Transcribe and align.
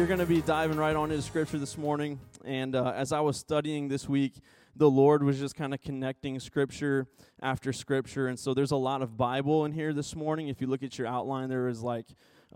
we're 0.00 0.06
going 0.06 0.18
to 0.18 0.24
be 0.24 0.40
diving 0.40 0.78
right 0.78 0.96
on 0.96 1.10
into 1.10 1.22
scripture 1.22 1.58
this 1.58 1.76
morning. 1.76 2.18
And 2.42 2.74
uh, 2.74 2.94
as 2.96 3.12
I 3.12 3.20
was 3.20 3.36
studying 3.36 3.88
this 3.88 4.08
week, 4.08 4.32
the 4.74 4.88
Lord 4.88 5.22
was 5.22 5.38
just 5.38 5.54
kind 5.54 5.74
of 5.74 5.82
connecting 5.82 6.40
scripture 6.40 7.06
after 7.42 7.70
scripture. 7.70 8.26
And 8.26 8.38
so 8.38 8.54
there's 8.54 8.70
a 8.70 8.76
lot 8.76 9.02
of 9.02 9.18
Bible 9.18 9.66
in 9.66 9.72
here 9.72 9.92
this 9.92 10.16
morning. 10.16 10.48
If 10.48 10.62
you 10.62 10.68
look 10.68 10.82
at 10.82 10.96
your 10.96 11.06
outline, 11.06 11.50
there 11.50 11.68
is 11.68 11.82
like 11.82 12.06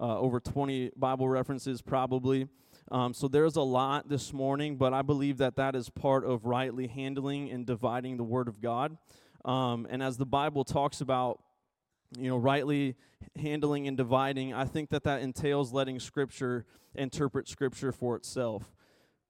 uh, 0.00 0.18
over 0.18 0.40
20 0.40 0.92
Bible 0.96 1.28
references, 1.28 1.82
probably. 1.82 2.48
Um, 2.90 3.12
so 3.12 3.28
there's 3.28 3.56
a 3.56 3.62
lot 3.62 4.08
this 4.08 4.32
morning, 4.32 4.76
but 4.76 4.94
I 4.94 5.02
believe 5.02 5.36
that 5.36 5.56
that 5.56 5.76
is 5.76 5.90
part 5.90 6.24
of 6.24 6.46
rightly 6.46 6.86
handling 6.86 7.50
and 7.50 7.66
dividing 7.66 8.16
the 8.16 8.24
Word 8.24 8.48
of 8.48 8.62
God. 8.62 8.96
Um, 9.44 9.86
and 9.90 10.02
as 10.02 10.16
the 10.16 10.24
Bible 10.24 10.64
talks 10.64 11.02
about, 11.02 11.40
you 12.18 12.28
know, 12.28 12.36
rightly 12.36 12.96
handling 13.36 13.88
and 13.88 13.96
dividing, 13.96 14.52
I 14.54 14.64
think 14.64 14.90
that 14.90 15.04
that 15.04 15.22
entails 15.22 15.72
letting 15.72 15.98
Scripture 16.00 16.64
interpret 16.94 17.48
Scripture 17.48 17.92
for 17.92 18.16
itself. 18.16 18.70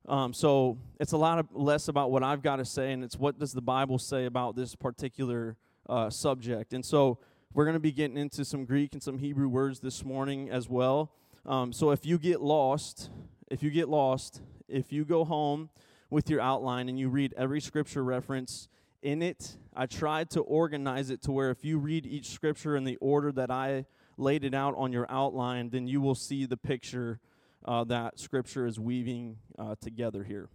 Um, 0.06 0.34
so 0.34 0.78
it's 1.00 1.12
a 1.12 1.16
lot 1.16 1.38
of 1.38 1.48
less 1.52 1.88
about 1.88 2.10
what 2.10 2.22
I've 2.22 2.42
got 2.42 2.56
to 2.56 2.64
say, 2.64 2.92
and 2.92 3.02
it's 3.02 3.18
what 3.18 3.38
does 3.38 3.52
the 3.52 3.62
Bible 3.62 3.98
say 3.98 4.26
about 4.26 4.54
this 4.54 4.74
particular 4.74 5.56
uh, 5.88 6.10
subject. 6.10 6.74
And 6.74 6.84
so 6.84 7.18
we're 7.54 7.64
going 7.64 7.74
to 7.74 7.80
be 7.80 7.92
getting 7.92 8.16
into 8.16 8.44
some 8.44 8.64
Greek 8.64 8.92
and 8.92 9.02
some 9.02 9.18
Hebrew 9.18 9.48
words 9.48 9.80
this 9.80 10.04
morning 10.04 10.50
as 10.50 10.68
well. 10.68 11.12
Um, 11.46 11.72
so 11.72 11.90
if 11.90 12.04
you 12.04 12.18
get 12.18 12.40
lost, 12.40 13.10
if 13.50 13.62
you 13.62 13.70
get 13.70 13.88
lost, 13.88 14.42
if 14.68 14.92
you 14.92 15.04
go 15.04 15.24
home 15.24 15.70
with 16.10 16.28
your 16.28 16.40
outline 16.40 16.88
and 16.88 16.98
you 16.98 17.08
read 17.08 17.34
every 17.36 17.60
scripture 17.60 18.04
reference 18.04 18.68
in 19.04 19.22
it, 19.22 19.56
I 19.76 19.86
tried 19.86 20.30
to 20.30 20.40
organize 20.40 21.10
it 21.10 21.22
to 21.22 21.32
where 21.32 21.50
if 21.50 21.64
you 21.64 21.78
read 21.78 22.06
each 22.06 22.30
scripture 22.30 22.74
in 22.74 22.82
the 22.82 22.96
order 22.96 23.30
that 23.32 23.50
I 23.50 23.84
laid 24.16 24.44
it 24.44 24.54
out 24.54 24.74
on 24.76 24.92
your 24.92 25.06
outline, 25.10 25.70
then 25.70 25.86
you 25.86 26.00
will 26.00 26.14
see 26.14 26.46
the 26.46 26.56
picture 26.56 27.20
uh, 27.64 27.84
that 27.84 28.18
Scripture 28.18 28.66
is 28.66 28.78
weaving 28.78 29.38
uh, 29.58 29.74
together 29.80 30.24
here. 30.24 30.48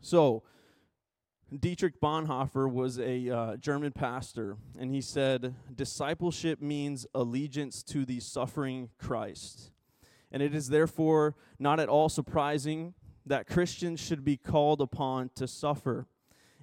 So, 0.00 0.42
Dietrich 1.58 2.00
Bonhoeffer 2.00 2.70
was 2.70 2.98
a 2.98 3.30
uh, 3.30 3.56
German 3.56 3.92
pastor, 3.92 4.58
and 4.78 4.92
he 4.92 5.00
said, 5.00 5.54
Discipleship 5.74 6.60
means 6.60 7.06
allegiance 7.14 7.82
to 7.84 8.04
the 8.04 8.20
suffering 8.20 8.90
Christ. 8.98 9.70
And 10.30 10.42
it 10.42 10.54
is 10.54 10.68
therefore 10.68 11.36
not 11.58 11.80
at 11.80 11.88
all 11.88 12.10
surprising 12.10 12.92
that 13.24 13.46
Christians 13.46 13.98
should 13.98 14.24
be 14.24 14.36
called 14.36 14.82
upon 14.82 15.30
to 15.36 15.48
suffer. 15.48 16.06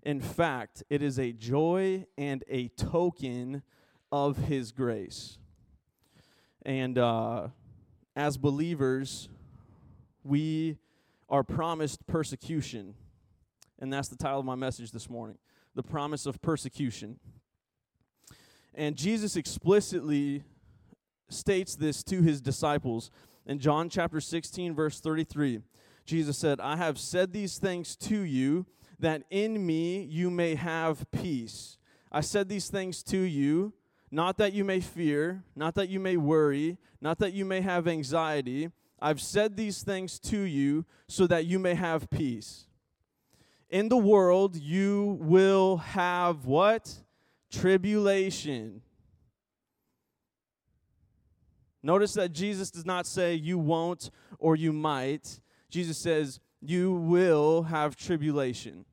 In 0.06 0.22
fact, 0.22 0.84
it 0.88 1.02
is 1.02 1.18
a 1.18 1.32
joy 1.32 2.06
and 2.16 2.44
a 2.48 2.68
token 2.68 3.64
of 4.12 4.38
His 4.38 4.72
grace. 4.72 5.40
And 6.64 7.00
uh, 7.00 7.48
as 8.16 8.38
believers, 8.38 9.30
we 10.24 10.78
are 11.28 11.44
promised 11.44 12.06
persecution. 12.06 12.94
And 13.80 13.92
that's 13.92 14.08
the 14.08 14.16
title 14.16 14.40
of 14.40 14.46
my 14.46 14.56
message 14.56 14.92
this 14.92 15.10
morning 15.10 15.38
the 15.74 15.84
promise 15.84 16.26
of 16.26 16.42
persecution. 16.42 17.20
And 18.74 18.96
Jesus 18.96 19.36
explicitly 19.36 20.44
states 21.28 21.76
this 21.76 22.02
to 22.04 22.22
his 22.22 22.40
disciples 22.40 23.12
in 23.46 23.60
John 23.60 23.90
chapter 23.90 24.22
16, 24.22 24.74
verse 24.74 25.02
33. 25.02 25.60
Jesus 26.06 26.38
said, 26.38 26.62
I 26.62 26.78
have 26.78 26.98
said 26.98 27.34
these 27.34 27.58
things 27.58 27.98
to 27.98 28.22
you 28.22 28.66
that 29.00 29.24
in 29.30 29.66
me 29.66 30.04
you 30.04 30.30
may 30.30 30.56
have 30.56 31.10
peace. 31.12 31.78
I 32.12 32.22
said 32.22 32.50
these 32.50 32.70
things 32.70 33.04
to 33.04 33.18
you, 33.18 33.74
not 34.12 34.38
that 34.38 34.54
you 34.54 34.64
may 34.64 34.80
fear, 34.80 35.44
not 35.56 35.76
that 35.76 35.90
you 35.90 36.00
may 36.00 36.18
worry, 36.18 36.78
not 37.02 37.20
that 37.20 37.34
you 37.34 37.46
may 37.46 37.62
have 37.62 37.88
anxiety 37.88 38.72
I've 39.06 39.22
said 39.22 39.58
these 39.58 39.84
things 39.84 40.20
to 40.20 40.40
you 40.40 40.86
so 41.08 41.28
that 41.28 41.46
you 41.46 41.60
may 41.60 41.76
have 41.76 42.10
peace. 42.10 42.66
In 43.70 43.90
the 43.90 43.98
world, 43.98 44.56
you 44.56 45.18
will 45.22 45.78
have 45.78 46.46
what? 46.46 46.92
Tribulation. 47.52 48.82
Notice 51.84 52.14
that 52.14 52.30
Jesus 52.30 52.72
does 52.72 52.86
not 52.86 53.06
say 53.06 53.36
you 53.36 53.60
won't 53.60 54.10
or 54.40 54.56
you 54.56 54.74
might. 54.74 55.40
Jesus 55.70 55.98
says 55.98 56.40
you 56.62 56.94
will 56.94 57.64
have 57.64 57.96
tribulation. 57.96 58.86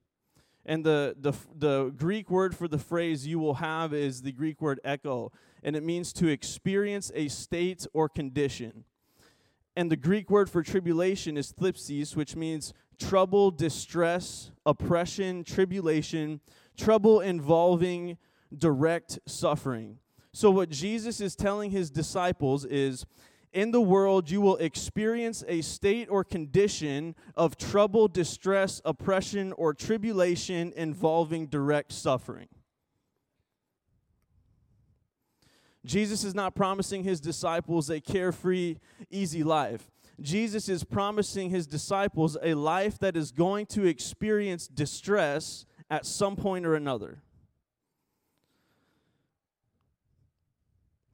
And 0.64 0.84
the, 0.84 1.16
the, 1.18 1.32
the 1.56 1.92
Greek 1.96 2.30
word 2.30 2.54
for 2.54 2.68
the 2.68 2.78
phrase 2.78 3.26
you 3.26 3.38
will 3.38 3.54
have 3.54 3.92
is 3.92 4.22
the 4.22 4.32
Greek 4.32 4.60
word 4.60 4.80
echo, 4.84 5.32
and 5.62 5.74
it 5.74 5.82
means 5.82 6.12
to 6.14 6.28
experience 6.28 7.10
a 7.14 7.28
state 7.28 7.86
or 7.92 8.08
condition. 8.08 8.84
And 9.74 9.90
the 9.90 9.96
Greek 9.96 10.30
word 10.30 10.50
for 10.50 10.62
tribulation 10.62 11.36
is 11.36 11.52
thlipsis, 11.52 12.14
which 12.14 12.36
means 12.36 12.72
trouble, 12.98 13.50
distress, 13.50 14.50
oppression, 14.64 15.44
tribulation, 15.44 16.40
trouble 16.76 17.20
involving 17.20 18.18
direct 18.56 19.18
suffering. 19.26 19.98
So, 20.32 20.50
what 20.50 20.70
Jesus 20.70 21.20
is 21.20 21.34
telling 21.34 21.70
his 21.70 21.90
disciples 21.90 22.64
is 22.64 23.04
in 23.52 23.70
the 23.70 23.80
world, 23.80 24.30
you 24.30 24.40
will 24.40 24.56
experience 24.56 25.44
a 25.46 25.60
state 25.60 26.08
or 26.10 26.24
condition 26.24 27.14
of 27.36 27.56
trouble, 27.56 28.08
distress, 28.08 28.80
oppression, 28.84 29.52
or 29.52 29.74
tribulation 29.74 30.72
involving 30.74 31.46
direct 31.46 31.92
suffering. 31.92 32.48
Jesus 35.84 36.24
is 36.24 36.34
not 36.34 36.54
promising 36.54 37.02
his 37.02 37.20
disciples 37.20 37.90
a 37.90 38.00
carefree, 38.00 38.76
easy 39.10 39.42
life. 39.42 39.90
Jesus 40.20 40.68
is 40.68 40.84
promising 40.84 41.50
his 41.50 41.66
disciples 41.66 42.38
a 42.42 42.54
life 42.54 42.98
that 43.00 43.16
is 43.16 43.32
going 43.32 43.66
to 43.66 43.84
experience 43.84 44.68
distress 44.68 45.66
at 45.90 46.06
some 46.06 46.36
point 46.36 46.64
or 46.64 46.74
another. 46.74 47.22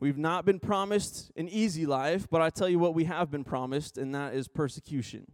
We've 0.01 0.19
not 0.19 0.45
been 0.45 0.61
promised 0.61 1.33
an 1.37 1.49
easy 1.49 1.85
life, 1.85 2.29
but 2.31 2.41
I 2.41 2.51
tell 2.51 2.69
you 2.69 2.79
what 2.79 2.95
we 2.95 3.05
have 3.05 3.31
been 3.31 3.45
promised, 3.45 3.99
and 3.99 4.15
that 4.15 4.35
is 4.35 4.47
persecution. 4.47 5.27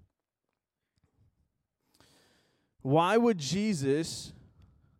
Why 2.80 3.16
would 3.16 3.38
Jesus, 3.38 4.32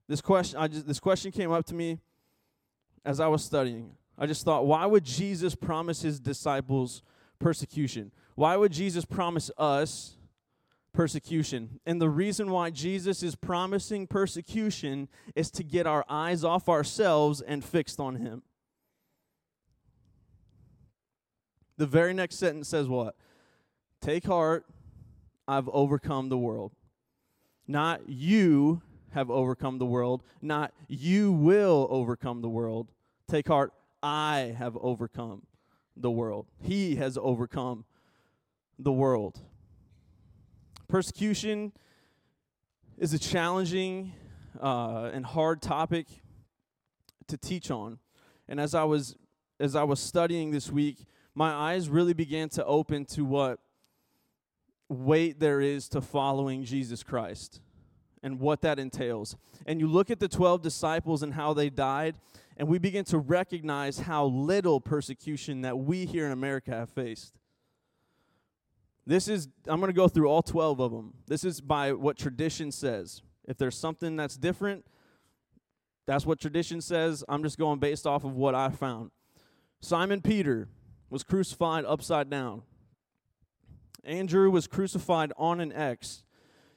this 0.09 0.21
question, 0.21 0.59
I 0.59 0.69
just, 0.69 0.87
this 0.87 1.01
question 1.01 1.33
came 1.33 1.51
up 1.51 1.65
to 1.67 1.75
me 1.75 1.99
as 3.05 3.21
I 3.21 3.27
was 3.27 3.45
studying. 3.45 3.93
I 4.19 4.27
just 4.27 4.45
thought, 4.45 4.67
why 4.67 4.87
would 4.87 5.05
Jesus 5.05 5.55
promise 5.55 6.03
his 6.03 6.21
disciples 6.21 7.03
persecution? 7.39 8.13
Why 8.35 8.57
would 8.57 8.73
Jesus 8.73 9.05
promise 9.05 9.51
us 9.59 10.17
persecution? 10.93 11.81
And 11.85 12.01
the 12.01 12.09
reason 12.09 12.51
why 12.51 12.71
Jesus 12.71 13.23
is 13.23 13.35
promising 13.35 14.07
persecution 14.07 15.09
is 15.35 15.51
to 15.53 15.65
get 15.65 15.87
our 15.87 16.05
eyes 16.09 16.45
off 16.45 16.69
ourselves 16.69 17.41
and 17.41 17.65
fixed 17.65 18.01
on 18.01 18.17
him. 18.17 18.43
The 21.77 21.87
very 21.87 22.15
next 22.15 22.37
sentence 22.37 22.69
says 22.69 22.89
what? 22.89 23.17
Take 24.01 24.25
heart, 24.27 24.67
I've 25.49 25.69
overcome 25.69 26.29
the 26.29 26.39
world. 26.39 26.73
Not 27.67 28.09
you 28.09 28.83
have 29.11 29.31
overcome 29.31 29.79
the 29.79 29.87
world, 29.87 30.23
not 30.43 30.73
you 30.89 31.33
will 31.33 31.87
overcome 31.91 32.43
the 32.43 32.49
world. 32.49 32.91
Take 33.29 33.49
heart, 33.49 33.73
I 34.03 34.55
have 34.59 34.77
overcome 34.77 35.47
the 35.97 36.11
world. 36.11 36.47
He 36.61 36.97
has 36.97 37.17
overcome 37.21 37.85
the 38.79 38.93
world. 38.93 39.41
Persecution 40.89 41.73
is 42.99 43.15
a 43.15 43.19
challenging 43.19 44.13
uh, 44.61 45.11
and 45.13 45.25
hard 45.25 45.63
topic 45.63 46.07
to 47.29 47.37
teach 47.37 47.71
on. 47.71 47.99
And 48.49 48.61
as 48.61 48.75
I 48.75 48.85
was 48.85 49.17
as 49.61 49.77
I 49.77 49.85
was 49.85 50.01
studying 50.01 50.51
this 50.51 50.71
week, 50.71 51.07
my 51.35 51.53
eyes 51.53 51.89
really 51.89 52.15
began 52.15 52.49
to 52.51 52.65
open 52.65 53.05
to 53.07 53.25
what 53.25 53.59
weight 54.89 55.41
there 55.41 55.61
is 55.61 55.89
to 55.89 56.01
following 56.01 56.65
Jesus 56.65 57.03
Christ 57.03 57.61
and 58.23 58.39
what 58.41 58.63
that 58.63 58.79
entails. 58.79 59.37
And 59.67 59.81
you 59.81 59.89
look 59.89 60.11
at 60.11 60.21
the 60.21 60.29
12 60.29 60.63
disciples 60.63 61.23
and 61.23 61.35
how 61.35 61.53
they 61.53 61.71
died, 61.71 62.15
and 62.57 62.69
we 62.69 62.79
begin 62.79 63.05
to 63.07 63.19
recognize 63.19 64.01
how 64.01 64.27
little 64.27 64.81
persecution 64.81 65.63
that 65.63 65.79
we 65.79 66.07
here 66.07 66.27
in 66.27 66.33
America 66.33 66.71
have 66.71 66.91
faced. 66.91 67.35
This 69.07 69.29
is, 69.29 69.49
I'm 69.67 69.81
going 69.81 69.91
to 69.91 69.97
go 69.97 70.09
through 70.09 70.29
all 70.29 70.43
12 70.43 70.81
of 70.81 70.91
them. 70.91 71.15
This 71.27 71.45
is 71.45 71.61
by 71.61 71.93
what 71.93 72.17
tradition 72.17 72.73
says. 72.73 73.23
If 73.47 73.59
there's 73.59 73.77
something 73.77 74.17
that's 74.17 74.37
different, 74.37 74.87
that's 76.07 76.25
what 76.25 76.41
tradition 76.41 76.81
says. 76.81 77.23
I'm 77.29 77.43
just 77.43 77.59
going 77.59 77.79
based 77.79 78.07
off 78.07 78.25
of 78.25 78.35
what 78.35 78.55
I 78.55 78.71
found. 78.71 79.11
Simon 79.81 80.23
Peter 80.23 80.69
was 81.15 81.23
crucified 81.23 81.85
upside 81.85 82.29
down. 82.29 82.63
Andrew 84.03 84.51
was 84.51 84.67
crucified 84.67 85.33
on 85.39 85.61
an 85.61 85.73
X. 85.73 86.25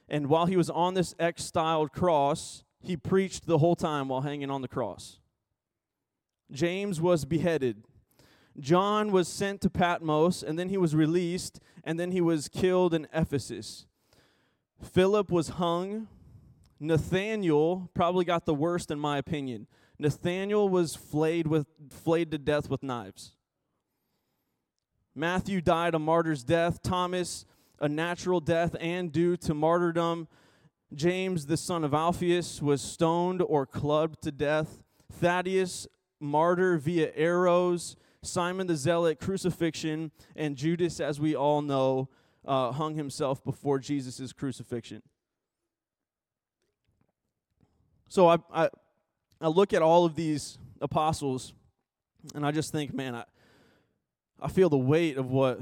And 0.08 0.28
while 0.28 0.46
he 0.46 0.56
was 0.56 0.70
on 0.70 0.94
this 0.94 1.12
X 1.18 1.44
styled 1.44 1.90
cross, 1.90 2.62
he 2.80 2.96
preached 2.96 3.46
the 3.46 3.58
whole 3.58 3.74
time 3.74 4.06
while 4.06 4.20
hanging 4.20 4.48
on 4.48 4.62
the 4.62 4.68
cross. 4.68 5.18
James 6.52 7.00
was 7.00 7.24
beheaded. 7.24 7.82
John 8.60 9.10
was 9.10 9.26
sent 9.26 9.60
to 9.62 9.70
Patmos, 9.70 10.44
and 10.44 10.56
then 10.56 10.68
he 10.68 10.76
was 10.76 10.94
released, 10.94 11.58
and 11.82 11.98
then 11.98 12.12
he 12.12 12.20
was 12.20 12.46
killed 12.46 12.94
in 12.94 13.08
Ephesus. 13.12 13.86
Philip 14.80 15.32
was 15.32 15.48
hung. 15.48 16.06
Nathaniel 16.78 17.90
probably 17.92 18.24
got 18.24 18.46
the 18.46 18.54
worst, 18.54 18.92
in 18.92 19.00
my 19.00 19.18
opinion. 19.18 19.66
Nathaniel 19.98 20.68
was 20.68 20.94
flayed, 20.94 21.48
with, 21.48 21.66
flayed 21.90 22.30
to 22.30 22.38
death 22.38 22.70
with 22.70 22.84
knives. 22.84 23.34
Matthew 25.18 25.60
died 25.60 25.96
a 25.96 25.98
martyr's 25.98 26.44
death. 26.44 26.80
Thomas, 26.80 27.44
a 27.80 27.88
natural 27.88 28.38
death 28.38 28.76
and 28.80 29.10
due 29.10 29.36
to 29.38 29.52
martyrdom. 29.52 30.28
James, 30.94 31.46
the 31.46 31.56
son 31.56 31.82
of 31.82 31.92
Alphaeus, 31.92 32.62
was 32.62 32.80
stoned 32.80 33.42
or 33.42 33.66
clubbed 33.66 34.22
to 34.22 34.30
death. 34.30 34.84
Thaddeus, 35.12 35.88
martyr 36.20 36.78
via 36.78 37.10
arrows. 37.16 37.96
Simon 38.22 38.68
the 38.68 38.76
Zealot, 38.76 39.18
crucifixion. 39.18 40.12
And 40.36 40.56
Judas, 40.56 41.00
as 41.00 41.18
we 41.18 41.34
all 41.34 41.62
know, 41.62 42.08
uh, 42.46 42.70
hung 42.70 42.94
himself 42.94 43.42
before 43.42 43.80
Jesus' 43.80 44.32
crucifixion. 44.32 45.02
So 48.08 48.28
I, 48.28 48.36
I, 48.54 48.68
I 49.40 49.48
look 49.48 49.72
at 49.72 49.82
all 49.82 50.04
of 50.04 50.14
these 50.14 50.58
apostles 50.80 51.54
and 52.36 52.46
I 52.46 52.52
just 52.52 52.70
think, 52.70 52.94
man, 52.94 53.16
I, 53.16 53.24
I 54.40 54.48
feel 54.48 54.68
the 54.68 54.78
weight 54.78 55.16
of 55.16 55.30
what 55.30 55.60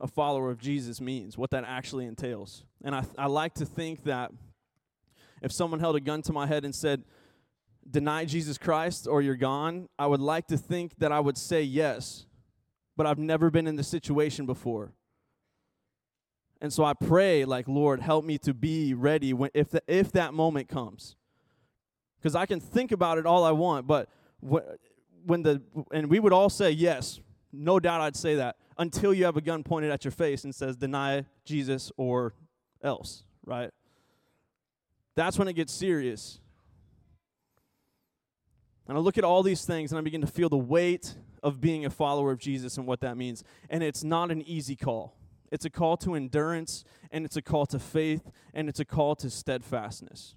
a 0.00 0.06
follower 0.06 0.50
of 0.50 0.58
Jesus 0.58 1.00
means, 1.00 1.36
what 1.36 1.50
that 1.50 1.64
actually 1.64 2.06
entails. 2.06 2.64
And 2.84 2.94
I, 2.94 3.04
I 3.18 3.26
like 3.26 3.54
to 3.54 3.64
think 3.64 4.04
that 4.04 4.30
if 5.42 5.52
someone 5.52 5.80
held 5.80 5.96
a 5.96 6.00
gun 6.00 6.22
to 6.22 6.32
my 6.32 6.46
head 6.46 6.64
and 6.64 6.74
said, 6.74 7.02
deny 7.88 8.24
Jesus 8.24 8.58
Christ 8.58 9.08
or 9.08 9.22
you're 9.22 9.36
gone, 9.36 9.88
I 9.98 10.06
would 10.06 10.20
like 10.20 10.46
to 10.48 10.56
think 10.56 10.98
that 10.98 11.10
I 11.10 11.20
would 11.20 11.36
say 11.36 11.62
yes, 11.62 12.26
but 12.96 13.06
I've 13.06 13.18
never 13.18 13.50
been 13.50 13.66
in 13.66 13.76
the 13.76 13.84
situation 13.84 14.46
before. 14.46 14.92
And 16.60 16.72
so 16.72 16.84
I 16.84 16.94
pray, 16.94 17.44
like, 17.44 17.66
Lord, 17.66 18.00
help 18.00 18.24
me 18.24 18.38
to 18.38 18.54
be 18.54 18.94
ready 18.94 19.32
when, 19.32 19.50
if, 19.52 19.70
the, 19.70 19.82
if 19.88 20.12
that 20.12 20.32
moment 20.32 20.68
comes. 20.68 21.16
Because 22.18 22.36
I 22.36 22.46
can 22.46 22.60
think 22.60 22.92
about 22.92 23.18
it 23.18 23.26
all 23.26 23.42
I 23.42 23.50
want, 23.50 23.88
but 23.88 24.08
when 24.40 25.42
the, 25.42 25.60
and 25.92 26.08
we 26.08 26.20
would 26.20 26.32
all 26.32 26.48
say 26.48 26.70
yes, 26.70 27.18
no 27.52 27.78
doubt 27.78 28.00
I'd 28.00 28.16
say 28.16 28.36
that, 28.36 28.56
until 28.78 29.12
you 29.12 29.24
have 29.26 29.36
a 29.36 29.40
gun 29.40 29.62
pointed 29.62 29.90
at 29.90 30.04
your 30.04 30.12
face 30.12 30.44
and 30.44 30.54
says, 30.54 30.76
deny 30.76 31.26
Jesus 31.44 31.92
or 31.96 32.34
else, 32.82 33.24
right? 33.44 33.70
That's 35.14 35.38
when 35.38 35.48
it 35.48 35.52
gets 35.52 35.72
serious. 35.72 36.40
And 38.88 38.96
I 38.96 39.00
look 39.00 39.18
at 39.18 39.24
all 39.24 39.42
these 39.42 39.64
things 39.64 39.92
and 39.92 39.98
I 39.98 40.02
begin 40.02 40.22
to 40.22 40.26
feel 40.26 40.48
the 40.48 40.56
weight 40.56 41.14
of 41.42 41.60
being 41.60 41.84
a 41.84 41.90
follower 41.90 42.32
of 42.32 42.38
Jesus 42.38 42.78
and 42.78 42.86
what 42.86 43.00
that 43.00 43.16
means. 43.16 43.44
And 43.68 43.82
it's 43.82 44.02
not 44.02 44.30
an 44.30 44.42
easy 44.42 44.76
call. 44.76 45.16
It's 45.50 45.66
a 45.66 45.70
call 45.70 45.98
to 45.98 46.14
endurance, 46.14 46.82
and 47.10 47.26
it's 47.26 47.36
a 47.36 47.42
call 47.42 47.66
to 47.66 47.78
faith, 47.78 48.30
and 48.54 48.70
it's 48.70 48.80
a 48.80 48.86
call 48.86 49.14
to 49.16 49.28
steadfastness. 49.28 50.34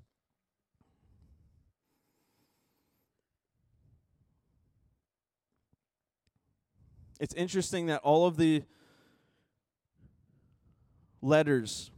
It's 7.25 7.33
interesting 7.33 7.88
that 7.88 8.01
all 8.04 8.27
of 8.27 8.38
the 8.38 8.62
letters 11.24 11.89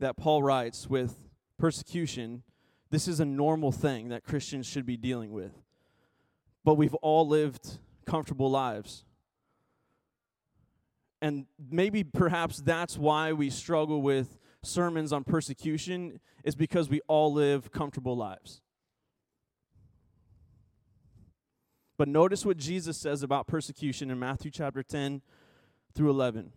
that 0.00 0.16
Paul 0.16 0.42
writes 0.42 0.90
with 0.90 1.14
persecution, 1.60 2.42
this 2.90 3.06
is 3.06 3.20
a 3.20 3.24
normal 3.24 3.70
thing 3.70 4.08
that 4.08 4.24
Christians 4.24 4.66
should 4.66 4.84
be 4.84 4.96
dealing 4.96 5.30
with. 5.30 5.52
But 6.64 6.74
we've 6.74 6.94
all 6.94 7.28
lived 7.28 7.78
comfortable 8.04 8.50
lives. 8.50 9.04
And 11.20 11.46
maybe 11.70 12.02
perhaps 12.02 12.60
that's 12.62 12.98
why 12.98 13.32
we 13.32 13.48
struggle 13.48 14.02
with 14.02 14.40
sermons 14.64 15.12
on 15.12 15.22
persecution, 15.22 16.18
is 16.42 16.56
because 16.56 16.88
we 16.88 17.00
all 17.06 17.32
live 17.32 17.70
comfortable 17.70 18.16
lives. 18.16 18.60
But 22.02 22.08
notice 22.08 22.44
what 22.44 22.56
Jesus 22.56 22.96
says 22.98 23.22
about 23.22 23.46
persecution 23.46 24.10
in 24.10 24.18
Matthew 24.18 24.50
chapter 24.50 24.82
10 24.82 25.22
through 25.94 26.10
11. 26.10 26.50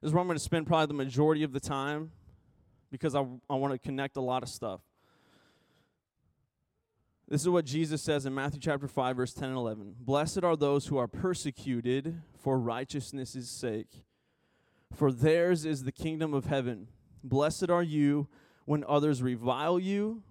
This 0.00 0.08
is 0.08 0.14
where 0.14 0.22
I'm 0.22 0.26
going 0.26 0.38
to 0.38 0.42
spend 0.42 0.66
probably 0.66 0.86
the 0.86 0.94
majority 0.94 1.42
of 1.42 1.52
the 1.52 1.60
time 1.60 2.12
because 2.90 3.14
I, 3.14 3.26
I 3.50 3.56
want 3.56 3.74
to 3.74 3.78
connect 3.78 4.16
a 4.16 4.22
lot 4.22 4.42
of 4.42 4.48
stuff. 4.48 4.80
This 7.28 7.42
is 7.42 7.50
what 7.50 7.66
Jesus 7.66 8.00
says 8.00 8.24
in 8.24 8.34
Matthew 8.34 8.58
chapter 8.58 8.88
5, 8.88 9.16
verse 9.16 9.34
10 9.34 9.50
and 9.50 9.58
11. 9.58 9.96
Blessed 10.00 10.42
are 10.42 10.56
those 10.56 10.86
who 10.86 10.96
are 10.96 11.06
persecuted 11.06 12.22
for 12.42 12.58
righteousness' 12.58 13.50
sake, 13.50 14.02
for 14.94 15.12
theirs 15.12 15.66
is 15.66 15.84
the 15.84 15.92
kingdom 15.92 16.32
of 16.32 16.46
heaven. 16.46 16.88
Blessed 17.22 17.68
are 17.68 17.82
you 17.82 18.28
when 18.64 18.82
others 18.88 19.22
revile 19.22 19.78
you 19.78 20.22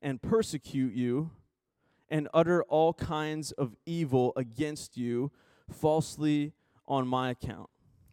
and 0.00 0.22
persecute 0.22 0.94
you 0.94 1.32
and 2.08 2.28
utter 2.32 2.62
all 2.64 2.92
kinds 2.94 3.52
of 3.52 3.74
evil 3.84 4.32
against 4.36 4.96
you 4.96 5.30
falsely 5.70 6.52
on 6.86 7.06
my 7.06 7.30
account. 7.30 7.68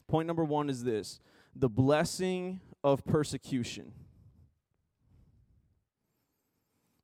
Point 0.07 0.27
number 0.27 0.43
one 0.43 0.69
is 0.69 0.83
this 0.83 1.19
the 1.55 1.69
blessing 1.69 2.59
of 2.83 3.05
persecution. 3.05 3.93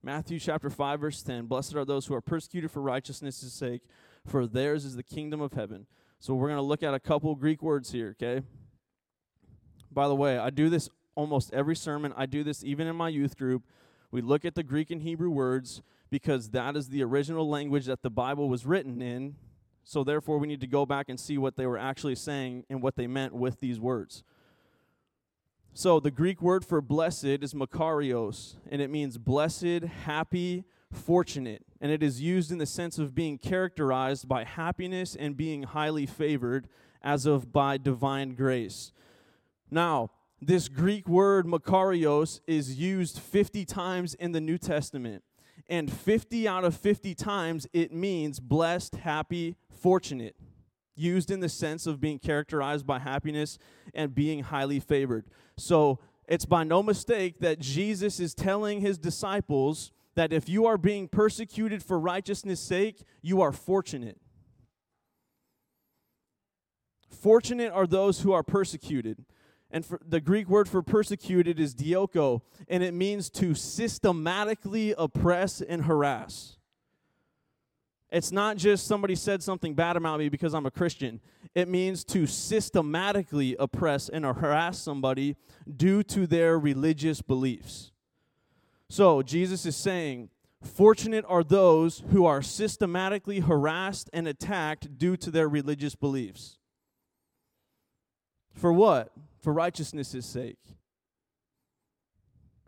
Matthew 0.02 0.40
chapter 0.40 0.70
5 0.70 1.00
verse 1.02 1.22
10 1.22 1.46
Blessed 1.46 1.76
are 1.76 1.86
those 1.86 2.06
who 2.06 2.14
are 2.14 2.22
persecuted 2.22 2.72
for 2.72 2.82
righteousness' 2.82 3.54
sake 3.54 3.82
for 4.26 4.48
theirs 4.48 4.86
is 4.86 4.96
the 4.96 5.04
kingdom 5.04 5.42
of 5.42 5.54
heaven. 5.54 5.86
So 6.20 6.34
we're 6.34 6.48
going 6.48 6.58
to 6.58 6.64
look 6.64 6.84
at 6.84 6.94
a 6.94 7.00
couple 7.00 7.34
Greek 7.36 7.62
words 7.62 7.92
here, 7.92 8.16
okay? 8.22 8.46
By 9.92 10.08
the 10.08 10.16
way, 10.16 10.38
I 10.38 10.50
do 10.50 10.70
this 10.70 10.90
almost 11.16 11.54
every 11.54 11.76
sermon. 11.76 12.14
I 12.16 12.26
do 12.26 12.44
this 12.44 12.64
even 12.64 12.88
in 12.88 12.96
my 12.96 13.10
youth 13.10 13.38
group. 13.38 13.64
We 14.12 14.22
look 14.22 14.46
at 14.46 14.56
the 14.56 14.64
Greek 14.64 14.92
and 14.92 15.02
Hebrew 15.02 15.30
words 15.30 15.82
because 16.10 16.50
that 16.50 16.76
is 16.76 16.90
the 16.90 17.04
original 17.04 17.50
language 17.50 17.86
that 17.86 18.02
the 18.02 18.10
Bible 18.10 18.50
was 18.50 18.66
written 18.66 19.02
in. 19.02 19.36
So 19.84 20.04
therefore 20.04 20.38
we 20.38 20.48
need 20.48 20.62
to 20.62 20.68
go 20.68 20.86
back 20.86 21.10
and 21.10 21.20
see 21.20 21.38
what 21.38 21.56
they 21.56 21.66
were 21.66 21.78
actually 21.78 22.16
saying 22.16 22.66
and 22.70 22.82
what 22.82 22.96
they 22.96 23.08
meant 23.08 23.34
with 23.34 23.60
these 23.60 23.80
words. 23.80 24.24
So 25.74 26.00
the 26.00 26.12
Greek 26.12 26.42
word 26.42 26.66
for 26.66 26.82
blessed 26.82 27.26
is 27.26 27.54
makarios, 27.54 28.56
and 28.70 28.82
it 28.82 28.90
means 28.90 29.18
blessed, 29.18 29.84
happy, 30.04 30.66
fortunate. 30.92 31.64
And 31.80 31.92
it 31.92 32.04
is 32.04 32.22
used 32.22 32.52
in 32.52 32.58
the 32.58 32.66
sense 32.66 32.98
of 32.98 33.16
being 33.16 33.38
characterized 33.38 34.28
by 34.28 34.44
happiness 34.44 35.16
and 35.16 35.38
being 35.38 35.64
highly 35.64 36.06
favored, 36.06 36.68
as 37.02 37.26
of 37.26 37.54
by 37.54 37.78
divine 37.78 38.36
grace. 38.36 38.92
Now, 39.72 40.10
this 40.42 40.68
Greek 40.68 41.08
word 41.08 41.46
makarios 41.46 42.40
is 42.48 42.78
used 42.78 43.20
50 43.20 43.66
times 43.66 44.14
in 44.16 44.32
the 44.32 44.42
New 44.42 44.58
Testament. 44.58 45.24
And 45.70 45.92
50 45.92 46.48
out 46.48 46.66
of 46.66 46.76
50 46.76 47.16
times 47.16 47.68
it 47.72 47.94
means 47.94 48.40
blessed, 48.40 48.96
happy, 48.96 49.56
fortunate 49.70 50.36
used 50.96 51.32
in 51.32 51.40
the 51.40 51.48
sense 51.48 51.88
of 51.88 52.02
being 52.02 52.20
characterized 52.20 52.86
by 52.86 53.00
happiness 53.00 53.58
and 53.94 54.14
being 54.14 54.44
highly 54.44 54.80
favored. 54.80 55.26
So 55.58 56.00
it's 56.28 56.46
by 56.46 56.64
no 56.64 56.84
mistake 56.84 57.40
that 57.40 57.60
Jesus 57.60 58.20
is 58.20 58.34
telling 58.34 58.82
his 58.82 58.98
disciples 58.98 59.92
that 60.16 60.34
if 60.34 60.50
you 60.50 60.66
are 60.66 60.78
being 60.78 61.08
persecuted 61.08 61.82
for 61.82 61.98
righteousness' 61.98 62.60
sake, 62.60 63.04
you 63.22 63.42
are 63.42 63.54
fortunate. 63.54 64.18
Fortunate 67.10 67.72
are 67.72 67.88
those 67.88 68.22
who 68.22 68.34
are 68.34 68.44
persecuted. 68.44 69.26
And 69.72 69.86
the 70.06 70.20
Greek 70.20 70.50
word 70.50 70.68
for 70.68 70.82
persecuted 70.82 71.60
is 71.60 71.76
dioko, 71.76 72.42
and 72.68 72.82
it 72.82 72.94
means 72.94 73.30
to 73.32 73.54
systematically 73.54 74.96
oppress 74.98 75.62
and 75.62 75.86
harass. 75.86 76.58
It's 78.12 78.32
not 78.32 78.58
just 78.58 78.88
somebody 78.88 79.14
said 79.14 79.44
something 79.44 79.76
bad 79.76 79.96
about 79.96 80.20
me 80.20 80.30
because 80.30 80.56
I'm 80.56 80.66
a 80.66 80.72
Christian. 80.72 81.22
It 81.54 81.68
means 81.68 82.04
to 82.06 82.26
systematically 82.26 83.56
oppress 83.60 84.10
and 84.10 84.26
harass 84.26 84.80
somebody 84.80 85.36
due 85.78 86.02
to 86.04 86.26
their 86.26 86.58
religious 86.58 87.22
beliefs. 87.22 87.92
So, 88.90 89.22
Jesus 89.22 89.68
is 89.68 89.76
saying, 89.76 90.30
Fortunate 90.62 91.24
are 91.28 91.44
those 91.44 92.04
who 92.10 92.26
are 92.26 92.42
systematically 92.42 93.40
harassed 93.40 94.10
and 94.12 94.28
attacked 94.28 94.98
due 94.98 95.16
to 95.18 95.32
their 95.32 95.48
religious 95.48 95.96
beliefs. 95.96 96.58
For 98.54 98.74
what? 98.74 99.14
For 99.40 99.54
righteousness' 99.54 100.26
sake. 100.26 100.60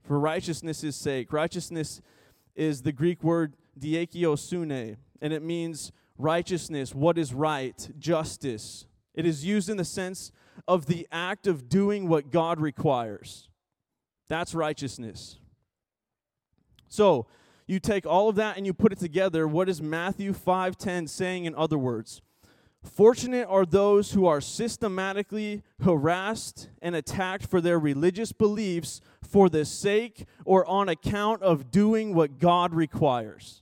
For 0.04 0.20
righteousness' 0.20 0.96
sake. 0.96 1.32
Righteousness 1.34 2.02
is 2.56 2.82
the 2.82 2.92
Greek 2.92 3.24
word 3.24 3.56
dikaiosune, 3.80 4.98
and 5.22 5.34
it 5.34 5.42
means 5.42 5.92
righteousness, 6.18 6.94
what 6.94 7.18
is 7.18 7.34
right, 7.34 7.90
justice. 7.98 8.86
It 9.14 9.26
is 9.26 9.46
used 9.46 9.70
in 9.70 9.78
the 9.78 9.86
sense 9.86 10.32
of 10.68 10.86
the 10.86 11.08
act 11.12 11.48
of 11.48 11.70
doing 11.70 12.08
what 12.08 12.32
God 12.32 12.60
requires. 12.60 13.50
That's 14.28 14.54
righteousness. 14.54 15.40
So, 16.88 17.28
you 17.68 17.80
take 17.80 18.06
all 18.06 18.28
of 18.28 18.36
that 18.36 18.58
and 18.58 18.66
you 18.66 18.74
put 18.74 18.92
it 18.92 19.00
together, 19.00 19.48
what 19.48 19.70
is 19.70 19.82
Matthew 19.82 20.34
5:10 20.34 21.08
saying 21.08 21.46
in 21.46 21.56
other 21.56 21.78
words? 21.78 22.22
Fortunate 22.84 23.48
are 23.48 23.66
those 23.66 24.14
who 24.14 24.26
are 24.26 24.42
systematically 24.42 25.62
harassed 25.84 26.70
and 26.82 26.96
attacked 26.96 27.46
for 27.46 27.62
their 27.62 27.78
religious 27.78 28.32
beliefs 28.32 29.02
for 29.22 29.50
the 29.50 29.66
sake 29.66 30.26
or 30.46 30.66
on 30.66 30.90
account 30.90 31.44
of 31.44 31.70
doing 31.70 32.16
what 32.16 32.40
God 32.40 32.74
requires. 32.74 33.62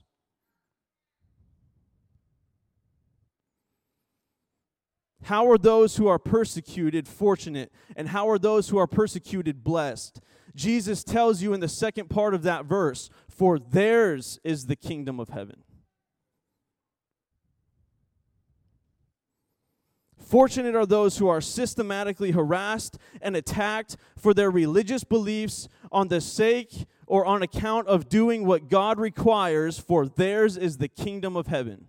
How 5.24 5.50
are 5.50 5.58
those 5.58 5.96
who 5.96 6.08
are 6.08 6.18
persecuted 6.18 7.06
fortunate? 7.06 7.70
And 7.94 8.08
how 8.08 8.28
are 8.30 8.38
those 8.38 8.70
who 8.70 8.78
are 8.78 8.86
persecuted 8.86 9.62
blessed? 9.62 10.20
Jesus 10.56 11.04
tells 11.04 11.42
you 11.42 11.52
in 11.52 11.60
the 11.60 11.68
second 11.68 12.08
part 12.08 12.34
of 12.34 12.42
that 12.42 12.64
verse, 12.64 13.10
For 13.28 13.58
theirs 13.58 14.40
is 14.42 14.66
the 14.66 14.76
kingdom 14.76 15.20
of 15.20 15.28
heaven. 15.28 15.62
Fortunate 20.30 20.76
are 20.76 20.86
those 20.86 21.18
who 21.18 21.26
are 21.26 21.40
systematically 21.40 22.30
harassed 22.30 22.98
and 23.20 23.34
attacked 23.34 23.96
for 24.16 24.32
their 24.32 24.48
religious 24.48 25.02
beliefs 25.02 25.68
on 25.90 26.06
the 26.06 26.20
sake 26.20 26.86
or 27.08 27.26
on 27.26 27.42
account 27.42 27.88
of 27.88 28.08
doing 28.08 28.46
what 28.46 28.68
God 28.68 29.00
requires, 29.00 29.80
for 29.80 30.06
theirs 30.06 30.56
is 30.56 30.78
the 30.78 30.86
kingdom 30.86 31.36
of 31.36 31.48
heaven. 31.48 31.86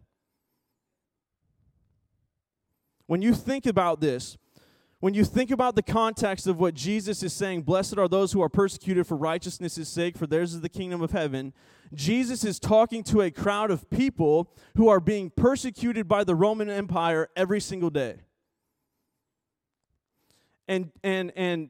When 3.06 3.22
you 3.22 3.36
think 3.36 3.68
about 3.68 4.02
this, 4.02 4.40
when 5.02 5.14
you 5.14 5.24
think 5.24 5.52
about 5.52 5.76
the 5.76 5.84
context 5.84 6.48
of 6.48 6.60
what 6.60 6.74
Jesus 6.74 7.22
is 7.22 7.34
saying, 7.34 7.62
blessed 7.62 8.00
are 8.00 8.08
those 8.08 8.32
who 8.32 8.42
are 8.42 8.50
persecuted 8.50 9.06
for 9.06 9.18
righteousness' 9.18 9.88
sake, 9.88 10.18
for 10.18 10.26
theirs 10.26 10.56
is 10.56 10.62
the 10.62 10.70
kingdom 10.70 11.04
of 11.04 11.12
heaven. 11.12 11.54
Jesus 11.94 12.44
is 12.44 12.60
talking 12.60 13.04
to 13.04 13.22
a 13.22 13.30
crowd 13.30 13.70
of 13.70 13.88
people 13.92 14.52
who 14.76 14.88
are 14.88 15.00
being 15.00 15.30
persecuted 15.30 16.08
by 16.08 16.24
the 16.24 16.34
Roman 16.34 16.72
Empire 16.72 17.30
every 17.36 17.60
single 17.60 17.92
day 17.92 18.22
and 20.68 20.92
and 21.04 21.32
and 21.36 21.70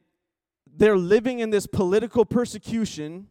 they're 0.75 0.97
living 0.97 1.39
in 1.39 1.49
this 1.49 1.67
political 1.67 2.25
persecution 2.25 3.27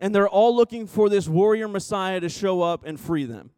and 0.00 0.14
they're 0.14 0.28
all 0.28 0.54
looking 0.54 0.86
for 0.86 1.08
this 1.08 1.28
warrior 1.28 1.68
messiah 1.68 2.20
to 2.20 2.28
show 2.28 2.62
up 2.62 2.84
and 2.84 3.00
free 3.00 3.24
them. 3.24 3.50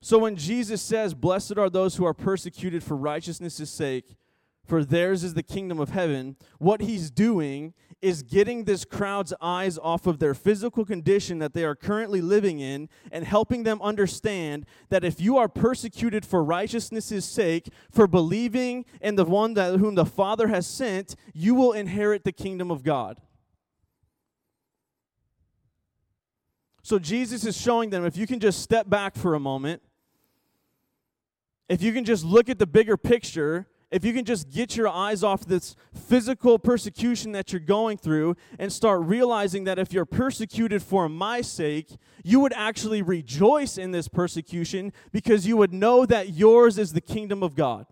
So 0.00 0.18
when 0.18 0.36
jesus 0.36 0.82
says 0.82 1.14
blessed 1.14 1.58
are 1.58 1.70
those 1.70 1.96
who 1.96 2.04
are 2.04 2.14
persecuted 2.14 2.82
for 2.82 2.96
righteousness' 2.96 3.70
sake 3.70 4.16
for 4.64 4.84
theirs 4.84 5.24
is 5.24 5.34
the 5.34 5.42
kingdom 5.42 5.80
of 5.80 5.90
heaven 5.90 6.36
what 6.58 6.80
he's 6.80 7.10
doing 7.10 7.74
is 8.02 8.24
getting 8.24 8.64
this 8.64 8.84
crowd's 8.84 9.32
eyes 9.40 9.78
off 9.78 10.08
of 10.08 10.18
their 10.18 10.34
physical 10.34 10.84
condition 10.84 11.38
that 11.38 11.54
they 11.54 11.64
are 11.64 11.76
currently 11.76 12.20
living 12.20 12.58
in 12.58 12.88
and 13.12 13.24
helping 13.24 13.62
them 13.62 13.80
understand 13.80 14.66
that 14.90 15.04
if 15.04 15.20
you 15.20 15.38
are 15.38 15.48
persecuted 15.48 16.26
for 16.26 16.42
righteousness' 16.42 17.24
sake, 17.24 17.68
for 17.92 18.08
believing 18.08 18.84
in 19.00 19.14
the 19.14 19.24
one 19.24 19.54
that 19.54 19.78
whom 19.78 19.94
the 19.94 20.04
Father 20.04 20.48
has 20.48 20.66
sent, 20.66 21.14
you 21.32 21.54
will 21.54 21.72
inherit 21.72 22.24
the 22.24 22.32
kingdom 22.32 22.72
of 22.72 22.82
God. 22.82 23.20
So 26.82 26.98
Jesus 26.98 27.44
is 27.44 27.56
showing 27.56 27.90
them 27.90 28.04
if 28.04 28.16
you 28.16 28.26
can 28.26 28.40
just 28.40 28.60
step 28.60 28.90
back 28.90 29.14
for 29.14 29.34
a 29.34 29.40
moment, 29.40 29.80
if 31.68 31.80
you 31.80 31.92
can 31.92 32.04
just 32.04 32.24
look 32.24 32.48
at 32.48 32.58
the 32.58 32.66
bigger 32.66 32.96
picture, 32.96 33.68
if 33.92 34.06
you 34.06 34.14
can 34.14 34.24
just 34.24 34.50
get 34.50 34.74
your 34.74 34.88
eyes 34.88 35.22
off 35.22 35.44
this 35.44 35.76
physical 35.92 36.58
persecution 36.58 37.32
that 37.32 37.52
you're 37.52 37.60
going 37.60 37.98
through 37.98 38.36
and 38.58 38.72
start 38.72 39.02
realizing 39.02 39.64
that 39.64 39.78
if 39.78 39.92
you're 39.92 40.06
persecuted 40.06 40.82
for 40.82 41.10
my 41.10 41.42
sake, 41.42 41.90
you 42.24 42.40
would 42.40 42.54
actually 42.54 43.02
rejoice 43.02 43.76
in 43.76 43.90
this 43.90 44.08
persecution 44.08 44.94
because 45.12 45.46
you 45.46 45.58
would 45.58 45.74
know 45.74 46.06
that 46.06 46.30
yours 46.30 46.78
is 46.78 46.94
the 46.94 47.02
kingdom 47.02 47.42
of 47.42 47.54
God. 47.54 47.86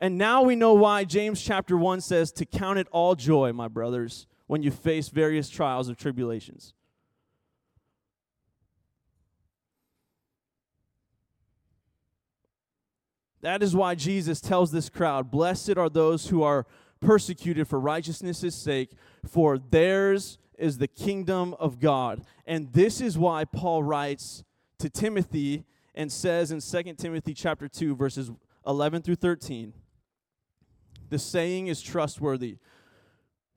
And 0.00 0.18
now 0.18 0.42
we 0.42 0.56
know 0.56 0.74
why 0.74 1.04
James 1.04 1.40
chapter 1.40 1.76
1 1.76 2.00
says 2.00 2.32
to 2.32 2.44
count 2.44 2.80
it 2.80 2.88
all 2.90 3.14
joy, 3.14 3.52
my 3.52 3.68
brothers, 3.68 4.26
when 4.48 4.64
you 4.64 4.72
face 4.72 5.08
various 5.08 5.48
trials 5.48 5.88
of 5.88 5.96
tribulations. 5.96 6.74
That 13.42 13.62
is 13.62 13.74
why 13.74 13.94
Jesus 13.94 14.40
tells 14.40 14.70
this 14.70 14.88
crowd, 14.88 15.30
Blessed 15.30 15.76
are 15.76 15.88
those 15.88 16.28
who 16.28 16.42
are 16.42 16.66
persecuted 17.00 17.66
for 17.66 17.80
righteousness' 17.80 18.54
sake, 18.54 18.90
for 19.26 19.58
theirs 19.58 20.38
is 20.58 20.78
the 20.78 20.88
kingdom 20.88 21.54
of 21.54 21.80
God. 21.80 22.22
And 22.46 22.72
this 22.72 23.00
is 23.00 23.16
why 23.16 23.44
Paul 23.46 23.82
writes 23.82 24.44
to 24.78 24.90
Timothy 24.90 25.64
and 25.94 26.12
says 26.12 26.52
in 26.52 26.60
2 26.60 26.94
Timothy 26.94 27.34
chapter 27.34 27.66
2 27.68 27.96
verses 27.96 28.30
11 28.66 29.02
through 29.02 29.16
13, 29.16 29.72
the 31.08 31.18
saying 31.18 31.66
is 31.66 31.80
trustworthy. 31.80 32.58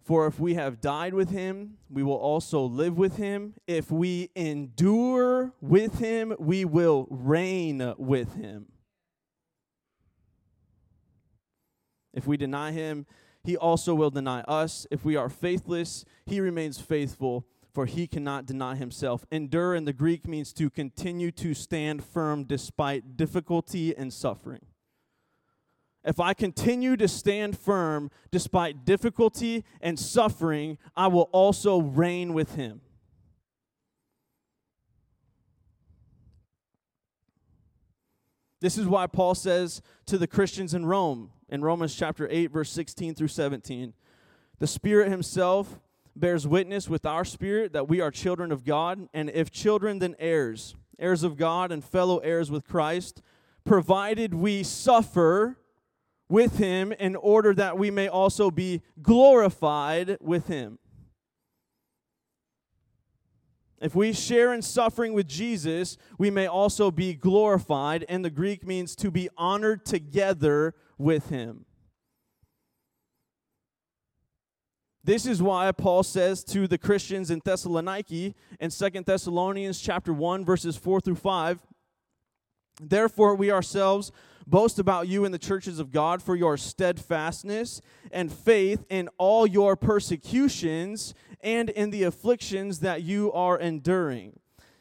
For 0.01 0.27
if 0.27 0.39
we 0.39 0.55
have 0.55 0.81
died 0.81 1.13
with 1.13 1.29
him, 1.29 1.77
we 1.89 2.03
will 2.03 2.17
also 2.17 2.61
live 2.61 2.97
with 2.97 3.15
him. 3.15 3.53
If 3.67 3.89
we 3.89 4.31
endure 4.35 5.53
with 5.61 5.99
him, 5.99 6.35
we 6.39 6.65
will 6.65 7.07
reign 7.09 7.93
with 7.97 8.35
him. 8.35 8.65
If 12.13 12.27
we 12.27 12.37
deny 12.37 12.71
him, 12.71 13.05
he 13.43 13.57
also 13.57 13.93
will 13.95 14.11
deny 14.11 14.41
us. 14.41 14.87
If 14.91 15.03
we 15.03 15.15
are 15.15 15.29
faithless, 15.29 16.05
he 16.25 16.39
remains 16.39 16.79
faithful, 16.79 17.45
for 17.73 17.85
he 17.85 18.07
cannot 18.07 18.45
deny 18.45 18.75
himself. 18.75 19.25
Endure 19.31 19.75
in 19.75 19.85
the 19.85 19.93
Greek 19.93 20.27
means 20.27 20.53
to 20.53 20.69
continue 20.69 21.31
to 21.31 21.53
stand 21.53 22.03
firm 22.03 22.43
despite 22.43 23.17
difficulty 23.17 23.95
and 23.97 24.13
suffering. 24.13 24.65
If 26.05 26.19
I 26.19 26.33
continue 26.33 26.97
to 26.97 27.07
stand 27.07 27.57
firm 27.57 28.11
despite 28.29 28.85
difficulty 28.85 29.63
and 29.81 29.97
suffering, 29.97 30.77
I 30.95 31.07
will 31.07 31.29
also 31.31 31.81
reign 31.81 32.33
with 32.33 32.55
him. 32.55 32.81
This 38.59 38.77
is 38.77 38.85
why 38.85 39.07
Paul 39.07 39.35
says 39.35 39.81
to 40.05 40.17
the 40.17 40.27
Christians 40.27 40.73
in 40.73 40.85
Rome, 40.85 41.31
in 41.53 41.61
Romans 41.61 41.93
chapter 41.93 42.27
8, 42.31 42.47
verse 42.47 42.71
16 42.71 43.13
through 43.13 43.27
17. 43.27 43.93
The 44.57 44.65
Spirit 44.65 45.11
Himself 45.11 45.79
bears 46.15 46.47
witness 46.47 46.89
with 46.89 47.05
our 47.05 47.23
spirit 47.23 47.73
that 47.73 47.87
we 47.87 48.01
are 48.01 48.09
children 48.09 48.51
of 48.51 48.65
God, 48.65 49.07
and 49.13 49.29
if 49.29 49.51
children, 49.51 49.99
then 49.99 50.15
heirs, 50.17 50.73
heirs 50.97 51.21
of 51.21 51.37
God 51.37 51.71
and 51.71 51.85
fellow 51.85 52.17
heirs 52.17 52.49
with 52.49 52.67
Christ, 52.67 53.21
provided 53.65 54.33
we 54.33 54.63
suffer 54.63 55.59
with 56.27 56.57
Him 56.57 56.91
in 56.91 57.15
order 57.15 57.53
that 57.53 57.77
we 57.77 57.91
may 57.91 58.07
also 58.07 58.49
be 58.49 58.81
glorified 59.03 60.17
with 60.19 60.47
Him. 60.47 60.79
If 63.79 63.93
we 63.93 64.11
share 64.11 64.55
in 64.55 64.63
suffering 64.63 65.13
with 65.13 65.27
Jesus, 65.27 65.97
we 66.17 66.31
may 66.31 66.47
also 66.47 66.89
be 66.89 67.13
glorified, 67.13 68.05
and 68.09 68.25
the 68.25 68.31
Greek 68.31 68.65
means 68.65 68.95
to 68.95 69.11
be 69.11 69.29
honored 69.37 69.85
together 69.85 70.73
with 70.97 71.29
him. 71.29 71.65
This 75.05 75.25
is 75.25 75.41
why 75.41 75.69
Paul 75.73 76.03
says 76.03 76.43
to 76.45 76.65
the 76.65 76.77
Christians 76.77 77.29
in 77.29 77.41
Thessaloniki 77.41 78.35
in 78.59 78.71
Second 78.71 79.05
Thessalonians 79.05 79.81
chapter 79.81 80.13
1 80.13 80.45
verses 80.45 80.77
4 80.77 81.01
through 81.01 81.15
5, 81.15 81.59
Therefore 82.81 83.35
we 83.35 83.51
ourselves 83.51 84.11
boast 84.47 84.79
about 84.79 85.07
you 85.07 85.25
in 85.25 85.31
the 85.31 85.39
churches 85.39 85.79
of 85.79 85.91
God 85.91 86.23
for 86.23 86.35
your 86.35 86.57
steadfastness 86.57 87.81
and 88.11 88.31
faith 88.31 88.85
in 88.89 89.09
all 89.17 89.45
your 89.45 89.75
persecutions 89.75 91.13
and 91.41 91.69
in 91.69 91.89
the 91.89 92.03
afflictions 92.03 92.79
that 92.79 93.03
you 93.03 93.31
are 93.33 93.59
enduring. 93.59 94.39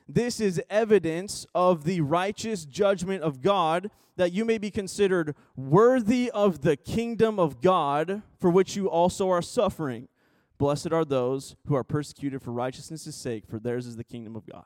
This 0.09 0.40
is 0.40 0.61
evidence 0.68 1.47
of 1.54 1.85
the 1.85 2.00
righteous 2.00 2.64
judgment 2.64 3.23
of 3.23 3.40
God 3.40 3.90
that 4.16 4.32
you 4.32 4.44
may 4.44 4.59
be 4.59 4.71
considered 4.71 5.35
worthy 5.56 6.30
of 6.30 6.62
the 6.62 6.76
kingdom 6.76 7.38
of 7.38 7.61
God 7.61 8.23
for 8.38 8.50
which 8.50 8.76
you 8.76 8.88
also 8.90 9.30
are 9.30 9.42
suffering. 9.42 10.09
Blessed 10.59 10.92
are 10.92 11.04
those 11.04 11.56
who 11.66 11.75
are 11.75 11.85
persecuted 11.85 12.42
for 12.42 12.52
righteousness' 12.52 13.14
sake, 13.16 13.44
for 13.49 13.59
theirs 13.59 13.87
is 13.87 13.97
the 13.97 14.04
kingdom 14.04 14.37
of 14.37 14.47
God. 14.47 14.64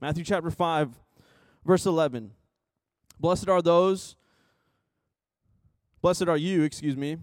Matthew 0.00 0.24
chapter 0.24 0.50
5, 0.50 0.98
verse 1.64 1.84
11. 1.84 2.32
Blessed 3.20 3.50
are 3.50 3.60
those, 3.60 4.16
blessed 6.00 6.26
are 6.26 6.38
you, 6.38 6.62
excuse 6.62 6.96
me, 6.96 7.18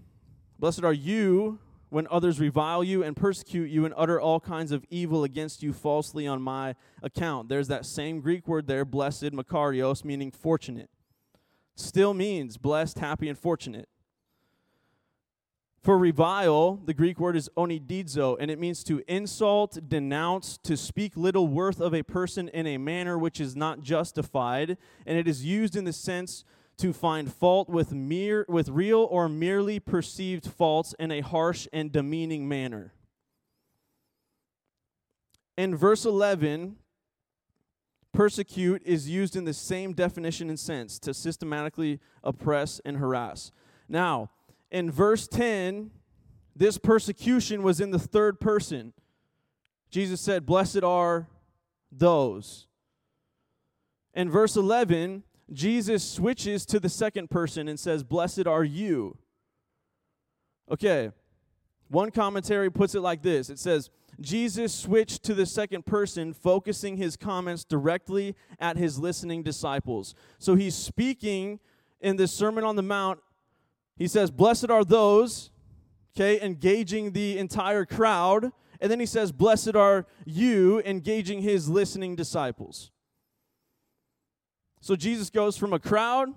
blessed 0.58 0.84
are 0.84 0.92
you 0.92 1.58
when 1.90 2.06
others 2.10 2.40
revile 2.40 2.84
you 2.84 3.02
and 3.02 3.16
persecute 3.16 3.70
you 3.70 3.84
and 3.84 3.94
utter 3.96 4.20
all 4.20 4.40
kinds 4.40 4.72
of 4.72 4.84
evil 4.90 5.24
against 5.24 5.62
you 5.62 5.72
falsely 5.72 6.26
on 6.26 6.42
my 6.42 6.74
account. 7.02 7.48
There's 7.48 7.68
that 7.68 7.86
same 7.86 8.20
Greek 8.20 8.46
word 8.46 8.66
there, 8.66 8.84
blessed, 8.84 9.32
makarios, 9.32 10.04
meaning 10.04 10.30
fortunate. 10.30 10.90
Still 11.76 12.14
means 12.14 12.56
blessed, 12.56 12.98
happy, 12.98 13.28
and 13.28 13.38
fortunate. 13.38 13.88
For 15.80 15.96
revile, 15.96 16.80
the 16.84 16.92
Greek 16.92 17.20
word 17.20 17.36
is 17.36 17.48
onidizo, 17.56 18.36
and 18.40 18.50
it 18.50 18.58
means 18.58 18.82
to 18.84 19.02
insult, 19.06 19.78
denounce, 19.88 20.58
to 20.64 20.76
speak 20.76 21.16
little 21.16 21.46
worth 21.46 21.80
of 21.80 21.94
a 21.94 22.02
person 22.02 22.48
in 22.48 22.66
a 22.66 22.78
manner 22.78 23.16
which 23.16 23.40
is 23.40 23.54
not 23.54 23.80
justified, 23.80 24.76
and 25.06 25.16
it 25.16 25.28
is 25.28 25.44
used 25.44 25.76
in 25.76 25.84
the 25.84 25.92
sense 25.92 26.44
to 26.78 26.92
find 26.92 27.32
fault 27.32 27.68
with 27.68 27.92
mere 27.92 28.44
with 28.48 28.68
real 28.68 29.06
or 29.10 29.28
merely 29.28 29.78
perceived 29.78 30.46
faults 30.46 30.94
in 30.98 31.10
a 31.10 31.20
harsh 31.20 31.66
and 31.72 31.92
demeaning 31.92 32.48
manner. 32.48 32.92
In 35.56 35.74
verse 35.74 36.04
11, 36.04 36.76
persecute 38.12 38.82
is 38.84 39.08
used 39.08 39.36
in 39.36 39.44
the 39.44 39.52
same 39.52 39.92
definition 39.92 40.48
and 40.48 40.58
sense 40.58 40.98
to 41.00 41.12
systematically 41.12 42.00
oppress 42.22 42.80
and 42.84 42.96
harass. 42.96 43.50
Now, 43.88 44.30
in 44.70 44.90
verse 44.90 45.26
10, 45.26 45.90
this 46.54 46.78
persecution 46.78 47.62
was 47.62 47.80
in 47.80 47.90
the 47.90 47.98
third 47.98 48.40
person. 48.40 48.92
Jesus 49.90 50.20
said, 50.20 50.46
Blessed 50.46 50.82
are 50.82 51.28
those. 51.90 52.66
In 54.14 54.30
verse 54.30 54.56
11, 54.56 55.22
Jesus 55.52 56.04
switches 56.04 56.66
to 56.66 56.78
the 56.78 56.88
second 56.88 57.30
person 57.30 57.68
and 57.68 57.78
says, 57.78 58.02
Blessed 58.02 58.46
are 58.46 58.64
you. 58.64 59.16
Okay, 60.70 61.10
one 61.88 62.10
commentary 62.10 62.70
puts 62.70 62.94
it 62.94 63.00
like 63.00 63.22
this 63.22 63.48
it 63.48 63.58
says, 63.58 63.90
Jesus 64.20 64.74
switched 64.74 65.22
to 65.24 65.34
the 65.34 65.46
second 65.46 65.86
person, 65.86 66.32
focusing 66.32 66.96
his 66.96 67.16
comments 67.16 67.64
directly 67.64 68.34
at 68.58 68.76
his 68.76 68.98
listening 68.98 69.42
disciples. 69.42 70.14
So 70.38 70.56
he's 70.56 70.74
speaking 70.74 71.60
in 72.00 72.16
this 72.16 72.32
Sermon 72.32 72.64
on 72.64 72.76
the 72.76 72.82
Mount 72.82 73.20
he 73.98 74.06
says, 74.06 74.30
Blessed 74.30 74.70
are 74.70 74.84
those, 74.84 75.50
okay, 76.16 76.40
engaging 76.40 77.12
the 77.12 77.36
entire 77.36 77.84
crowd. 77.84 78.52
And 78.80 78.90
then 78.90 79.00
he 79.00 79.06
says, 79.06 79.32
Blessed 79.32 79.74
are 79.74 80.06
you, 80.24 80.80
engaging 80.82 81.42
his 81.42 81.68
listening 81.68 82.14
disciples. 82.14 82.92
So 84.80 84.96
Jesus 84.96 85.30
goes 85.30 85.56
from 85.56 85.72
a 85.72 85.78
crowd 85.78 86.34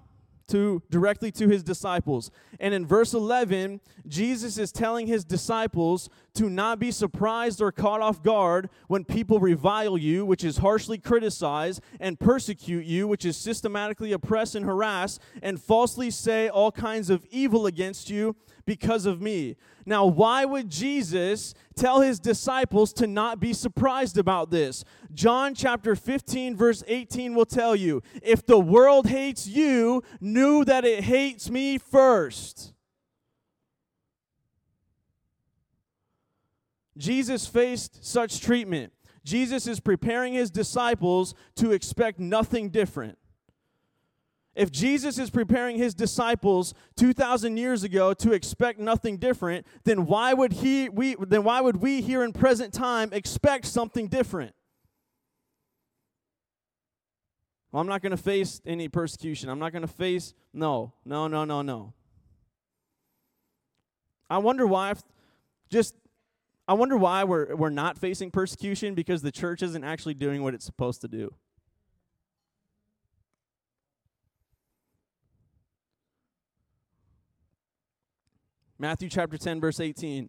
to 0.52 0.82
directly 0.90 1.32
to 1.32 1.48
his 1.48 1.64
disciples. 1.64 2.30
And 2.60 2.74
in 2.74 2.86
verse 2.86 3.14
11, 3.14 3.80
Jesus 4.08 4.58
is 4.58 4.72
telling 4.72 5.08
his 5.08 5.24
disciples 5.24 6.10
to 6.34 6.50
not 6.50 6.78
be 6.78 6.92
surprised 6.92 7.62
or 7.62 7.72
caught 7.72 8.02
off 8.02 8.22
guard 8.22 8.70
when 8.88 9.06
people 9.06 9.40
revile 9.40 9.98
you, 9.98 10.26
which 10.26 10.44
is 10.44 10.58
harshly 10.58 10.98
criticize, 10.98 11.80
and 12.00 12.20
persecute 12.20 12.86
you, 12.86 13.08
which 13.08 13.26
is 13.26 13.38
systematically 13.38 14.12
oppress 14.12 14.54
and 14.54 14.66
harass, 14.66 15.20
and 15.42 15.62
falsely 15.62 16.12
say 16.12 16.50
all 16.50 16.72
kinds 16.72 17.10
of 17.10 17.26
evil 17.32 17.66
against 17.66 18.10
you 18.10 18.36
because 18.66 19.06
of 19.06 19.22
me. 19.22 19.56
Now, 19.86 20.06
why 20.06 20.46
would 20.46 20.70
Jesus 20.70 21.54
tell 21.76 22.02
his 22.02 22.20
disciples 22.20 22.94
to 22.94 23.08
not 23.08 23.40
be 23.40 23.54
surprised 23.54 24.18
about 24.18 24.52
this? 24.52 24.84
John 25.14 25.56
chapter 25.56 25.96
15, 25.96 26.56
verse 26.56 26.84
18 26.88 27.34
will 27.34 27.46
tell 27.46 27.76
you 27.76 28.02
if 28.22 28.46
the 28.46 28.60
world 28.60 29.08
hates 29.08 29.48
you, 29.48 30.04
knew 30.20 30.64
that 30.66 30.86
it 30.86 31.04
hates 31.04 31.50
me 31.50 31.78
first. 31.78 32.74
Jesus 36.98 37.48
faced 37.48 38.06
such 38.06 38.42
treatment. 38.42 38.94
Jesus 39.24 39.68
is 39.68 39.80
preparing 39.80 40.34
his 40.34 40.50
disciples 40.50 41.34
to 41.56 41.72
expect 41.72 42.20
nothing 42.20 42.70
different. 42.70 43.18
If 44.54 44.72
Jesus 44.72 45.18
is 45.18 45.30
preparing 45.30 45.78
his 45.78 45.94
disciples 45.94 46.74
2000 46.98 47.56
years 47.56 47.84
ago 47.84 48.14
to 48.16 48.34
expect 48.34 48.80
nothing 48.80 49.18
different, 49.18 49.66
then 49.86 50.06
why 50.06 50.34
would 50.34 50.54
he 50.54 50.90
we 50.90 51.16
then 51.16 51.44
why 51.44 51.62
would 51.62 51.78
we 51.78 52.02
here 52.02 52.24
in 52.24 52.34
present 52.34 52.74
time 52.74 53.14
expect 53.14 53.66
something 53.66 54.08
different? 54.08 54.54
Well, 57.72 57.80
I'm 57.80 57.88
not 57.88 58.02
going 58.02 58.12
to 58.12 58.18
face 58.18 58.62
any 58.66 58.90
persecution. 58.90 59.50
I'm 59.50 59.60
not 59.60 59.72
going 59.72 59.84
to 59.84 59.88
face 59.88 60.34
no. 60.54 60.94
No, 61.06 61.30
no, 61.30 61.46
no, 61.46 61.62
no. 61.62 61.94
I 64.30 64.38
wonder 64.40 64.68
why 64.68 64.94
just 65.70 65.96
I 66.68 66.74
wonder 66.74 66.98
why 66.98 67.24
we're 67.24 67.56
we're 67.56 67.70
not 67.70 67.98
facing 67.98 68.32
persecution 68.32 68.96
because 68.96 69.22
the 69.22 69.32
church 69.32 69.62
isn't 69.64 69.84
actually 69.86 70.16
doing 70.16 70.44
what 70.44 70.54
it's 70.54 70.66
supposed 70.66 71.00
to 71.02 71.08
do. 71.08 71.34
Matthew 78.82 79.10
chapter 79.10 79.38
10, 79.38 79.62
verse 79.62 79.80
18. 79.80 80.28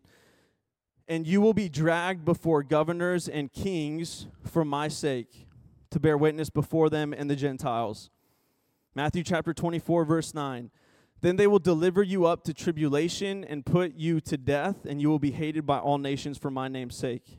And 1.09 1.27
you 1.27 1.41
will 1.41 1.55
be 1.55 1.71
dragged 1.71 2.23
before 2.27 2.62
governors 2.62 3.27
and 3.27 3.51
kings 3.51 4.27
for 4.45 4.62
my 4.62 4.88
sake, 4.88 5.47
to 5.88 5.99
bear 5.99 6.19
witness 6.19 6.51
before 6.51 6.91
them 6.91 7.15
and 7.15 7.31
the 7.31 7.35
Gentiles. 7.35 8.11
Matthew 8.95 9.23
chapter 9.23 9.55
24, 9.55 10.05
verse 10.05 10.35
9. 10.35 10.71
Then 11.23 11.37
they 11.37 11.47
will 11.47 11.61
deliver 11.61 12.03
you 12.03 12.27
up 12.27 12.45
to 12.45 12.53
tribulation 12.53 13.43
and 13.43 13.65
put 13.65 13.95
you 13.95 14.21
to 14.21 14.37
death, 14.37 14.85
and 14.85 15.01
you 15.01 15.09
will 15.09 15.19
be 15.19 15.31
hated 15.31 15.65
by 15.65 15.79
all 15.79 15.97
nations 15.97 16.37
for 16.37 16.51
my 16.51 16.69
name's 16.69 16.95
sake. 16.95 17.38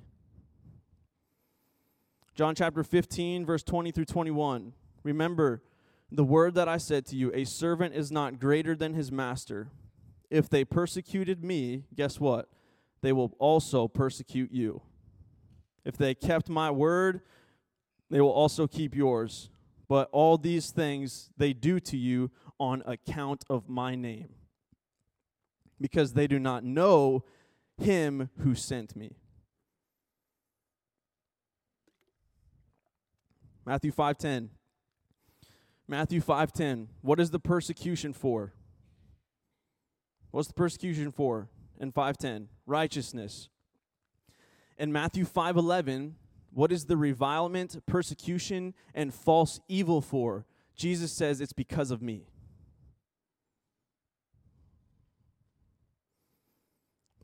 John 2.34 2.56
chapter 2.56 2.84
15, 2.84 3.46
verse 3.46 3.62
20 3.62 3.92
through 3.92 4.06
21. 4.06 4.74
Remember 5.04 5.62
the 6.12 6.24
word 6.24 6.56
that 6.56 6.68
I 6.68 6.78
said 6.78 7.06
to 7.08 7.16
you 7.16 7.32
a 7.36 7.44
servant 7.44 7.94
is 7.94 8.12
not 8.12 8.40
greater 8.40 8.76
than 8.76 8.96
his 8.96 9.12
master. 9.12 9.70
If 10.34 10.50
they 10.50 10.66
persecuted 10.66 11.44
me, 11.44 11.84
guess 11.96 12.20
what? 12.20 12.50
They 13.04 13.14
will 13.14 13.36
also 13.38 13.88
persecute 13.88 14.52
you. 14.52 14.82
If 15.86 15.96
they 15.96 16.16
kept 16.16 16.50
my 16.50 16.72
word, 16.72 17.22
they 18.10 18.20
will 18.20 18.32
also 18.32 18.66
keep 18.66 18.96
yours. 18.96 19.52
But 19.88 20.10
all 20.12 20.40
these 20.40 20.72
things 20.72 21.30
they 21.38 21.54
do 21.54 21.80
to 21.82 21.96
you 21.96 22.32
on 22.60 22.82
account 22.88 23.46
of 23.48 23.70
my 23.70 23.94
name, 23.94 24.30
because 25.80 26.14
they 26.14 26.26
do 26.26 26.40
not 26.40 26.64
know 26.64 27.24
him 27.78 28.32
who 28.40 28.56
sent 28.56 28.96
me. 28.96 29.18
Matthew 33.68 33.92
5:10 33.92 34.50
Matthew 35.88 36.22
5:10 36.22 36.88
What 37.02 37.20
is 37.20 37.30
the 37.30 37.40
persecution 37.40 38.14
for? 38.14 38.54
What's 40.34 40.48
the 40.48 40.56
persecution 40.56 41.12
for? 41.12 41.48
In 41.80 41.92
5:10, 41.92 42.50
righteousness. 42.66 43.50
In 44.80 44.92
Matthew 44.92 45.26
5:11, 45.26 46.16
what 46.50 46.72
is 46.72 46.86
the 46.86 46.98
revilement, 46.98 47.86
persecution, 47.86 48.74
and 48.96 49.14
false 49.14 49.60
evil 49.68 50.02
for? 50.02 50.48
Jesus 50.76 51.12
says 51.12 51.40
it's 51.40 51.54
because 51.54 51.92
of 51.92 52.02
me. 52.02 52.26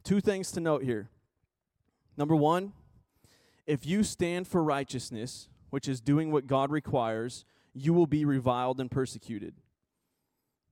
Two 0.03 0.21
things 0.21 0.51
to 0.51 0.59
note 0.59 0.83
here. 0.83 1.09
Number 2.15 2.35
one, 2.35 2.73
if 3.65 3.87
you 3.87 4.03
stand 4.03 4.47
for 4.47 4.63
righteousness, 4.63 5.49
which 5.71 5.87
is 5.87 5.99
doing 5.99 6.31
what 6.31 6.45
God 6.45 6.69
requires, 6.69 7.43
you 7.73 7.91
will 7.91 8.07
be 8.07 8.23
reviled 8.23 8.79
and 8.79 8.91
persecuted. 8.91 9.55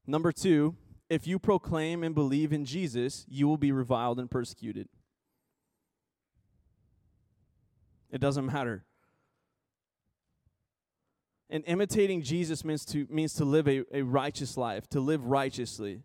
Number 0.05 0.31
two, 0.31 0.75
if 1.09 1.25
you 1.25 1.39
proclaim 1.39 2.03
and 2.03 2.13
believe 2.13 2.51
in 2.51 2.65
Jesus, 2.65 3.25
you 3.29 3.47
will 3.47 3.57
be 3.57 3.71
reviled 3.71 4.19
and 4.19 4.29
persecuted. 4.29 4.89
It 8.11 8.19
doesn't 8.19 8.45
matter. 8.45 8.83
And 11.49 11.63
imitating 11.65 12.21
Jesus 12.23 12.65
means 12.65 12.83
to, 12.85 13.07
means 13.09 13.33
to 13.35 13.45
live 13.45 13.67
a, 13.67 13.83
a 13.93 14.01
righteous 14.01 14.57
life, 14.57 14.87
to 14.89 14.99
live 14.99 15.25
righteously. 15.25 16.01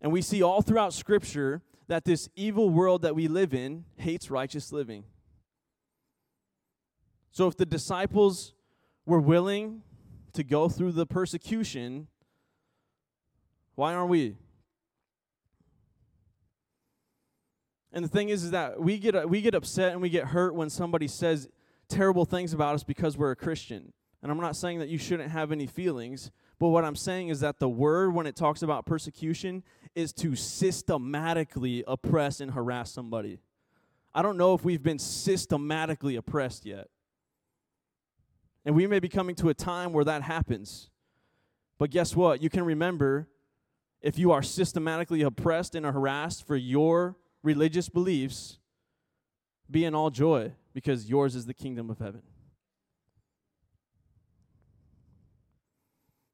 And 0.00 0.12
we 0.12 0.22
see 0.22 0.42
all 0.42 0.62
throughout 0.62 0.92
Scripture 0.92 1.62
that 1.88 2.04
this 2.04 2.28
evil 2.36 2.70
world 2.70 3.02
that 3.02 3.14
we 3.14 3.26
live 3.26 3.52
in 3.52 3.84
hates 3.96 4.30
righteous 4.30 4.72
living. 4.72 5.04
So 7.32 7.48
if 7.48 7.56
the 7.56 7.66
disciples 7.66 8.54
were 9.06 9.20
willing 9.20 9.82
to 10.34 10.44
go 10.44 10.68
through 10.68 10.92
the 10.92 11.06
persecution 11.06 12.06
why 13.74 13.94
aren't 13.94 14.10
we? 14.10 14.36
And 17.92 18.04
the 18.04 18.08
thing 18.08 18.28
is, 18.28 18.42
is 18.42 18.50
that 18.50 18.80
we 18.80 18.98
get 18.98 19.28
we 19.28 19.40
get 19.40 19.54
upset 19.54 19.92
and 19.92 20.02
we 20.02 20.08
get 20.08 20.26
hurt 20.26 20.54
when 20.54 20.68
somebody 20.68 21.06
says 21.06 21.48
terrible 21.88 22.24
things 22.24 22.52
about 22.52 22.74
us 22.74 22.82
because 22.82 23.16
we're 23.16 23.30
a 23.30 23.36
Christian. 23.36 23.92
And 24.22 24.32
I'm 24.32 24.40
not 24.40 24.56
saying 24.56 24.78
that 24.78 24.88
you 24.88 24.98
shouldn't 24.98 25.30
have 25.30 25.52
any 25.52 25.66
feelings, 25.66 26.30
but 26.58 26.68
what 26.68 26.84
I'm 26.84 26.96
saying 26.96 27.28
is 27.28 27.40
that 27.40 27.58
the 27.58 27.68
word, 27.68 28.14
when 28.14 28.26
it 28.26 28.34
talks 28.34 28.62
about 28.62 28.86
persecution, 28.86 29.62
is 29.94 30.12
to 30.14 30.34
systematically 30.34 31.84
oppress 31.86 32.40
and 32.40 32.52
harass 32.52 32.90
somebody. 32.90 33.38
I 34.14 34.22
don't 34.22 34.38
know 34.38 34.54
if 34.54 34.64
we've 34.64 34.82
been 34.82 34.98
systematically 34.98 36.16
oppressed 36.16 36.64
yet. 36.64 36.88
And 38.64 38.74
we 38.74 38.86
may 38.86 38.98
be 38.98 39.08
coming 39.08 39.34
to 39.36 39.50
a 39.50 39.54
time 39.54 39.92
where 39.92 40.04
that 40.04 40.22
happens. 40.22 40.88
But 41.78 41.90
guess 41.90 42.16
what? 42.16 42.40
You 42.40 42.48
can 42.48 42.64
remember 42.64 43.28
if 44.04 44.18
you 44.18 44.32
are 44.32 44.42
systematically 44.42 45.22
oppressed 45.22 45.74
and 45.74 45.86
harassed 45.86 46.46
for 46.46 46.56
your 46.56 47.16
religious 47.42 47.88
beliefs, 47.88 48.58
be 49.70 49.86
in 49.86 49.94
all 49.94 50.10
joy 50.10 50.52
because 50.74 51.08
yours 51.08 51.34
is 51.34 51.46
the 51.46 51.54
kingdom 51.54 51.88
of 51.88 51.98
heaven. 51.98 52.20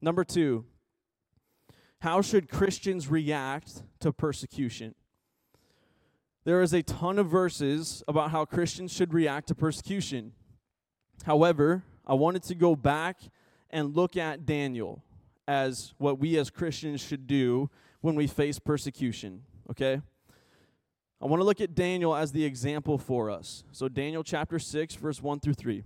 Number 0.03 0.25
two, 0.25 0.65
how 2.01 2.21
should 2.23 2.51
Christians 2.51 3.07
react 3.07 3.85
to 4.01 4.13
persecution? 4.13 4.97
There 6.43 6.63
is 6.63 6.73
a 6.73 6.83
ton 6.83 7.21
of 7.21 7.29
verses 7.29 8.03
about 8.09 8.33
how 8.33 8.47
Christians 8.47 8.93
should 8.93 9.15
react 9.15 9.47
to 9.47 9.55
persecution. 9.55 10.33
However, 11.25 11.85
I 12.05 12.15
wanted 12.15 12.43
to 12.45 12.57
go 12.57 12.75
back 12.75 13.21
and 13.69 13.95
look 13.95 14.17
at 14.17 14.45
Daniel 14.45 15.05
as 15.51 15.95
what 15.99 16.21
we 16.21 16.39
as 16.39 16.49
Christians 16.49 17.01
should 17.01 17.27
do 17.27 17.69
when 18.03 18.15
we 18.15 18.29
face 18.29 18.61
persecution, 18.61 19.43
okay? 19.69 20.01
I 21.21 21.27
want 21.27 21.41
to 21.41 21.45
look 21.45 21.61
at 21.61 21.75
Daniel 21.75 22.15
as 22.15 22.31
the 22.31 22.45
example 22.45 22.99
for 22.99 23.29
us. 23.31 23.65
So, 23.73 23.89
Daniel 23.89 24.23
chapter 24.23 24.61
6, 24.61 24.95
verse 24.95 25.21
1 25.21 25.41
through 25.41 25.55
3. 25.55 25.83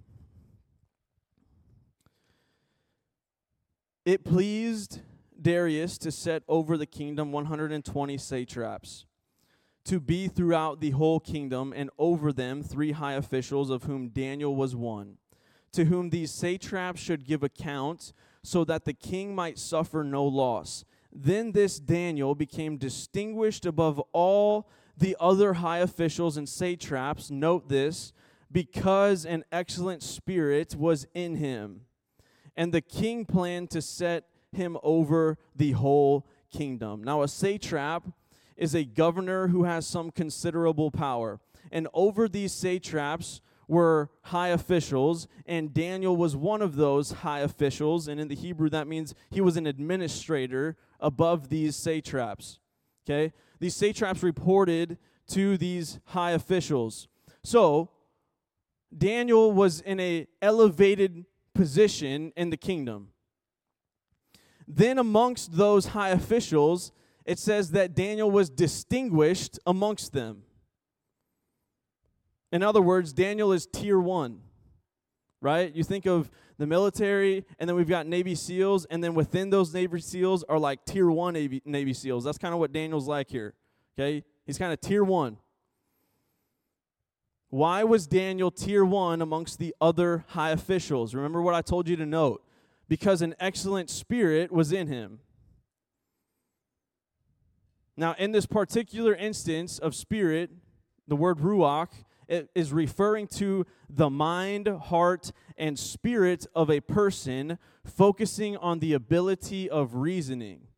It 4.04 4.22
pleased 4.22 5.00
Darius 5.40 5.96
to 5.96 6.12
set 6.12 6.42
over 6.46 6.76
the 6.76 6.84
kingdom 6.84 7.32
120 7.32 8.18
satraps, 8.18 9.06
to 9.86 9.98
be 9.98 10.28
throughout 10.28 10.80
the 10.80 10.90
whole 10.90 11.20
kingdom, 11.20 11.72
and 11.74 11.88
over 11.98 12.34
them 12.34 12.62
three 12.62 12.92
high 12.92 13.14
officials, 13.14 13.70
of 13.70 13.84
whom 13.84 14.10
Daniel 14.10 14.54
was 14.54 14.76
one, 14.76 15.16
to 15.72 15.86
whom 15.86 16.10
these 16.10 16.30
satraps 16.30 17.00
should 17.00 17.24
give 17.24 17.42
account, 17.42 18.12
so 18.44 18.62
that 18.64 18.84
the 18.84 18.92
king 18.92 19.34
might 19.34 19.58
suffer 19.58 20.04
no 20.04 20.24
loss. 20.24 20.84
Then 21.12 21.50
this 21.50 21.80
Daniel 21.80 22.36
became 22.36 22.76
distinguished 22.76 23.66
above 23.66 23.98
all 24.12 24.68
the 24.96 25.16
other 25.18 25.54
high 25.54 25.78
officials 25.78 26.36
and 26.36 26.48
satraps. 26.48 27.30
Note 27.30 27.68
this 27.68 28.12
because 28.52 29.24
an 29.24 29.44
excellent 29.50 30.04
spirit 30.04 30.76
was 30.76 31.08
in 31.14 31.36
him 31.36 31.80
and 32.56 32.72
the 32.72 32.80
king 32.80 33.24
planned 33.24 33.70
to 33.70 33.82
set 33.82 34.24
him 34.52 34.76
over 34.82 35.38
the 35.54 35.72
whole 35.72 36.26
kingdom. 36.52 37.02
Now, 37.02 37.22
a 37.22 37.28
satrap 37.28 38.04
is 38.56 38.74
a 38.74 38.84
governor 38.84 39.48
who 39.48 39.64
has 39.64 39.86
some 39.86 40.10
considerable 40.10 40.90
power, 40.90 41.40
and 41.72 41.88
over 41.92 42.28
these 42.28 42.52
satraps 42.52 43.40
were 43.68 44.10
high 44.22 44.48
officials, 44.48 45.26
and 45.46 45.72
Daniel 45.72 46.16
was 46.16 46.36
one 46.36 46.62
of 46.62 46.76
those 46.76 47.12
high 47.12 47.40
officials, 47.40 48.08
and 48.08 48.20
in 48.20 48.28
the 48.28 48.34
Hebrew 48.34 48.68
that 48.70 48.86
means 48.86 49.14
he 49.30 49.40
was 49.40 49.56
an 49.56 49.66
administrator 49.66 50.76
above 51.00 51.48
these 51.48 51.76
satraps. 51.76 52.60
Okay? 53.04 53.32
These 53.60 53.76
satraps 53.76 54.22
reported 54.22 54.98
to 55.28 55.56
these 55.56 56.00
high 56.06 56.32
officials. 56.32 57.08
So, 57.42 57.90
Daniel 58.96 59.52
was 59.52 59.80
in 59.80 59.98
a 60.00 60.26
elevated 60.40 61.24
position 61.54 62.32
in 62.36 62.50
the 62.50 62.56
kingdom. 62.56 63.08
Then, 64.66 64.98
amongst 64.98 65.56
those 65.56 65.86
high 65.88 66.10
officials, 66.10 66.92
it 67.24 67.38
says 67.38 67.70
that 67.72 67.94
Daniel 67.94 68.30
was 68.30 68.48
distinguished 68.48 69.58
amongst 69.66 70.12
them. 70.12 70.43
In 72.54 72.62
other 72.62 72.80
words, 72.80 73.12
Daniel 73.12 73.50
is 73.50 73.66
tier 73.66 73.98
one, 73.98 74.40
right? 75.40 75.74
You 75.74 75.82
think 75.82 76.06
of 76.06 76.30
the 76.56 76.68
military, 76.68 77.44
and 77.58 77.68
then 77.68 77.74
we've 77.74 77.88
got 77.88 78.06
Navy 78.06 78.36
SEALs, 78.36 78.84
and 78.84 79.02
then 79.02 79.12
within 79.12 79.50
those 79.50 79.74
Navy 79.74 80.00
SEALs 80.00 80.44
are 80.44 80.60
like 80.60 80.84
tier 80.84 81.10
one 81.10 81.34
Navy, 81.34 81.62
Navy 81.64 81.92
SEALs. 81.92 82.22
That's 82.22 82.38
kind 82.38 82.54
of 82.54 82.60
what 82.60 82.70
Daniel's 82.70 83.08
like 83.08 83.28
here, 83.28 83.54
okay? 83.98 84.22
He's 84.46 84.56
kind 84.56 84.72
of 84.72 84.80
tier 84.80 85.02
one. 85.02 85.38
Why 87.50 87.82
was 87.82 88.06
Daniel 88.06 88.52
tier 88.52 88.84
one 88.84 89.20
amongst 89.20 89.58
the 89.58 89.74
other 89.80 90.24
high 90.28 90.50
officials? 90.50 91.12
Remember 91.12 91.42
what 91.42 91.54
I 91.54 91.60
told 91.60 91.88
you 91.88 91.96
to 91.96 92.06
note. 92.06 92.44
Because 92.86 93.20
an 93.20 93.34
excellent 93.40 93.90
spirit 93.90 94.52
was 94.52 94.70
in 94.70 94.86
him. 94.86 95.18
Now, 97.96 98.14
in 98.16 98.30
this 98.30 98.46
particular 98.46 99.12
instance 99.12 99.80
of 99.80 99.96
spirit, 99.96 100.50
the 101.08 101.16
word 101.16 101.38
ruach 101.38 101.88
is 102.28 102.72
referring 102.72 103.26
to 103.28 103.66
the 103.88 104.10
mind, 104.10 104.68
heart, 104.68 105.32
and 105.56 105.78
spirit 105.78 106.46
of 106.54 106.70
a 106.70 106.80
person, 106.80 107.58
focusing 107.84 108.56
on 108.56 108.78
the 108.78 108.92
ability 108.92 109.68
of 109.68 109.94
reasoning. 109.94 110.68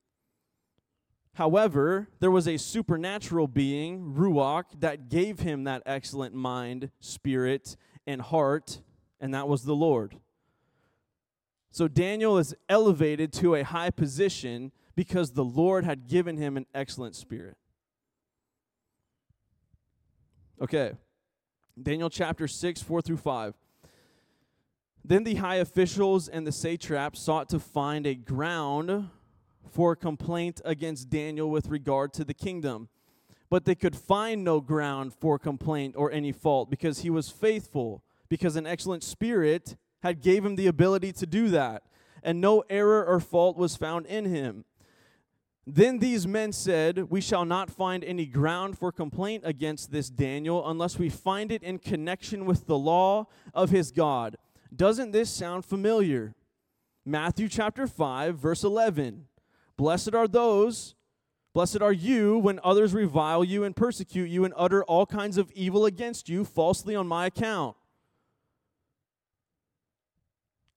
However, 1.34 2.08
there 2.18 2.30
was 2.30 2.48
a 2.48 2.56
supernatural 2.56 3.46
being, 3.46 4.14
Ruach, 4.14 4.80
that 4.80 5.10
gave 5.10 5.40
him 5.40 5.64
that 5.64 5.82
excellent 5.84 6.34
mind, 6.34 6.90
spirit, 7.00 7.76
and 8.06 8.22
heart, 8.22 8.80
and 9.20 9.34
that 9.34 9.46
was 9.46 9.64
the 9.64 9.74
Lord. 9.74 10.16
So 11.70 11.88
Daniel 11.88 12.38
is 12.38 12.54
elevated 12.70 13.34
to 13.34 13.54
a 13.54 13.62
high 13.62 13.90
position 13.90 14.72
because 14.94 15.32
the 15.32 15.44
Lord 15.44 15.84
had 15.84 16.08
given 16.08 16.38
him 16.38 16.56
an 16.56 16.64
excellent 16.74 17.14
spirit. 17.14 17.58
Okay, 20.58 20.92
Daniel 21.80 22.08
chapter 22.08 22.48
6, 22.48 22.80
4 22.82 23.02
through 23.02 23.18
5. 23.18 23.54
Then 25.04 25.24
the 25.24 25.34
high 25.36 25.56
officials 25.56 26.26
and 26.26 26.46
the 26.46 26.52
satraps 26.52 27.20
sought 27.20 27.48
to 27.50 27.60
find 27.60 28.06
a 28.06 28.14
ground 28.14 29.10
for 29.70 29.94
complaint 29.94 30.60
against 30.64 31.10
Daniel 31.10 31.50
with 31.50 31.68
regard 31.68 32.14
to 32.14 32.24
the 32.24 32.34
kingdom. 32.34 32.88
But 33.50 33.66
they 33.66 33.74
could 33.74 33.94
find 33.94 34.42
no 34.42 34.60
ground 34.60 35.12
for 35.14 35.38
complaint 35.38 35.94
or 35.96 36.10
any 36.10 36.32
fault 36.32 36.70
because 36.70 37.00
he 37.00 37.10
was 37.10 37.28
faithful, 37.28 38.02
because 38.28 38.56
an 38.56 38.66
excellent 38.66 39.04
spirit 39.04 39.76
had 40.02 40.22
gave 40.22 40.44
him 40.44 40.56
the 40.56 40.66
ability 40.66 41.12
to 41.12 41.26
do 41.26 41.48
that, 41.50 41.82
and 42.22 42.40
no 42.40 42.64
error 42.70 43.04
or 43.04 43.20
fault 43.20 43.56
was 43.56 43.76
found 43.76 44.06
in 44.06 44.24
him. 44.24 44.64
Then 45.66 45.98
these 45.98 46.28
men 46.28 46.52
said, 46.52 47.10
We 47.10 47.20
shall 47.20 47.44
not 47.44 47.70
find 47.70 48.04
any 48.04 48.26
ground 48.26 48.78
for 48.78 48.92
complaint 48.92 49.42
against 49.44 49.90
this 49.90 50.08
Daniel 50.08 50.68
unless 50.68 50.96
we 50.96 51.08
find 51.08 51.50
it 51.50 51.64
in 51.64 51.78
connection 51.78 52.46
with 52.46 52.66
the 52.66 52.78
law 52.78 53.26
of 53.52 53.70
his 53.70 53.90
God. 53.90 54.36
Doesn't 54.74 55.10
this 55.10 55.28
sound 55.28 55.64
familiar? 55.64 56.34
Matthew 57.04 57.48
chapter 57.48 57.88
5, 57.88 58.38
verse 58.38 58.62
11. 58.62 59.26
Blessed 59.76 60.14
are 60.14 60.28
those, 60.28 60.94
blessed 61.52 61.82
are 61.82 61.92
you 61.92 62.38
when 62.38 62.60
others 62.62 62.94
revile 62.94 63.44
you 63.44 63.64
and 63.64 63.74
persecute 63.74 64.30
you 64.30 64.44
and 64.44 64.54
utter 64.56 64.84
all 64.84 65.04
kinds 65.04 65.36
of 65.36 65.50
evil 65.52 65.84
against 65.84 66.28
you 66.28 66.44
falsely 66.44 66.94
on 66.94 67.08
my 67.08 67.26
account. 67.26 67.76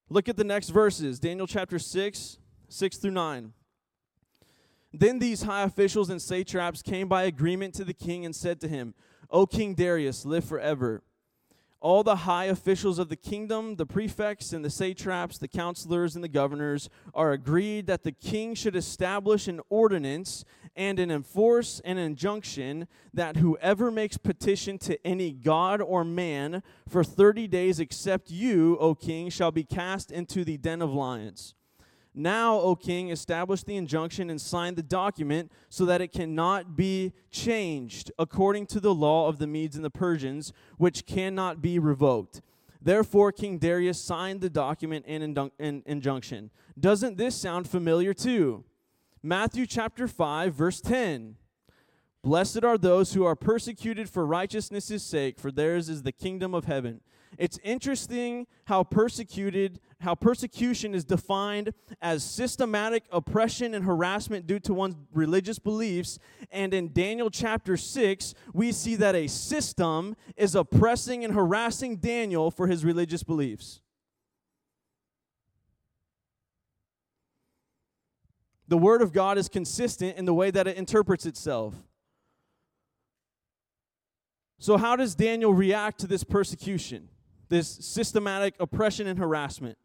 Look 0.09 0.27
at 0.27 0.37
the 0.37 0.43
next 0.43 0.69
verses 0.69 1.19
Daniel 1.19 1.45
chapter 1.45 1.77
6, 1.77 2.39
6 2.67 2.97
through 2.97 3.11
9. 3.11 3.53
Then 4.91 5.19
these 5.19 5.43
high 5.43 5.63
officials 5.63 6.09
and 6.09 6.21
satraps 6.21 6.81
came 6.81 7.07
by 7.07 7.23
agreement 7.23 7.73
to 7.75 7.83
the 7.83 7.93
king 7.93 8.25
and 8.25 8.35
said 8.35 8.59
to 8.61 8.67
him, 8.67 8.93
O 9.29 9.45
King 9.45 9.75
Darius, 9.75 10.25
live 10.25 10.45
forever. 10.45 11.03
All 11.81 12.03
the 12.03 12.17
high 12.17 12.45
officials 12.45 12.99
of 12.99 13.07
the 13.07 13.15
kingdom, 13.15 13.77
the 13.77 13.85
prefects 13.85 14.51
and 14.51 14.65
the 14.65 14.69
satraps, 14.69 15.37
the 15.37 15.47
counselors 15.47 16.15
and 16.15 16.23
the 16.23 16.27
governors, 16.27 16.89
are 17.13 17.31
agreed 17.31 17.87
that 17.87 18.03
the 18.03 18.11
king 18.11 18.53
should 18.53 18.75
establish 18.75 19.47
an 19.47 19.61
ordinance 19.69 20.43
and 20.75 20.99
an 20.99 21.09
enforce 21.09 21.79
an 21.85 21.97
injunction 21.97 22.87
that 23.13 23.37
whoever 23.37 23.91
makes 23.91 24.17
petition 24.17 24.77
to 24.77 25.07
any 25.07 25.31
god 25.31 25.81
or 25.81 26.03
man 26.03 26.63
for 26.87 27.03
30 27.03 27.47
days 27.47 27.79
except 27.79 28.29
you, 28.29 28.77
O 28.79 28.93
king, 28.93 29.29
shall 29.29 29.51
be 29.51 29.63
cast 29.63 30.11
into 30.11 30.43
the 30.43 30.57
den 30.57 30.81
of 30.81 30.93
lions. 30.93 31.55
Now, 32.19 32.59
O 32.59 32.75
king, 32.75 33.11
establish 33.11 33.63
the 33.63 33.77
injunction 33.77 34.29
and 34.29 34.41
sign 34.41 34.75
the 34.75 34.83
document 34.83 35.53
so 35.69 35.85
that 35.85 36.01
it 36.01 36.11
cannot 36.11 36.75
be 36.75 37.13
changed 37.31 38.11
according 38.19 38.65
to 38.67 38.81
the 38.81 38.93
law 38.93 39.29
of 39.29 39.39
the 39.39 39.47
Medes 39.47 39.77
and 39.77 39.85
the 39.85 39.89
Persians, 39.89 40.51
which 40.77 41.05
cannot 41.05 41.61
be 41.61 41.79
revoked. 41.79 42.41
Therefore, 42.81 43.31
King 43.31 43.57
Darius 43.57 44.01
signed 44.01 44.41
the 44.41 44.49
document 44.49 45.05
and 45.07 45.49
injunction. 45.85 46.51
Doesn't 46.77 47.17
this 47.17 47.35
sound 47.35 47.69
familiar 47.69 48.13
too? 48.13 48.65
Matthew 49.23 49.65
chapter 49.65 50.05
5, 50.05 50.53
verse 50.53 50.81
10. 50.81 51.35
Blessed 52.21 52.65
are 52.65 52.77
those 52.77 53.13
who 53.13 53.23
are 53.23 53.37
persecuted 53.37 54.09
for 54.09 54.25
righteousness' 54.25 55.03
sake, 55.03 55.39
for 55.39 55.51
theirs 55.51 55.87
is 55.87 56.03
the 56.03 56.11
kingdom 56.11 56.53
of 56.53 56.65
heaven. 56.65 56.99
It's 57.37 57.59
interesting 57.63 58.47
how 58.65 58.83
persecuted 58.83 59.79
how 60.01 60.15
persecution 60.15 60.95
is 60.95 61.03
defined 61.03 61.73
as 62.01 62.23
systematic 62.23 63.03
oppression 63.11 63.73
and 63.73 63.83
harassment 63.83 64.47
due 64.47 64.59
to 64.59 64.73
one's 64.73 64.95
religious 65.13 65.59
beliefs 65.59 66.19
and 66.51 66.73
in 66.73 66.93
Daniel 66.93 67.29
chapter 67.29 67.75
6 67.75 68.33
we 68.53 68.71
see 68.71 68.95
that 68.95 69.13
a 69.13 69.27
system 69.27 70.15
is 70.37 70.55
oppressing 70.55 71.25
and 71.25 71.33
harassing 71.33 71.97
Daniel 71.97 72.49
for 72.49 72.67
his 72.67 72.85
religious 72.85 73.23
beliefs. 73.23 73.81
The 78.69 78.77
Word 78.77 79.01
of 79.01 79.11
God 79.11 79.37
is 79.39 79.49
consistent 79.49 80.15
in 80.15 80.25
the 80.25 80.33
way 80.33 80.51
that 80.51 80.67
it 80.67 80.77
interprets 80.77 81.25
itself. 81.25 81.75
So, 84.59 84.77
how 84.77 84.95
does 84.95 85.15
Daniel 85.15 85.53
react 85.53 85.99
to 86.01 86.07
this 86.07 86.23
persecution, 86.23 87.09
this 87.49 87.67
systematic 87.67 88.55
oppression 88.59 89.07
and 89.07 89.19
harassment? 89.19 89.77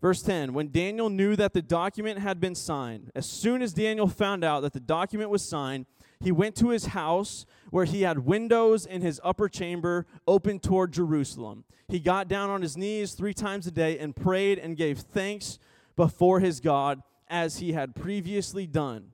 Verse 0.00 0.22
10 0.22 0.52
When 0.52 0.70
Daniel 0.70 1.10
knew 1.10 1.36
that 1.36 1.52
the 1.52 1.62
document 1.62 2.18
had 2.18 2.40
been 2.40 2.54
signed, 2.54 3.10
as 3.14 3.26
soon 3.26 3.62
as 3.62 3.72
Daniel 3.72 4.08
found 4.08 4.44
out 4.44 4.60
that 4.60 4.72
the 4.72 4.80
document 4.80 5.30
was 5.30 5.46
signed, 5.46 5.86
he 6.20 6.32
went 6.32 6.54
to 6.56 6.68
his 6.68 6.86
house 6.86 7.46
where 7.70 7.86
he 7.86 8.02
had 8.02 8.20
windows 8.20 8.84
in 8.84 9.02
his 9.02 9.20
upper 9.24 9.48
chamber 9.48 10.06
open 10.26 10.58
toward 10.58 10.92
Jerusalem. 10.92 11.64
He 11.88 11.98
got 11.98 12.28
down 12.28 12.50
on 12.50 12.62
his 12.62 12.76
knees 12.76 13.14
three 13.14 13.34
times 13.34 13.66
a 13.66 13.70
day 13.70 13.98
and 13.98 14.14
prayed 14.14 14.58
and 14.58 14.76
gave 14.76 14.98
thanks 14.98 15.58
before 15.96 16.40
his 16.40 16.60
God 16.60 17.02
as 17.28 17.58
he 17.58 17.72
had 17.72 17.94
previously 17.94 18.66
done. 18.66 19.12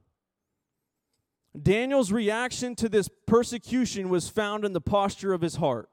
Daniel's 1.60 2.12
reaction 2.12 2.74
to 2.74 2.88
this 2.88 3.08
persecution 3.26 4.08
was 4.08 4.28
found 4.28 4.64
in 4.64 4.72
the 4.72 4.80
posture 4.80 5.32
of 5.32 5.40
his 5.40 5.56
heart. 5.56 5.88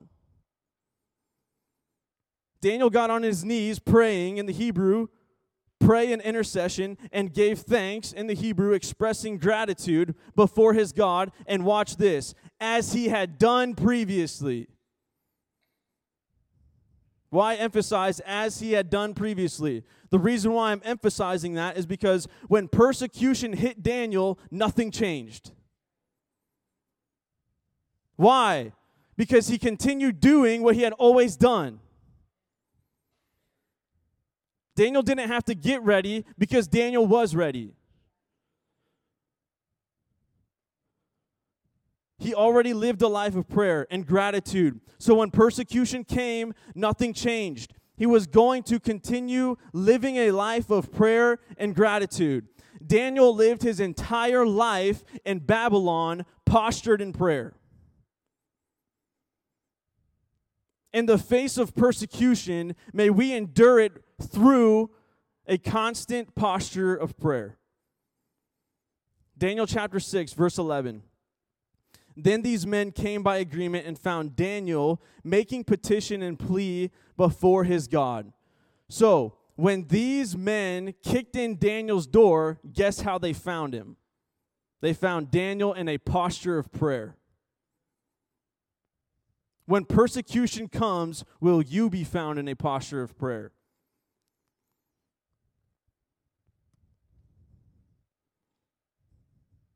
Daniel 2.63 2.89
got 2.89 3.09
on 3.09 3.23
his 3.23 3.43
knees 3.43 3.77
praying 3.77 4.37
in 4.37 4.45
the 4.45 4.53
Hebrew, 4.53 5.07
pray 5.81 6.13
in 6.13 6.21
intercession, 6.21 6.97
and 7.11 7.33
gave 7.33 7.59
thanks 7.59 8.13
in 8.13 8.27
the 8.27 8.33
Hebrew, 8.33 8.71
expressing 8.71 9.37
gratitude 9.37 10.15
before 10.33 10.73
his 10.73 10.93
God. 10.93 11.33
And 11.45 11.65
watch 11.65 11.97
this, 11.97 12.33
as 12.61 12.93
he 12.93 13.09
had 13.09 13.37
done 13.37 13.75
previously. 13.75 14.69
Why 17.31 17.55
emphasize 17.55 18.21
as 18.21 18.61
he 18.61 18.71
had 18.71 18.89
done 18.89 19.13
previously? 19.13 19.83
The 20.09 20.19
reason 20.19 20.53
why 20.53 20.71
I'm 20.71 20.81
emphasizing 20.85 21.55
that 21.55 21.75
is 21.77 21.85
because 21.85 22.29
when 22.47 22.69
persecution 22.69 23.51
hit 23.51 23.83
Daniel, 23.83 24.39
nothing 24.49 24.89
changed. 24.89 25.51
Why? 28.15 28.71
Because 29.17 29.49
he 29.49 29.57
continued 29.57 30.21
doing 30.21 30.63
what 30.63 30.75
he 30.75 30.83
had 30.83 30.93
always 30.93 31.35
done. 31.35 31.81
Daniel 34.75 35.03
didn't 35.03 35.27
have 35.27 35.43
to 35.45 35.55
get 35.55 35.83
ready 35.83 36.25
because 36.37 36.67
Daniel 36.67 37.05
was 37.05 37.35
ready. 37.35 37.73
He 42.17 42.33
already 42.33 42.73
lived 42.73 43.01
a 43.01 43.07
life 43.07 43.35
of 43.35 43.49
prayer 43.49 43.85
and 43.91 44.07
gratitude. 44.07 44.79
So 44.97 45.15
when 45.15 45.29
persecution 45.29 46.05
came, 46.05 46.53
nothing 46.73 47.13
changed. 47.13 47.73
He 47.97 48.05
was 48.05 48.27
going 48.27 48.63
to 48.63 48.79
continue 48.79 49.57
living 49.73 50.15
a 50.15 50.31
life 50.31 50.69
of 50.69 50.91
prayer 50.91 51.39
and 51.57 51.75
gratitude. 51.75 52.47
Daniel 52.85 53.35
lived 53.35 53.61
his 53.61 53.79
entire 53.79 54.45
life 54.45 55.03
in 55.25 55.39
Babylon 55.39 56.25
postured 56.45 57.01
in 57.01 57.13
prayer. 57.13 57.53
In 60.93 61.07
the 61.07 61.17
face 61.17 61.57
of 61.57 61.75
persecution, 61.75 62.75
may 62.93 63.09
we 63.09 63.33
endure 63.33 63.79
it 63.79 64.03
through 64.21 64.91
a 65.47 65.57
constant 65.57 66.35
posture 66.35 66.95
of 66.95 67.17
prayer. 67.17 67.57
Daniel 69.37 69.65
chapter 69.65 69.99
6, 69.99 70.33
verse 70.33 70.57
11. 70.57 71.01
Then 72.15 72.43
these 72.43 72.67
men 72.67 72.91
came 72.91 73.23
by 73.23 73.37
agreement 73.37 73.87
and 73.87 73.97
found 73.97 74.35
Daniel 74.35 75.01
making 75.23 75.63
petition 75.63 76.21
and 76.21 76.37
plea 76.37 76.91
before 77.17 77.63
his 77.63 77.87
God. 77.87 78.31
So, 78.87 79.37
when 79.55 79.87
these 79.87 80.37
men 80.37 80.93
kicked 81.03 81.35
in 81.35 81.57
Daniel's 81.57 82.07
door, 82.07 82.59
guess 82.71 83.01
how 83.01 83.17
they 83.17 83.33
found 83.33 83.73
him? 83.73 83.97
They 84.81 84.93
found 84.93 85.31
Daniel 85.31 85.73
in 85.73 85.87
a 85.87 85.97
posture 85.97 86.57
of 86.57 86.71
prayer. 86.71 87.15
When 89.65 89.85
persecution 89.85 90.67
comes, 90.67 91.23
will 91.39 91.61
you 91.61 91.89
be 91.89 92.03
found 92.03 92.37
in 92.37 92.47
a 92.47 92.55
posture 92.55 93.01
of 93.01 93.17
prayer? 93.17 93.51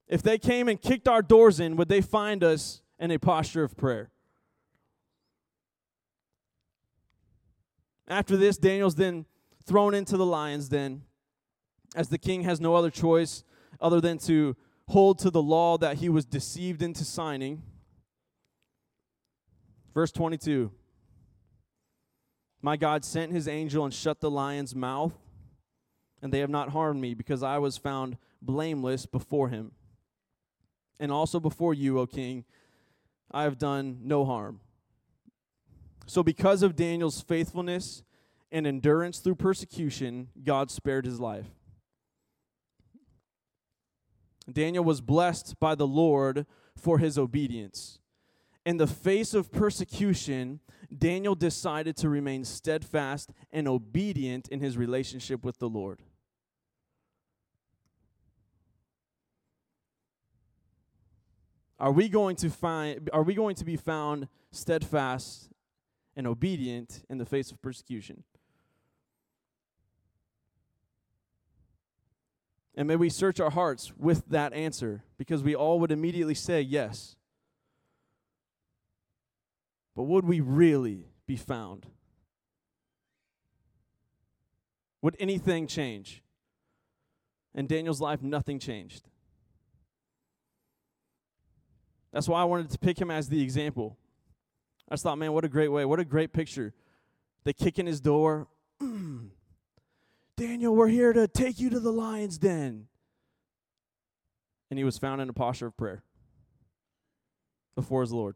If 0.08 0.21
they 0.21 0.38
came 0.38 0.69
and 0.69 0.82
kicked 0.82 1.08
our 1.08 1.21
doors 1.21 1.60
in, 1.60 1.76
would 1.76 1.89
they 1.89 2.02
find 2.02 2.43
us 2.43 2.82
in 3.00 3.12
a 3.12 3.17
posture 3.17 3.63
of 3.63 3.76
prayer? 3.76 4.10
After 8.08 8.38
this, 8.38 8.58
Daniel's 8.58 8.95
then 8.95 9.26
thrown 9.65 9.93
into 9.93 10.15
the 10.15 10.26
lion's 10.26 10.69
den, 10.69 11.04
as 11.95 12.08
the 12.08 12.17
king 12.17 12.43
has 12.43 12.62
no 12.62 12.73
other 12.73 12.89
choice 12.89 13.43
other 13.82 14.00
than 14.00 14.17
to 14.19 14.56
hold 14.88 15.19
to 15.19 15.30
the 15.30 15.41
law 15.41 15.78
that 15.78 15.97
he 15.97 16.08
was 16.08 16.26
deceived 16.26 16.82
into 16.82 17.04
signing. 17.04 17.63
Verse 19.97 20.12
22 20.12 20.69
My 22.62 22.77
God 22.77 23.03
sent 23.03 23.31
his 23.31 23.47
angel 23.47 23.83
and 23.83 23.91
shut 23.91 24.21
the 24.21 24.29
lion's 24.29 24.75
mouth, 24.75 25.13
and 26.21 26.31
they 26.31 26.38
have 26.38 26.51
not 26.51 26.69
harmed 26.69 27.01
me, 27.01 27.15
because 27.15 27.41
I 27.41 27.57
was 27.57 27.77
found 27.77 28.15
blameless 28.39 29.07
before 29.07 29.49
him 29.49 29.71
and 30.99 31.12
also 31.12 31.39
before 31.39 31.73
you, 31.73 31.97
O 31.97 32.05
king, 32.05 32.45
I 33.31 33.41
have 33.41 33.57
done 33.57 34.01
no 34.03 34.23
harm. 34.23 34.60
So, 36.05 36.21
because 36.21 36.62
of 36.62 36.75
Daniel's 36.75 37.21
faithfulness 37.21 38.03
and 38.51 38.67
endurance 38.67 39.17
through 39.17 39.38
persecution, 39.38 40.27
God 40.43 40.69
spared 40.69 41.05
his 41.05 41.19
life. 41.19 41.47
Daniel 44.47 44.83
was 44.83 45.01
blessed 45.01 45.60
by 45.60 45.73
the 45.73 45.88
Lord 45.88 46.45
for 46.75 46.99
his 46.99 47.17
obedience. 47.17 47.97
In 48.67 48.75
the 48.75 48.86
face 48.86 49.34
of 49.34 49.49
persecution, 49.49 50.60
Daniel 50.95 51.36
decided 51.36 51.95
to 51.95 52.10
remain 52.10 52.43
steadfast 52.43 53.32
and 53.49 53.65
obedient 53.65 54.49
in 54.49 54.60
his 54.60 54.77
relationship 54.77 55.45
with 55.45 55.60
the 55.60 55.69
Lord. 55.69 56.01
Are 61.80 61.93
we 61.93 62.10
going 62.10 62.36
to 62.36 62.49
find 62.49 63.10
are 63.13 63.23
we 63.23 63.36
going 63.36 63.56
to 63.56 63.63
be 63.63 63.77
found 63.77 64.27
steadfast 64.51 65.49
and 66.17 66.27
obedient 66.27 67.06
in 67.10 67.19
the 67.19 67.25
face 67.25 67.53
of 67.53 67.62
persecution? 67.62 68.25
And 72.75 72.86
may 72.86 72.97
we 72.97 73.08
search 73.08 73.39
our 73.39 73.51
hearts 73.51 73.93
with 73.97 74.27
that 74.27 74.51
answer 74.51 75.06
because 75.17 75.41
we 75.41 75.56
all 75.56 75.80
would 75.80 75.93
immediately 75.93 76.36
say 76.36 76.60
yes. 76.60 77.15
But 79.97 80.03
would 80.03 80.25
we 80.25 80.41
really 80.41 81.07
be 81.25 81.36
found? 81.36 81.88
Would 85.01 85.15
anything 85.19 85.65
change? 85.65 86.21
In 87.55 87.65
Daniel's 87.65 87.99
life, 87.99 88.21
nothing 88.21 88.60
changed. 88.60 89.10
That's 92.13 92.27
why 92.27 92.41
I 92.41 92.43
wanted 92.43 92.69
to 92.69 92.77
pick 92.77 93.01
him 93.01 93.10
as 93.10 93.27
the 93.27 93.41
example. 93.41 93.97
I 94.88 94.93
just 94.93 95.03
thought, 95.03 95.17
man, 95.17 95.33
what 95.33 95.43
a 95.43 95.49
great 95.49 95.69
way. 95.69 95.83
What 95.83 95.99
a 95.99 96.05
great 96.05 96.31
picture. 96.31 96.75
They 97.43 97.53
kick 97.53 97.79
in 97.79 97.88
his 97.88 97.99
door. 97.99 98.47
Daniel, 100.38 100.75
we're 100.75 100.89
here 100.89 101.12
to 101.12 101.27
take 101.27 101.60
you 101.60 101.71
to 101.71 101.79
the 101.79 101.91
lion's 101.91 102.38
den. 102.38 102.86
And 104.69 104.77
he 104.77 104.83
was 104.83 104.99
found 104.99 105.21
in 105.21 105.29
a 105.29 105.33
posture 105.33 105.65
of 105.65 105.75
prayer 105.75 106.03
before 107.75 108.01
his 108.01 108.12
Lord, 108.12 108.36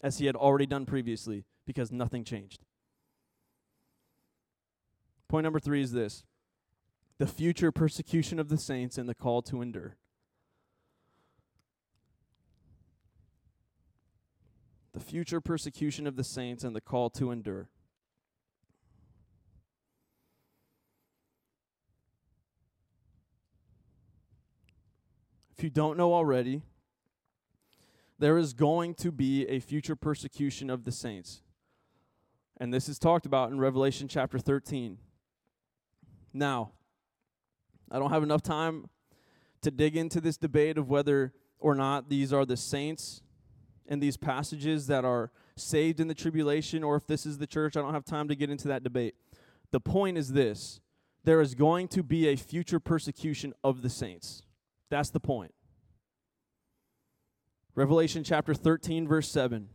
as 0.00 0.18
he 0.18 0.26
had 0.26 0.36
already 0.36 0.66
done 0.66 0.86
previously, 0.86 1.44
because 1.66 1.90
nothing 1.90 2.24
changed. 2.24 2.64
Point 5.28 5.44
number 5.44 5.60
three 5.60 5.82
is 5.82 5.92
this 5.92 6.24
the 7.18 7.26
future 7.26 7.72
persecution 7.72 8.38
of 8.38 8.48
the 8.48 8.58
saints 8.58 8.96
and 8.96 9.08
the 9.08 9.14
call 9.14 9.42
to 9.42 9.60
endure. 9.60 9.96
the 14.98 15.04
future 15.04 15.40
persecution 15.40 16.06
of 16.06 16.16
the 16.16 16.24
saints, 16.24 16.64
and 16.64 16.74
the 16.74 16.80
call 16.80 17.08
to 17.10 17.30
endure. 17.30 17.68
If 25.56 25.62
you 25.62 25.70
don't 25.70 25.96
know 25.96 26.14
already, 26.14 26.62
there 28.18 28.36
is 28.36 28.52
going 28.52 28.94
to 28.94 29.12
be 29.12 29.46
a 29.46 29.60
future 29.60 29.96
persecution 29.96 30.70
of 30.70 30.84
the 30.84 30.92
saints. 30.92 31.42
And 32.56 32.74
this 32.74 32.88
is 32.88 32.98
talked 32.98 33.26
about 33.26 33.50
in 33.50 33.58
Revelation 33.58 34.08
chapter 34.08 34.38
13. 34.38 34.98
Now, 36.32 36.72
I 37.90 37.98
don't 37.98 38.10
have 38.10 38.22
enough 38.22 38.42
time 38.42 38.90
to 39.62 39.70
dig 39.70 39.96
into 39.96 40.20
this 40.20 40.36
debate 40.36 40.76
of 40.76 40.88
whether 40.88 41.32
or 41.58 41.74
not 41.74 42.08
these 42.08 42.32
are 42.32 42.44
the 42.44 42.56
saints 42.56 43.22
in 43.86 44.00
these 44.00 44.16
passages 44.16 44.86
that 44.88 45.04
are 45.04 45.30
saved 45.56 46.00
in 46.00 46.08
the 46.08 46.14
tribulation 46.14 46.84
or 46.84 46.96
if 46.96 47.06
this 47.06 47.24
is 47.24 47.38
the 47.38 47.46
church. 47.46 47.76
I 47.76 47.80
don't 47.80 47.94
have 47.94 48.04
time 48.04 48.28
to 48.28 48.34
get 48.34 48.50
into 48.50 48.68
that 48.68 48.82
debate. 48.82 49.14
The 49.70 49.80
point 49.80 50.18
is 50.18 50.32
this 50.32 50.80
there 51.24 51.40
is 51.40 51.54
going 51.54 51.88
to 51.88 52.02
be 52.02 52.28
a 52.28 52.36
future 52.36 52.80
persecution 52.80 53.52
of 53.62 53.82
the 53.82 53.90
saints. 53.90 54.42
That's 54.90 55.10
the 55.10 55.20
point. 55.20 55.52
Revelation 57.74 58.24
chapter 58.24 58.54
13, 58.54 59.06
verse 59.06 59.30
7. 59.30 59.68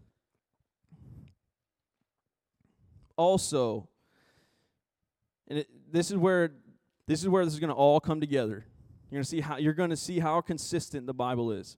Also, 3.15 3.87
and 5.47 5.59
it, 5.59 5.67
this 5.91 6.09
is 6.09 6.17
where 6.17 6.51
this 7.07 7.21
is 7.21 7.29
where 7.29 7.45
this 7.45 7.53
is 7.53 7.59
going 7.59 7.69
to 7.69 7.75
all 7.75 7.99
come 7.99 8.19
together. 8.19 8.65
You're 9.09 9.17
going 9.17 9.23
to 9.23 9.29
see 9.29 9.41
how 9.41 9.57
you're 9.57 9.73
going 9.73 9.91
to 9.91 9.97
see 9.97 10.19
how 10.19 10.41
consistent 10.41 11.05
the 11.05 11.13
Bible 11.13 11.51
is. 11.51 11.77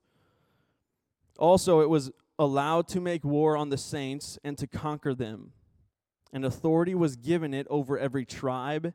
Also, 1.37 1.81
it 1.81 1.89
was 1.89 2.11
allowed 2.39 2.87
to 2.89 3.01
make 3.01 3.23
war 3.23 3.57
on 3.57 3.69
the 3.69 3.77
saints 3.77 4.39
and 4.43 4.57
to 4.57 4.67
conquer 4.67 5.13
them. 5.13 5.51
And 6.31 6.45
authority 6.45 6.95
was 6.95 7.15
given 7.15 7.53
it 7.53 7.67
over 7.69 7.97
every 7.97 8.25
tribe 8.25 8.93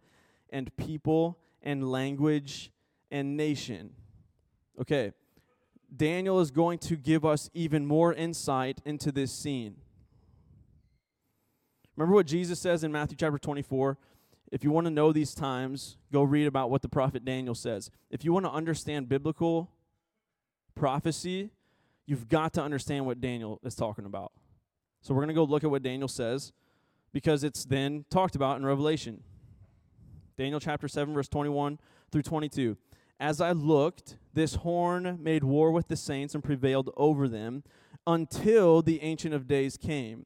and 0.50 0.74
people 0.76 1.38
and 1.62 1.90
language 1.90 2.70
and 3.11 3.37
nation. 3.37 3.90
Okay, 4.80 5.12
Daniel 5.94 6.40
is 6.40 6.50
going 6.50 6.79
to 6.79 6.96
give 6.96 7.24
us 7.24 7.50
even 7.53 7.87
more 7.87 8.12
insight 8.14 8.81
into 8.85 9.11
this 9.11 9.33
scene. 9.33 9.76
Remember 11.96 12.14
what 12.14 12.26
Jesus 12.26 12.59
says 12.59 12.85
in 12.85 12.92
Matthew 12.92 13.16
chapter 13.16 13.38
24? 13.38 13.98
If 14.50 14.64
you 14.64 14.70
want 14.70 14.87
to 14.87 14.90
know 14.90 15.12
these 15.12 15.35
times, 15.35 15.96
go 16.12 16.22
read 16.22 16.46
about 16.46 16.70
what 16.70 16.83
the 16.83 16.88
prophet 16.88 17.24
Daniel 17.24 17.55
says. 17.55 17.90
If 18.11 18.24
you 18.24 18.33
want 18.33 18.46
to 18.46 18.50
understand 18.50 19.09
biblical 19.09 19.70
prophecy, 20.74 21.50
you've 22.07 22.29
got 22.29 22.53
to 22.55 22.62
understand 22.62 23.07
what 23.07 23.20
Daniel 23.20 23.61
is 23.62 23.74
talking 23.74 24.05
about. 24.05 24.33
So 25.03 25.14
we're 25.14 25.20
going 25.20 25.29
to 25.29 25.35
go 25.35 25.44
look 25.44 25.64
at 25.64 25.70
what 25.70 25.83
Daniel 25.83 26.09
says 26.09 26.53
because 27.12 27.44
it's 27.44 27.64
then 27.64 28.05
talked 28.11 28.35
about 28.35 28.57
in 28.57 28.64
Revelation. 28.64 29.22
Daniel 30.37 30.61
chapter 30.61 30.88
7, 30.88 31.12
verse 31.12 31.29
21 31.29 31.79
through 32.11 32.22
22. 32.22 32.76
As 33.20 33.38
I 33.38 33.52
looked, 33.52 34.16
this 34.33 34.54
horn 34.54 35.18
made 35.20 35.44
war 35.44 35.70
with 35.70 35.88
the 35.88 35.96
saints 35.96 36.35
and 36.35 36.42
prevailed 36.42 36.90
over 36.96 37.28
them 37.28 37.62
until 38.06 38.80
the 38.80 39.02
Ancient 39.02 39.35
of 39.35 39.46
Days 39.46 39.76
came. 39.76 40.24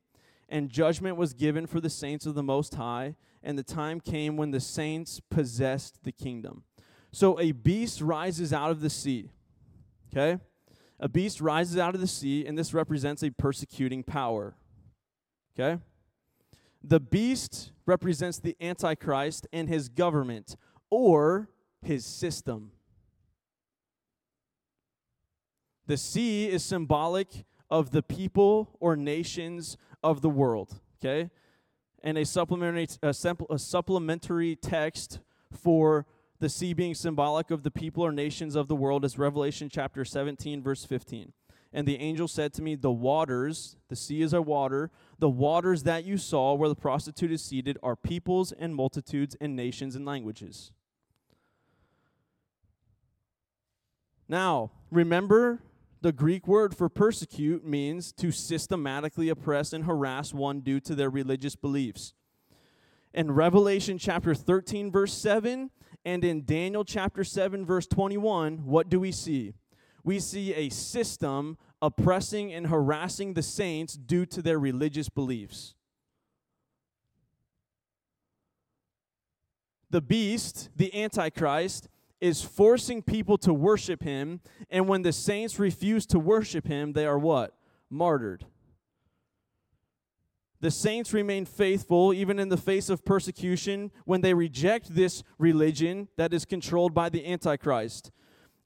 And 0.48 0.70
judgment 0.70 1.16
was 1.16 1.34
given 1.34 1.66
for 1.66 1.80
the 1.80 1.90
saints 1.90 2.24
of 2.24 2.36
the 2.36 2.42
Most 2.42 2.76
High, 2.76 3.16
and 3.42 3.58
the 3.58 3.64
time 3.64 3.98
came 3.98 4.36
when 4.36 4.52
the 4.52 4.60
saints 4.60 5.20
possessed 5.28 6.04
the 6.04 6.12
kingdom. 6.12 6.62
So 7.10 7.40
a 7.40 7.50
beast 7.50 8.00
rises 8.00 8.52
out 8.52 8.70
of 8.70 8.80
the 8.80 8.90
sea. 8.90 9.30
Okay? 10.12 10.40
A 11.00 11.08
beast 11.08 11.40
rises 11.40 11.76
out 11.76 11.96
of 11.96 12.00
the 12.00 12.06
sea, 12.06 12.46
and 12.46 12.56
this 12.56 12.72
represents 12.72 13.24
a 13.24 13.30
persecuting 13.30 14.04
power. 14.04 14.54
Okay? 15.58 15.82
The 16.84 17.00
beast 17.00 17.72
represents 17.86 18.38
the 18.38 18.56
Antichrist 18.60 19.48
and 19.52 19.68
his 19.68 19.88
government 19.88 20.54
or 20.90 21.48
his 21.82 22.06
system. 22.06 22.70
The 25.86 25.96
sea 25.96 26.48
is 26.48 26.64
symbolic 26.64 27.44
of 27.70 27.90
the 27.90 28.02
people 28.02 28.76
or 28.80 28.96
nations 28.96 29.76
of 30.02 30.20
the 30.20 30.30
world. 30.30 30.80
Okay? 31.00 31.30
And 32.02 32.18
a 32.18 32.24
supplementary, 32.24 32.88
a, 33.02 33.14
a 33.50 33.58
supplementary 33.58 34.56
text 34.56 35.20
for 35.50 36.06
the 36.40 36.48
sea 36.48 36.74
being 36.74 36.94
symbolic 36.94 37.50
of 37.50 37.62
the 37.62 37.70
people 37.70 38.04
or 38.04 38.12
nations 38.12 38.54
of 38.54 38.68
the 38.68 38.76
world 38.76 39.04
is 39.04 39.18
Revelation 39.18 39.68
chapter 39.70 40.04
17, 40.04 40.62
verse 40.62 40.84
15. 40.84 41.32
And 41.72 41.88
the 41.88 41.96
angel 41.96 42.28
said 42.28 42.52
to 42.54 42.62
me, 42.62 42.76
The 42.76 42.92
waters, 42.92 43.76
the 43.88 43.96
sea 43.96 44.22
is 44.22 44.32
a 44.32 44.40
water, 44.42 44.90
the 45.18 45.28
waters 45.28 45.82
that 45.82 46.04
you 46.04 46.18
saw 46.18 46.54
where 46.54 46.68
the 46.68 46.74
prostitute 46.74 47.32
is 47.32 47.42
seated 47.42 47.78
are 47.82 47.96
peoples 47.96 48.52
and 48.52 48.74
multitudes 48.76 49.36
and 49.40 49.56
nations 49.56 49.96
and 49.96 50.04
languages. 50.04 50.70
Now, 54.28 54.70
remember 54.90 55.60
the 56.04 56.12
Greek 56.12 56.46
word 56.46 56.76
for 56.76 56.90
persecute 56.90 57.64
means 57.64 58.12
to 58.12 58.30
systematically 58.30 59.30
oppress 59.30 59.72
and 59.72 59.86
harass 59.86 60.34
one 60.34 60.60
due 60.60 60.78
to 60.78 60.94
their 60.94 61.08
religious 61.08 61.56
beliefs. 61.56 62.12
In 63.14 63.30
Revelation 63.30 63.96
chapter 63.96 64.34
13, 64.34 64.92
verse 64.92 65.14
7, 65.14 65.70
and 66.04 66.22
in 66.22 66.44
Daniel 66.44 66.84
chapter 66.84 67.24
7, 67.24 67.64
verse 67.64 67.86
21, 67.86 68.66
what 68.66 68.90
do 68.90 69.00
we 69.00 69.12
see? 69.12 69.54
We 70.02 70.20
see 70.20 70.52
a 70.52 70.68
system 70.68 71.56
oppressing 71.80 72.52
and 72.52 72.66
harassing 72.66 73.32
the 73.32 73.42
saints 73.42 73.94
due 73.94 74.26
to 74.26 74.42
their 74.42 74.58
religious 74.58 75.08
beliefs. 75.08 75.74
The 79.88 80.02
beast, 80.02 80.68
the 80.76 81.02
Antichrist, 81.02 81.88
is 82.24 82.40
forcing 82.40 83.02
people 83.02 83.36
to 83.36 83.52
worship 83.52 84.02
him, 84.02 84.40
and 84.70 84.88
when 84.88 85.02
the 85.02 85.12
saints 85.12 85.58
refuse 85.58 86.06
to 86.06 86.18
worship 86.18 86.66
him, 86.66 86.94
they 86.94 87.04
are 87.04 87.18
what? 87.18 87.54
Martyred. 87.90 88.46
The 90.62 90.70
saints 90.70 91.12
remain 91.12 91.44
faithful 91.44 92.14
even 92.14 92.38
in 92.38 92.48
the 92.48 92.56
face 92.56 92.88
of 92.88 93.04
persecution 93.04 93.90
when 94.06 94.22
they 94.22 94.32
reject 94.32 94.94
this 94.94 95.22
religion 95.36 96.08
that 96.16 96.32
is 96.32 96.46
controlled 96.46 96.94
by 96.94 97.10
the 97.10 97.30
Antichrist. 97.30 98.10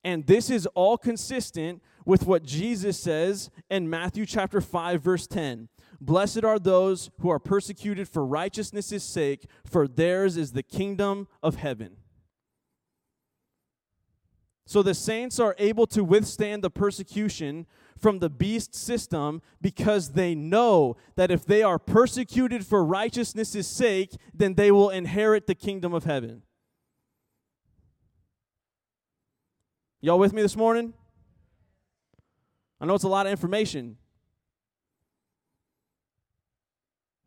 And 0.04 0.24
this 0.28 0.50
is 0.50 0.66
all 0.76 0.96
consistent 0.96 1.82
with 2.04 2.26
what 2.26 2.44
Jesus 2.44 2.96
says 2.96 3.50
in 3.68 3.90
Matthew 3.90 4.24
chapter 4.24 4.60
5 4.60 5.02
verse 5.02 5.26
10. 5.26 5.68
Blessed 6.00 6.44
are 6.44 6.60
those 6.60 7.10
who 7.18 7.28
are 7.28 7.40
persecuted 7.40 8.08
for 8.08 8.24
righteousness' 8.24 9.02
sake, 9.02 9.46
for 9.64 9.88
theirs 9.88 10.36
is 10.36 10.52
the 10.52 10.62
kingdom 10.62 11.26
of 11.42 11.56
heaven. 11.56 11.96
So 14.68 14.82
the 14.82 14.92
saints 14.92 15.40
are 15.40 15.56
able 15.56 15.86
to 15.86 16.04
withstand 16.04 16.62
the 16.62 16.68
persecution 16.68 17.64
from 17.98 18.18
the 18.18 18.28
beast 18.28 18.74
system 18.74 19.40
because 19.62 20.10
they 20.10 20.34
know 20.34 20.98
that 21.16 21.30
if 21.30 21.46
they 21.46 21.62
are 21.62 21.78
persecuted 21.78 22.66
for 22.66 22.84
righteousness' 22.84 23.66
sake, 23.66 24.14
then 24.34 24.56
they 24.56 24.70
will 24.70 24.90
inherit 24.90 25.46
the 25.46 25.54
kingdom 25.54 25.94
of 25.94 26.04
heaven. 26.04 26.42
Y'all 30.02 30.18
with 30.18 30.34
me 30.34 30.42
this 30.42 30.54
morning? 30.54 30.92
I 32.78 32.84
know 32.84 32.94
it's 32.94 33.04
a 33.04 33.08
lot 33.08 33.24
of 33.24 33.32
information. 33.32 33.96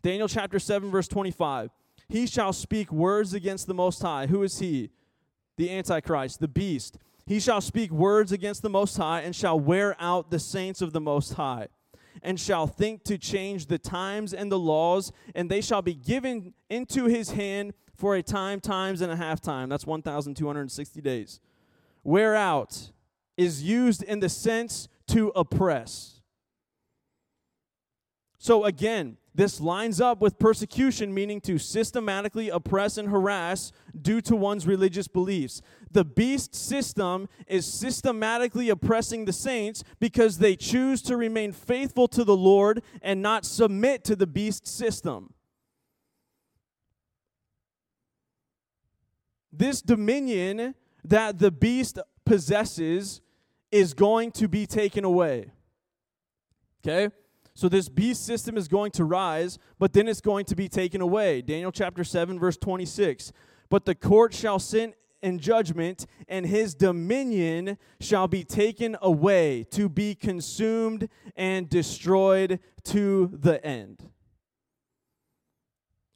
Daniel 0.04 0.28
chapter 0.28 0.60
7, 0.60 0.92
verse 0.92 1.08
25. 1.08 1.72
He 2.08 2.28
shall 2.28 2.54
speak 2.54 2.92
words 2.92 3.34
against 3.34 3.66
the 3.66 3.74
Most 3.74 4.00
High. 4.00 4.28
Who 4.28 4.44
is 4.44 4.60
he? 4.60 4.92
The 5.58 5.72
Antichrist, 5.72 6.40
the 6.40 6.48
beast. 6.48 7.00
He 7.32 7.40
shall 7.40 7.62
speak 7.62 7.92
words 7.92 8.34
against 8.34 8.62
the 8.62 8.70
Most 8.70 8.98
High 8.98 9.22
and 9.22 9.34
shall 9.34 9.58
wear 9.58 9.96
out 10.02 10.32
the 10.32 10.38
saints 10.38 10.82
of 10.82 10.92
the 10.92 11.00
Most 11.00 11.36
High 11.36 11.70
and 12.22 12.38
shall 12.38 12.68
think 12.68 13.06
to 13.06 13.18
change 13.18 13.68
the 13.68 13.78
times 13.78 14.34
and 14.34 14.52
the 14.52 14.60
laws, 14.60 15.14
and 15.34 15.50
they 15.50 15.62
shall 15.62 15.82
be 15.82 15.94
given 15.94 16.54
into 16.70 17.06
his 17.06 17.32
hand 17.32 17.74
for 17.96 18.18
a 18.18 18.22
time, 18.22 18.60
times, 18.60 19.00
and 19.00 19.10
a 19.10 19.16
half 19.16 19.40
time. 19.40 19.70
That's 19.70 19.88
1,260 19.88 21.00
days. 21.00 21.40
Wear 22.04 22.36
out 22.36 22.92
is 23.38 23.64
used 23.64 24.04
in 24.04 24.20
the 24.20 24.28
sense 24.28 24.90
to 25.08 25.30
oppress. 25.30 26.20
So 28.40 28.66
again, 28.66 29.16
this 29.34 29.62
lines 29.62 30.02
up 30.02 30.20
with 30.20 30.40
persecution, 30.40 31.14
meaning 31.14 31.40
to 31.42 31.58
systematically 31.58 32.50
oppress 32.50 32.98
and 32.98 33.10
harass 33.10 33.72
due 34.00 34.20
to 34.22 34.36
one's 34.36 34.68
religious 34.68 35.08
beliefs. 35.08 35.62
The 35.90 36.04
beast 36.04 36.54
system 36.54 37.30
is 37.48 37.66
systematically 37.66 38.70
oppressing 38.70 39.26
the 39.26 39.34
saints 39.34 39.84
because 40.00 40.40
they 40.40 40.56
choose 40.56 41.02
to 41.04 41.16
remain 41.16 41.54
faithful 41.54 42.08
to 42.10 42.24
the 42.24 42.36
Lord 42.36 42.84
and 43.02 43.22
not 43.22 43.46
submit 43.46 44.04
to 44.06 44.16
the 44.16 44.28
beast 44.28 44.68
system. 44.68 45.34
This 49.54 49.82
dominion 49.82 50.76
that 51.04 51.40
the 51.40 51.52
beast 51.52 52.00
possesses 52.26 53.22
is 53.72 53.94
going 53.94 54.32
to 54.32 54.48
be 54.48 54.66
taken 54.66 55.04
away. 55.06 55.52
Okay? 56.84 57.14
So 57.54 57.68
this 57.68 57.90
beast 57.90 58.26
system 58.26 58.58
is 58.58 58.68
going 58.68 58.92
to 58.92 59.04
rise, 59.04 59.60
but 59.78 59.94
then 59.94 60.08
it's 60.08 60.22
going 60.22 60.46
to 60.46 60.56
be 60.56 60.70
taken 60.70 61.02
away. 61.02 61.42
Daniel 61.42 61.72
chapter 61.72 62.04
7, 62.04 62.40
verse 62.40 62.58
26. 62.58 63.32
But 63.70 63.86
the 63.86 63.96
court 63.96 64.34
shall 64.34 64.60
sit 64.60 64.98
in 65.22 65.38
judgment, 65.38 66.08
and 66.28 66.46
his 66.46 66.74
dominion 66.74 67.78
shall 68.00 68.28
be 68.28 68.44
taken 68.44 68.98
away 69.02 69.66
to 69.72 69.88
be 69.88 70.16
consumed 70.16 71.08
and 71.36 71.70
destroyed 71.70 72.60
to 72.86 73.30
the 73.34 73.64
end. 73.66 74.10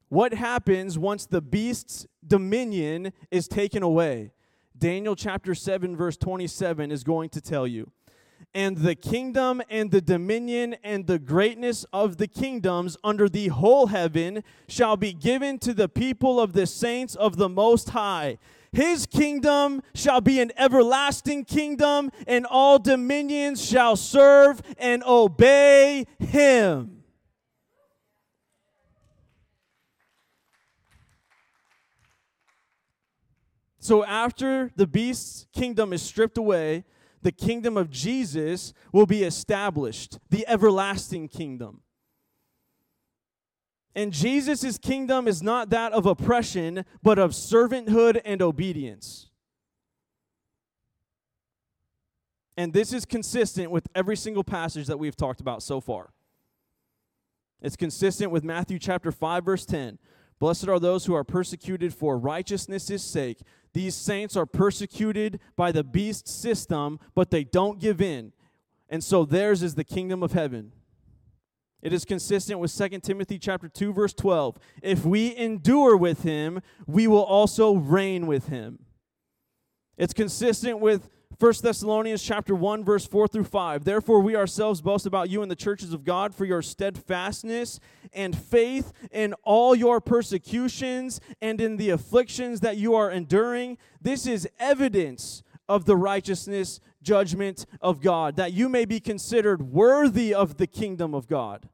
What 0.10 0.34
happens 0.34 0.98
once 0.98 1.26
the 1.26 1.42
beast's 1.42 2.08
dominion 2.26 3.12
is 3.32 3.48
taken 3.48 3.84
away? 3.84 4.32
Daniel 4.78 5.16
chapter 5.16 5.56
7, 5.56 5.96
verse 5.96 6.18
27 6.18 6.92
is 6.92 7.04
going 7.04 7.30
to 7.30 7.42
tell 7.42 7.68
you. 7.68 7.92
And 8.56 8.78
the 8.78 8.95
kingdom 8.95 9.62
and 9.70 9.91
the 9.91 9.99
dominion 9.99 10.78
and 10.82 11.06
the 11.06 11.20
greatness 11.20 11.86
of 11.91 12.16
the 12.16 12.28
kingdoms 12.28 12.95
under 13.03 13.28
the 13.28 13.49
whole 13.49 13.88
heaven 13.88 14.43
shall 14.70 14.95
be 14.95 15.12
given 15.12 15.60
to 15.60 15.74
the 15.74 15.89
people 15.89 16.39
of 16.39 16.53
the 16.53 16.66
saints 16.66 17.16
of 17.16 17.36
the 17.36 17.49
Most 17.49 17.89
High. 17.89 18.38
His 18.72 19.06
kingdom 19.06 19.84
shall 19.93 20.22
be 20.22 20.39
an 20.39 20.53
everlasting 20.58 21.43
kingdom, 21.43 22.12
and 22.28 22.45
all 22.45 22.80
dominions 22.80 23.64
shall 23.64 23.97
serve 23.97 24.62
and 24.78 25.03
obey 25.03 26.06
him. 26.18 27.03
So, 33.80 34.03
after 34.03 34.72
the 34.76 34.88
beast's 34.88 35.45
kingdom 35.53 35.93
is 35.93 36.01
stripped 36.01 36.38
away, 36.38 36.86
the 37.26 37.32
kingdom 37.32 37.76
of 37.76 37.89
Jesus 37.89 38.71
will 38.91 39.07
be 39.07 39.23
established, 39.23 40.19
the 40.30 40.47
everlasting 40.47 41.28
kingdom. 41.28 41.82
And 43.95 44.13
Jesus' 44.13 44.78
kingdom 44.78 45.28
is 45.28 45.41
not 45.41 45.71
that 45.71 45.91
of 45.91 46.05
oppression, 46.05 46.86
but 47.01 47.17
of 47.17 47.32
servanthood 47.32 48.21
and 48.23 48.43
obedience. 48.43 49.32
And 52.57 52.73
this 52.73 52.93
is 52.93 53.05
consistent 53.05 53.71
with 53.71 53.88
every 53.95 54.15
single 54.15 54.43
passage 54.43 54.86
that 54.86 54.99
we've 54.99 55.15
talked 55.15 55.41
about 55.41 55.63
so 55.63 55.82
far. 55.82 56.13
It's 57.59 57.76
consistent 57.76 58.30
with 58.30 58.43
Matthew 58.43 58.78
chapter 58.78 59.11
5 59.11 59.43
verse 59.43 59.65
10. 59.65 59.97
Blessed 60.40 60.68
are 60.68 60.80
those 60.80 61.06
who 61.06 61.14
are 61.14 61.24
persecuted 61.24 61.94
for 61.94 62.18
righteousness' 62.18 63.04
sake, 63.04 63.40
these 63.74 63.96
saints 63.96 64.38
are 64.38 64.46
persecuted 64.46 65.40
by 65.58 65.72
the 65.72 65.84
beast 65.84 66.28
system, 66.28 67.00
but 67.14 67.30
they 67.30 67.44
don't 67.44 67.80
give 67.80 68.02
in. 68.02 68.32
And 68.90 69.04
so 69.04 69.26
theirs 69.26 69.62
is 69.62 69.76
the 69.76 69.84
kingdom 69.84 70.24
of 70.24 70.32
heaven. 70.32 70.72
It 71.82 71.92
is 71.92 72.06
consistent 72.06 72.60
with 72.60 72.76
2 72.76 73.00
Timothy 73.02 73.38
chapter 73.38 73.68
2 73.68 73.94
verse 73.94 74.14
12. 74.14 74.58
If 74.82 75.06
we 75.06 75.36
endure 75.36 75.98
with 75.98 76.24
him, 76.24 76.62
we 76.88 77.06
will 77.06 77.24
also 77.24 77.76
reign 77.76 78.28
with 78.28 78.48
him. 78.48 78.80
It's 79.98 80.14
consistent 80.14 80.80
with 80.80 81.10
1 81.39 81.54
Thessalonians 81.62 82.24
chapter 82.24 82.56
1 82.56 82.84
verse 82.84 83.06
4 83.06 83.28
through 83.28 83.43
5. 83.46 83.84
Therefore 83.84 84.22
we 84.22 84.36
ourselves 84.36 84.82
boast 84.82 85.06
about 85.06 85.30
you 85.30 85.41
in 85.41 85.50
the 85.50 85.56
churches 85.56 85.93
of 85.93 86.04
God 86.04 86.34
for 86.34 86.46
your 86.46 86.62
steadfastness 86.62 87.80
and 88.14 88.38
faith 88.38 88.93
in 89.12 89.34
all 89.43 89.76
your 89.76 90.00
persecutions 90.00 91.20
and 91.41 91.60
in 91.60 91.78
the 91.78 91.89
afflictions 91.89 92.62
that 92.62 92.78
you 92.78 92.96
are 92.96 93.12
enduring. 93.12 93.78
This 94.02 94.28
is 94.28 94.48
evidence 94.60 95.43
of 95.68 95.86
the 95.86 95.98
righteousness 95.98 96.80
judgment 97.02 97.66
of 97.82 98.02
God 98.02 98.36
that 98.36 98.54
you 98.54 98.70
may 98.70 98.86
be 98.86 99.00
considered 99.00 99.62
worthy 99.62 100.34
of 100.34 100.58
the 100.58 100.68
kingdom 100.68 101.14
of 101.14 101.28
God. 101.28 101.70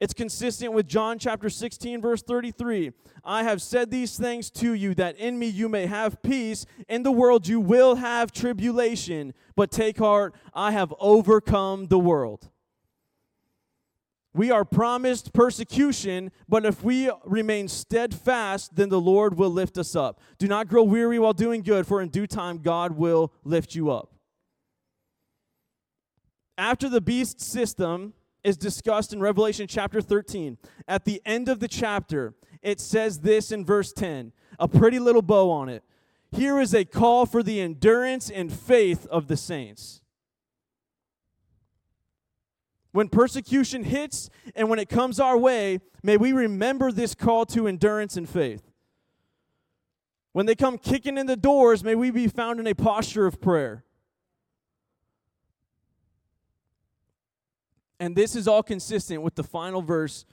It's 0.00 0.12
consistent 0.12 0.72
with 0.72 0.88
John 0.88 1.18
chapter 1.18 1.48
16, 1.48 2.02
verse 2.02 2.22
33. 2.22 2.92
I 3.24 3.44
have 3.44 3.62
said 3.62 3.90
these 3.90 4.18
things 4.18 4.50
to 4.52 4.74
you 4.74 4.94
that 4.96 5.16
in 5.16 5.38
me 5.38 5.46
you 5.46 5.68
may 5.68 5.86
have 5.86 6.22
peace. 6.22 6.66
In 6.88 7.04
the 7.04 7.12
world 7.12 7.46
you 7.46 7.60
will 7.60 7.94
have 7.94 8.32
tribulation, 8.32 9.34
but 9.54 9.70
take 9.70 9.98
heart, 9.98 10.34
I 10.52 10.72
have 10.72 10.92
overcome 10.98 11.86
the 11.86 11.98
world. 11.98 12.50
We 14.34 14.50
are 14.50 14.64
promised 14.64 15.32
persecution, 15.32 16.32
but 16.48 16.66
if 16.66 16.82
we 16.82 17.08
remain 17.24 17.68
steadfast, 17.68 18.74
then 18.74 18.88
the 18.88 19.00
Lord 19.00 19.38
will 19.38 19.50
lift 19.50 19.78
us 19.78 19.94
up. 19.94 20.20
Do 20.38 20.48
not 20.48 20.66
grow 20.66 20.82
weary 20.82 21.20
while 21.20 21.32
doing 21.32 21.62
good, 21.62 21.86
for 21.86 22.02
in 22.02 22.08
due 22.08 22.26
time 22.26 22.58
God 22.58 22.92
will 22.92 23.32
lift 23.44 23.76
you 23.76 23.92
up. 23.92 24.10
After 26.58 26.88
the 26.88 27.00
beast 27.00 27.40
system, 27.40 28.12
is 28.44 28.56
discussed 28.56 29.12
in 29.12 29.20
Revelation 29.20 29.66
chapter 29.66 30.00
13. 30.00 30.58
At 30.86 31.06
the 31.06 31.20
end 31.24 31.48
of 31.48 31.60
the 31.60 31.68
chapter, 31.68 32.34
it 32.62 32.78
says 32.78 33.20
this 33.20 33.50
in 33.50 33.64
verse 33.64 33.92
10, 33.92 34.32
a 34.60 34.68
pretty 34.68 34.98
little 34.98 35.22
bow 35.22 35.50
on 35.50 35.68
it. 35.68 35.82
Here 36.30 36.60
is 36.60 36.74
a 36.74 36.84
call 36.84 37.26
for 37.26 37.42
the 37.42 37.60
endurance 37.60 38.30
and 38.30 38.52
faith 38.52 39.06
of 39.06 39.28
the 39.28 39.36
saints. 39.36 40.02
When 42.92 43.08
persecution 43.08 43.84
hits 43.84 44.30
and 44.54 44.68
when 44.68 44.78
it 44.78 44.88
comes 44.88 45.18
our 45.18 45.36
way, 45.36 45.80
may 46.02 46.16
we 46.16 46.32
remember 46.32 46.92
this 46.92 47.14
call 47.14 47.44
to 47.46 47.66
endurance 47.66 48.16
and 48.16 48.28
faith. 48.28 48.70
When 50.32 50.46
they 50.46 50.54
come 50.54 50.78
kicking 50.78 51.18
in 51.18 51.26
the 51.26 51.36
doors, 51.36 51.82
may 51.82 51.94
we 51.94 52.10
be 52.10 52.28
found 52.28 52.60
in 52.60 52.66
a 52.66 52.74
posture 52.74 53.26
of 53.26 53.40
prayer. 53.40 53.84
And 58.04 58.14
this 58.14 58.36
is 58.36 58.46
all 58.46 58.62
consistent 58.62 59.22
with 59.22 59.34
the 59.34 59.42
final 59.42 59.80
verse 59.80 60.26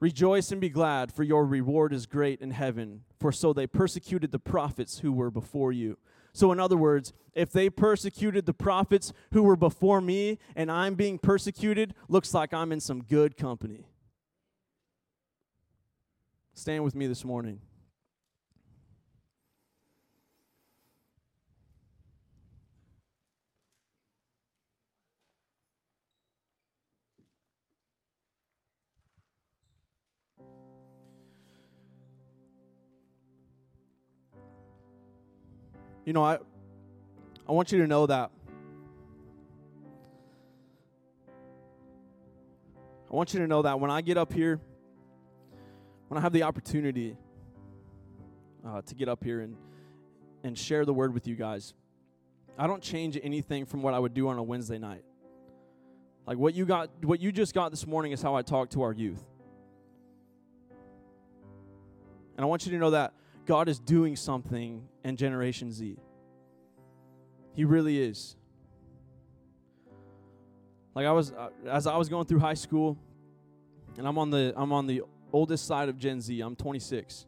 Rejoice 0.00 0.52
and 0.52 0.60
be 0.60 0.68
glad, 0.68 1.10
for 1.10 1.22
your 1.22 1.46
reward 1.46 1.94
is 1.94 2.04
great 2.04 2.42
in 2.42 2.50
heaven, 2.50 3.04
for 3.18 3.32
so 3.32 3.54
they 3.54 3.66
persecuted 3.66 4.32
the 4.32 4.38
prophets 4.38 4.98
who 4.98 5.12
were 5.12 5.30
before 5.30 5.72
you. 5.72 5.96
So, 6.34 6.52
in 6.52 6.60
other 6.60 6.76
words, 6.76 7.14
if 7.32 7.52
they 7.52 7.70
persecuted 7.70 8.44
the 8.44 8.52
prophets 8.52 9.14
who 9.32 9.42
were 9.42 9.56
before 9.56 10.02
me 10.02 10.38
and 10.54 10.70
I'm 10.70 10.94
being 10.94 11.18
persecuted, 11.18 11.94
looks 12.10 12.34
like 12.34 12.52
I'm 12.52 12.70
in 12.70 12.80
some 12.80 13.02
good 13.02 13.38
company. 13.38 13.86
Stand 16.52 16.84
with 16.84 16.94
me 16.94 17.06
this 17.06 17.24
morning. 17.24 17.60
You 36.04 36.12
know, 36.12 36.22
I 36.22 36.38
I 37.48 37.52
want 37.52 37.72
you 37.72 37.78
to 37.80 37.86
know 37.86 38.06
that 38.06 38.30
I 43.10 43.16
want 43.16 43.32
you 43.32 43.40
to 43.40 43.46
know 43.46 43.62
that 43.62 43.80
when 43.80 43.90
I 43.90 44.00
get 44.00 44.18
up 44.18 44.32
here, 44.32 44.60
when 46.08 46.18
I 46.18 46.20
have 46.20 46.32
the 46.32 46.42
opportunity 46.42 47.16
uh, 48.66 48.82
to 48.82 48.94
get 48.94 49.08
up 49.08 49.24
here 49.24 49.40
and 49.40 49.56
and 50.42 50.58
share 50.58 50.84
the 50.84 50.92
word 50.92 51.14
with 51.14 51.26
you 51.26 51.36
guys, 51.36 51.72
I 52.58 52.66
don't 52.66 52.82
change 52.82 53.18
anything 53.22 53.64
from 53.64 53.82
what 53.82 53.94
I 53.94 53.98
would 53.98 54.12
do 54.12 54.28
on 54.28 54.36
a 54.36 54.42
Wednesday 54.42 54.78
night. 54.78 55.04
Like 56.26 56.36
what 56.36 56.54
you 56.54 56.66
got, 56.66 56.90
what 57.02 57.20
you 57.20 57.32
just 57.32 57.54
got 57.54 57.70
this 57.70 57.86
morning 57.86 58.12
is 58.12 58.20
how 58.20 58.34
I 58.34 58.42
talk 58.42 58.70
to 58.70 58.82
our 58.82 58.92
youth. 58.92 59.22
And 62.36 62.44
I 62.44 62.46
want 62.46 62.66
you 62.66 62.72
to 62.72 62.78
know 62.78 62.90
that 62.90 63.14
God 63.46 63.68
is 63.68 63.78
doing 63.78 64.16
something 64.16 64.88
in 65.04 65.16
Generation 65.16 65.72
Z. 65.72 65.98
He 67.54 67.64
really 67.64 68.00
is. 68.00 68.36
Like 70.94 71.06
I 71.06 71.12
was 71.12 71.32
uh, 71.32 71.50
as 71.68 71.86
I 71.86 71.96
was 71.96 72.08
going 72.08 72.26
through 72.26 72.38
high 72.38 72.54
school 72.54 72.96
and 73.98 74.06
I'm 74.06 74.18
on 74.18 74.30
the 74.30 74.52
I'm 74.56 74.72
on 74.72 74.86
the 74.86 75.02
oldest 75.32 75.66
side 75.66 75.88
of 75.88 75.98
Gen 75.98 76.20
Z. 76.20 76.40
I'm 76.40 76.56
26. 76.56 77.26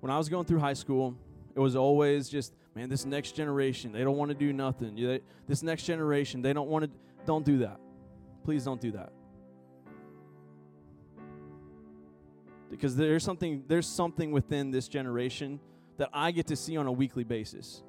When 0.00 0.12
I 0.12 0.18
was 0.18 0.28
going 0.28 0.44
through 0.44 0.60
high 0.60 0.74
school, 0.74 1.16
it 1.56 1.60
was 1.60 1.74
always 1.74 2.28
just, 2.28 2.54
man, 2.76 2.88
this 2.88 3.04
next 3.04 3.32
generation, 3.32 3.90
they 3.90 4.04
don't 4.04 4.16
want 4.16 4.30
to 4.30 4.34
do 4.34 4.52
nothing. 4.52 5.20
This 5.48 5.62
next 5.62 5.84
generation, 5.84 6.40
they 6.40 6.52
don't 6.52 6.68
want 6.68 6.84
to 6.84 6.90
don't 7.26 7.44
do 7.44 7.58
that. 7.58 7.80
Please 8.44 8.64
don't 8.64 8.80
do 8.80 8.92
that. 8.92 9.12
Because 12.70 12.96
there's 12.96 13.24
something 13.24 13.64
there's 13.66 13.86
something 13.86 14.30
within 14.32 14.70
this 14.70 14.88
generation 14.88 15.60
that 15.96 16.10
I 16.12 16.30
get 16.30 16.46
to 16.48 16.56
see 16.56 16.76
on 16.76 16.86
a 16.86 16.92
weekly 16.92 17.24
basis. 17.24 17.82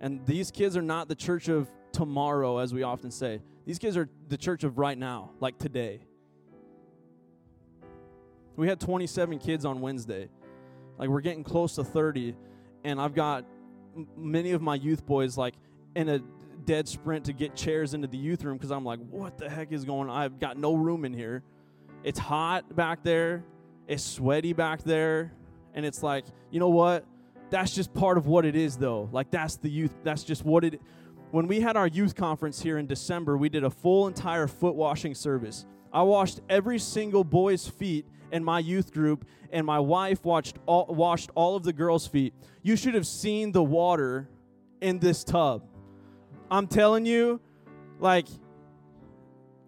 And 0.00 0.24
these 0.26 0.50
kids 0.50 0.76
are 0.76 0.82
not 0.82 1.08
the 1.08 1.14
church 1.14 1.48
of 1.48 1.68
tomorrow 1.92 2.58
as 2.58 2.72
we 2.72 2.82
often 2.82 3.10
say. 3.10 3.40
These 3.66 3.78
kids 3.78 3.96
are 3.96 4.08
the 4.28 4.36
church 4.36 4.64
of 4.64 4.78
right 4.78 4.96
now, 4.96 5.30
like 5.40 5.58
today. 5.58 6.00
We 8.56 8.68
had 8.68 8.80
27 8.80 9.38
kids 9.38 9.64
on 9.64 9.80
Wednesday. 9.80 10.28
Like 10.98 11.08
we're 11.08 11.20
getting 11.20 11.44
close 11.44 11.76
to 11.76 11.84
30 11.84 12.34
and 12.84 13.00
I've 13.00 13.14
got 13.14 13.44
many 14.16 14.52
of 14.52 14.62
my 14.62 14.74
youth 14.74 15.04
boys 15.06 15.36
like 15.36 15.54
in 15.94 16.08
a 16.08 16.20
dead 16.64 16.88
sprint 16.88 17.24
to 17.26 17.32
get 17.32 17.54
chairs 17.54 17.94
into 17.94 18.06
the 18.06 18.18
youth 18.18 18.44
room 18.44 18.56
because 18.56 18.70
I'm 18.70 18.84
like, 18.84 19.00
what 19.08 19.38
the 19.38 19.48
heck 19.48 19.72
is 19.72 19.84
going 19.84 20.08
on? 20.08 20.16
I've 20.16 20.38
got 20.38 20.56
no 20.56 20.74
room 20.74 21.04
in 21.04 21.12
here. 21.12 21.42
It's 22.02 22.18
hot 22.18 22.74
back 22.74 23.02
there, 23.02 23.44
it's 23.86 24.02
sweaty 24.02 24.52
back 24.52 24.82
there, 24.82 25.32
and 25.74 25.84
it's 25.84 26.02
like, 26.02 26.24
you 26.50 26.58
know 26.58 26.70
what? 26.70 27.04
That's 27.50 27.74
just 27.74 27.92
part 27.92 28.16
of 28.16 28.26
what 28.26 28.44
it 28.46 28.56
is, 28.56 28.76
though. 28.76 29.08
Like, 29.12 29.30
that's 29.30 29.56
the 29.56 29.68
youth, 29.68 29.94
that's 30.02 30.24
just 30.24 30.44
what 30.44 30.64
it 30.64 30.80
When 31.30 31.46
we 31.46 31.60
had 31.60 31.76
our 31.76 31.86
youth 31.86 32.14
conference 32.14 32.62
here 32.62 32.78
in 32.78 32.86
December, 32.86 33.36
we 33.36 33.48
did 33.48 33.64
a 33.64 33.70
full 33.70 34.06
entire 34.06 34.46
foot 34.46 34.74
washing 34.74 35.14
service. 35.14 35.66
I 35.92 36.02
washed 36.02 36.40
every 36.48 36.78
single 36.78 37.24
boy's 37.24 37.68
feet 37.68 38.06
in 38.32 38.44
my 38.44 38.60
youth 38.60 38.92
group, 38.92 39.26
and 39.52 39.66
my 39.66 39.80
wife 39.80 40.24
watched 40.24 40.58
all, 40.66 40.86
washed 40.86 41.30
all 41.34 41.56
of 41.56 41.64
the 41.64 41.72
girls' 41.72 42.06
feet. 42.06 42.32
You 42.62 42.76
should 42.76 42.94
have 42.94 43.06
seen 43.06 43.52
the 43.52 43.62
water 43.62 44.28
in 44.80 45.00
this 45.00 45.24
tub. 45.24 45.64
I'm 46.50 46.66
telling 46.66 47.06
you, 47.06 47.40
like, 47.98 48.26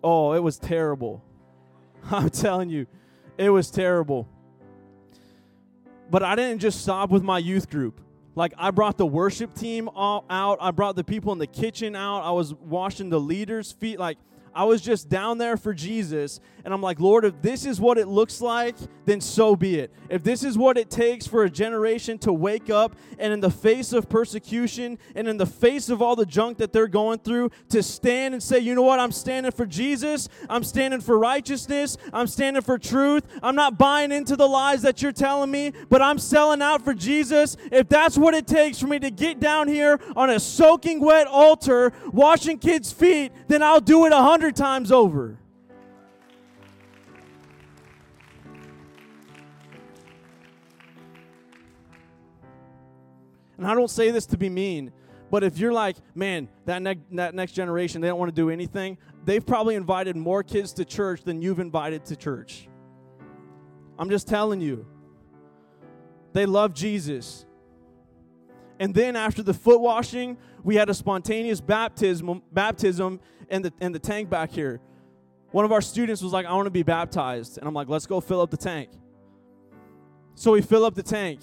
oh, 0.02 0.32
it 0.32 0.42
was 0.42 0.58
terrible. 0.58 1.22
I'm 2.10 2.30
telling 2.30 2.70
you, 2.70 2.86
it 3.38 3.50
was 3.50 3.70
terrible. 3.70 4.28
But 6.10 6.22
I 6.22 6.34
didn't 6.34 6.58
just 6.58 6.82
stop 6.82 7.10
with 7.10 7.22
my 7.22 7.38
youth 7.38 7.70
group. 7.70 8.00
Like, 8.34 8.54
I 8.56 8.70
brought 8.70 8.96
the 8.96 9.06
worship 9.06 9.54
team 9.54 9.88
all 9.94 10.24
out, 10.30 10.58
I 10.60 10.70
brought 10.70 10.96
the 10.96 11.04
people 11.04 11.32
in 11.32 11.38
the 11.38 11.46
kitchen 11.46 11.94
out, 11.94 12.20
I 12.20 12.30
was 12.30 12.54
washing 12.54 13.10
the 13.10 13.20
leaders' 13.20 13.72
feet. 13.72 13.98
Like, 13.98 14.18
I 14.54 14.64
was 14.64 14.80
just 14.80 15.08
down 15.08 15.38
there 15.38 15.56
for 15.56 15.72
Jesus. 15.72 16.40
And 16.64 16.72
I'm 16.72 16.82
like, 16.82 17.00
Lord, 17.00 17.24
if 17.24 17.40
this 17.42 17.66
is 17.66 17.80
what 17.80 17.98
it 17.98 18.06
looks 18.06 18.40
like, 18.40 18.76
then 19.04 19.20
so 19.20 19.56
be 19.56 19.78
it. 19.78 19.92
If 20.08 20.22
this 20.22 20.44
is 20.44 20.56
what 20.56 20.78
it 20.78 20.90
takes 20.90 21.26
for 21.26 21.44
a 21.44 21.50
generation 21.50 22.18
to 22.18 22.32
wake 22.32 22.70
up 22.70 22.94
and 23.18 23.32
in 23.32 23.40
the 23.40 23.50
face 23.50 23.92
of 23.92 24.08
persecution 24.08 24.98
and 25.14 25.26
in 25.26 25.38
the 25.38 25.46
face 25.46 25.88
of 25.88 26.00
all 26.00 26.14
the 26.14 26.26
junk 26.26 26.58
that 26.58 26.72
they're 26.72 26.86
going 26.86 27.18
through, 27.18 27.50
to 27.70 27.82
stand 27.82 28.34
and 28.34 28.42
say, 28.42 28.58
you 28.58 28.74
know 28.74 28.82
what, 28.82 29.00
I'm 29.00 29.12
standing 29.12 29.50
for 29.50 29.66
Jesus. 29.66 30.28
I'm 30.48 30.62
standing 30.62 31.00
for 31.00 31.18
righteousness. 31.18 31.96
I'm 32.12 32.26
standing 32.26 32.62
for 32.62 32.78
truth. 32.78 33.24
I'm 33.42 33.56
not 33.56 33.78
buying 33.78 34.12
into 34.12 34.36
the 34.36 34.46
lies 34.46 34.82
that 34.82 35.02
you're 35.02 35.12
telling 35.12 35.50
me, 35.50 35.72
but 35.88 36.00
I'm 36.02 36.18
selling 36.18 36.62
out 36.62 36.84
for 36.84 36.94
Jesus. 36.94 37.56
If 37.72 37.88
that's 37.88 38.16
what 38.16 38.34
it 38.34 38.46
takes 38.46 38.78
for 38.78 38.86
me 38.86 38.98
to 39.00 39.10
get 39.10 39.40
down 39.40 39.66
here 39.66 39.98
on 40.14 40.30
a 40.30 40.38
soaking 40.38 41.00
wet 41.00 41.26
altar, 41.26 41.92
washing 42.12 42.58
kids' 42.58 42.92
feet, 42.92 43.32
then 43.48 43.62
I'll 43.62 43.80
do 43.80 44.06
it 44.06 44.12
a 44.12 44.22
hundred 44.22 44.41
hundred 44.42 44.56
times 44.56 44.90
over. 44.90 45.38
And 53.56 53.64
I 53.64 53.74
don't 53.74 53.88
say 53.88 54.10
this 54.10 54.26
to 54.26 54.36
be 54.36 54.48
mean, 54.48 54.90
but 55.30 55.44
if 55.44 55.58
you're 55.58 55.72
like, 55.72 55.94
man, 56.16 56.48
that, 56.64 56.82
ne- 56.82 56.98
that 57.12 57.36
next 57.36 57.52
generation, 57.52 58.00
they 58.00 58.08
don't 58.08 58.18
want 58.18 58.30
to 58.30 58.34
do 58.34 58.50
anything, 58.50 58.98
they've 59.24 59.46
probably 59.46 59.76
invited 59.76 60.16
more 60.16 60.42
kids 60.42 60.72
to 60.72 60.84
church 60.84 61.22
than 61.22 61.40
you've 61.40 61.60
invited 61.60 62.04
to 62.06 62.16
church. 62.16 62.68
I'm 63.96 64.10
just 64.10 64.26
telling 64.26 64.60
you. 64.60 64.84
They 66.32 66.46
love 66.46 66.74
Jesus. 66.74 67.46
And 68.80 68.92
then 68.92 69.14
after 69.14 69.44
the 69.44 69.54
foot 69.54 69.80
washing, 69.80 70.36
we 70.64 70.74
had 70.74 70.90
a 70.90 70.94
spontaneous 70.94 71.60
baptism, 71.60 72.42
baptism 72.50 73.20
in 73.52 73.62
the, 73.62 73.72
in 73.80 73.92
the 73.92 73.98
tank 73.98 74.28
back 74.28 74.50
here. 74.50 74.80
One 75.52 75.64
of 75.64 75.72
our 75.72 75.82
students 75.82 76.22
was 76.22 76.32
like, 76.32 76.46
I 76.46 76.54
want 76.54 76.66
to 76.66 76.70
be 76.70 76.82
baptized. 76.82 77.58
And 77.58 77.68
I'm 77.68 77.74
like, 77.74 77.88
let's 77.88 78.06
go 78.06 78.20
fill 78.20 78.40
up 78.40 78.50
the 78.50 78.56
tank. 78.56 78.90
So 80.34 80.52
we 80.52 80.62
fill 80.62 80.84
up 80.84 80.94
the 80.94 81.02
tank. 81.02 81.40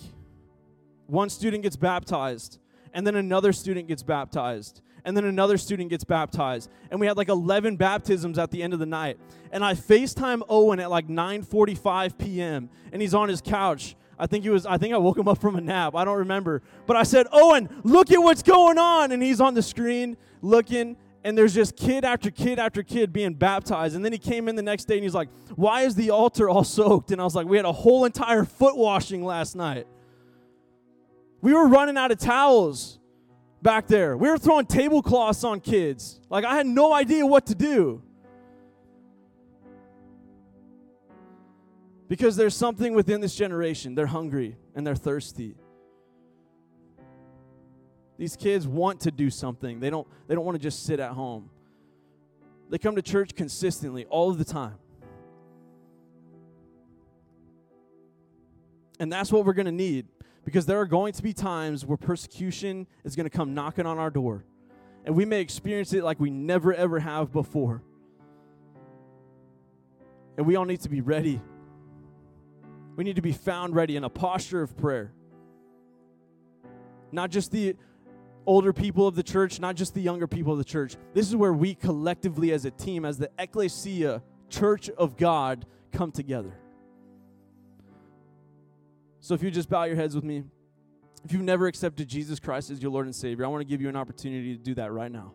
One 1.05 1.29
student 1.29 1.63
gets 1.63 1.75
baptized, 1.75 2.59
and 2.93 3.05
then 3.05 3.15
another 3.15 3.51
student 3.51 3.87
gets 3.87 4.03
baptized, 4.03 4.81
and 5.05 5.17
then 5.17 5.25
another 5.25 5.57
student 5.57 5.89
gets 5.89 6.03
baptized. 6.03 6.69
And 6.91 6.99
we 6.99 7.07
had 7.07 7.17
like 7.17 7.29
11 7.29 7.77
baptisms 7.77 8.37
at 8.37 8.51
the 8.51 8.61
end 8.61 8.73
of 8.73 8.79
the 8.79 8.85
night. 8.85 9.17
And 9.51 9.63
I 9.63 9.73
FaceTime 9.73 10.43
Owen 10.49 10.79
at 10.79 10.91
like 10.91 11.07
9:45 11.07 12.17
p.m. 12.17 12.69
and 12.91 13.01
he's 13.01 13.15
on 13.15 13.27
his 13.29 13.41
couch 13.41 13.95
I 14.19 14.27
think 14.27 14.43
he 14.43 14.49
was, 14.49 14.65
I 14.65 14.77
think 14.77 14.93
I 14.93 14.97
woke 14.97 15.17
him 15.17 15.29
up 15.29 15.39
from 15.39 15.55
a 15.55 15.61
nap. 15.61 15.95
I 15.95 16.03
don't 16.03 16.17
remember. 16.17 16.61
But 16.85 16.97
I 16.97 17.03
said, 17.03 17.27
Owen, 17.31 17.69
look 17.83 18.11
at 18.11 18.17
what's 18.17 18.43
going 18.43 18.77
on. 18.77 19.13
And 19.13 19.23
he's 19.23 19.39
on 19.39 19.53
the 19.53 19.61
screen 19.61 20.17
looking, 20.41 20.97
and 21.23 21.37
there's 21.37 21.53
just 21.53 21.75
kid 21.75 22.05
after 22.05 22.31
kid 22.31 22.59
after 22.59 22.81
kid 22.81 23.11
being 23.11 23.33
baptized. 23.33 23.95
And 23.95 24.05
then 24.05 24.11
he 24.11 24.17
came 24.17 24.47
in 24.47 24.55
the 24.55 24.61
next 24.61 24.85
day 24.85 24.95
and 24.95 25.03
he's 25.03 25.13
like, 25.13 25.29
Why 25.55 25.81
is 25.81 25.95
the 25.95 26.11
altar 26.11 26.49
all 26.49 26.63
soaked? 26.63 27.11
And 27.11 27.19
I 27.19 27.23
was 27.23 27.35
like, 27.35 27.47
We 27.47 27.57
had 27.57 27.65
a 27.65 27.71
whole 27.71 28.05
entire 28.05 28.45
foot 28.45 28.77
washing 28.77 29.23
last 29.23 29.55
night. 29.55 29.87
We 31.41 31.53
were 31.53 31.67
running 31.67 31.97
out 31.97 32.11
of 32.11 32.19
towels 32.19 32.99
back 33.61 33.87
there. 33.87 34.15
We 34.15 34.29
were 34.29 34.37
throwing 34.37 34.65
tablecloths 34.65 35.43
on 35.43 35.59
kids. 35.59 36.19
Like, 36.29 36.45
I 36.45 36.55
had 36.55 36.67
no 36.67 36.93
idea 36.93 37.25
what 37.25 37.45
to 37.47 37.55
do. 37.55 38.01
Because 42.07 42.35
there's 42.35 42.55
something 42.55 42.93
within 42.93 43.21
this 43.21 43.35
generation. 43.35 43.93
They're 43.95 44.07
hungry 44.07 44.57
and 44.75 44.85
they're 44.85 44.95
thirsty. 44.95 45.55
These 48.19 48.35
kids 48.35 48.67
want 48.67 48.99
to 49.01 49.11
do 49.11 49.31
something. 49.31 49.79
They 49.79 49.89
don't, 49.89 50.07
they 50.27 50.35
don't 50.35 50.45
want 50.45 50.57
to 50.57 50.61
just 50.61 50.83
sit 50.83 50.99
at 50.99 51.13
home. 51.13 51.49
They 52.69 52.77
come 52.77 52.95
to 52.95 53.01
church 53.01 53.33
consistently 53.33 54.05
all 54.05 54.29
of 54.29 54.37
the 54.37 54.45
time. 54.45 54.75
And 58.99 59.11
that's 59.11 59.31
what 59.31 59.43
we're 59.45 59.53
going 59.53 59.65
to 59.65 59.71
need 59.71 60.05
because 60.45 60.67
there 60.67 60.79
are 60.79 60.85
going 60.85 61.13
to 61.13 61.23
be 61.23 61.33
times 61.33 61.83
where 61.83 61.97
persecution 61.97 62.85
is 63.03 63.15
going 63.15 63.23
to 63.23 63.35
come 63.35 63.55
knocking 63.55 63.87
on 63.87 63.97
our 63.97 64.11
door. 64.11 64.45
And 65.03 65.15
we 65.15 65.25
may 65.25 65.39
experience 65.39 65.93
it 65.93 66.03
like 66.03 66.19
we 66.19 66.29
never 66.29 66.75
ever 66.75 66.99
have 66.99 67.31
before. 67.31 67.81
And 70.37 70.45
we 70.45 70.55
all 70.55 70.65
need 70.65 70.81
to 70.81 70.89
be 70.89 71.01
ready 71.01 71.41
we 72.99 73.05
need 73.05 73.15
to 73.15 73.21
be 73.21 73.31
found 73.31 73.77
ready 73.77 73.95
in 73.95 74.03
a 74.03 74.09
posture 74.09 74.61
of 74.61 74.75
prayer. 74.75 75.13
Not 77.13 77.31
just 77.31 77.49
the 77.49 77.77
older 78.49 78.73
people 78.73 79.07
of 79.07 79.13
the 79.13 79.21
church, 79.21 79.59
not 79.59 79.75
just 79.75 79.93
the 79.93 80.01
younger 80.01 80.25
people 80.25 80.51
of 80.51 80.57
the 80.57 80.63
church. 80.63 80.97
This 81.13 81.27
is 81.27 81.35
where 81.35 81.53
we 81.53 81.75
collectively, 81.75 82.51
as 82.51 82.65
a 82.65 82.71
team, 82.71 83.05
as 83.05 83.19
the 83.19 83.29
ecclesia, 83.37 84.23
church 84.49 84.89
of 84.89 85.17
God, 85.17 85.67
come 85.91 86.11
together. 86.11 86.57
So 89.19 89.35
if 89.35 89.43
you 89.43 89.51
just 89.51 89.69
bow 89.69 89.83
your 89.83 89.95
heads 89.95 90.15
with 90.15 90.23
me, 90.23 90.45
if 91.23 91.31
you've 91.31 91.43
never 91.43 91.67
accepted 91.67 92.07
Jesus 92.07 92.39
Christ 92.39 92.71
as 92.71 92.81
your 92.81 92.91
Lord 92.91 93.05
and 93.05 93.13
Savior, 93.15 93.45
I 93.45 93.49
want 93.49 93.61
to 93.61 93.67
give 93.67 93.81
you 93.81 93.89
an 93.89 93.95
opportunity 93.95 94.57
to 94.57 94.63
do 94.63 94.73
that 94.75 94.91
right 94.91 95.11
now. 95.11 95.31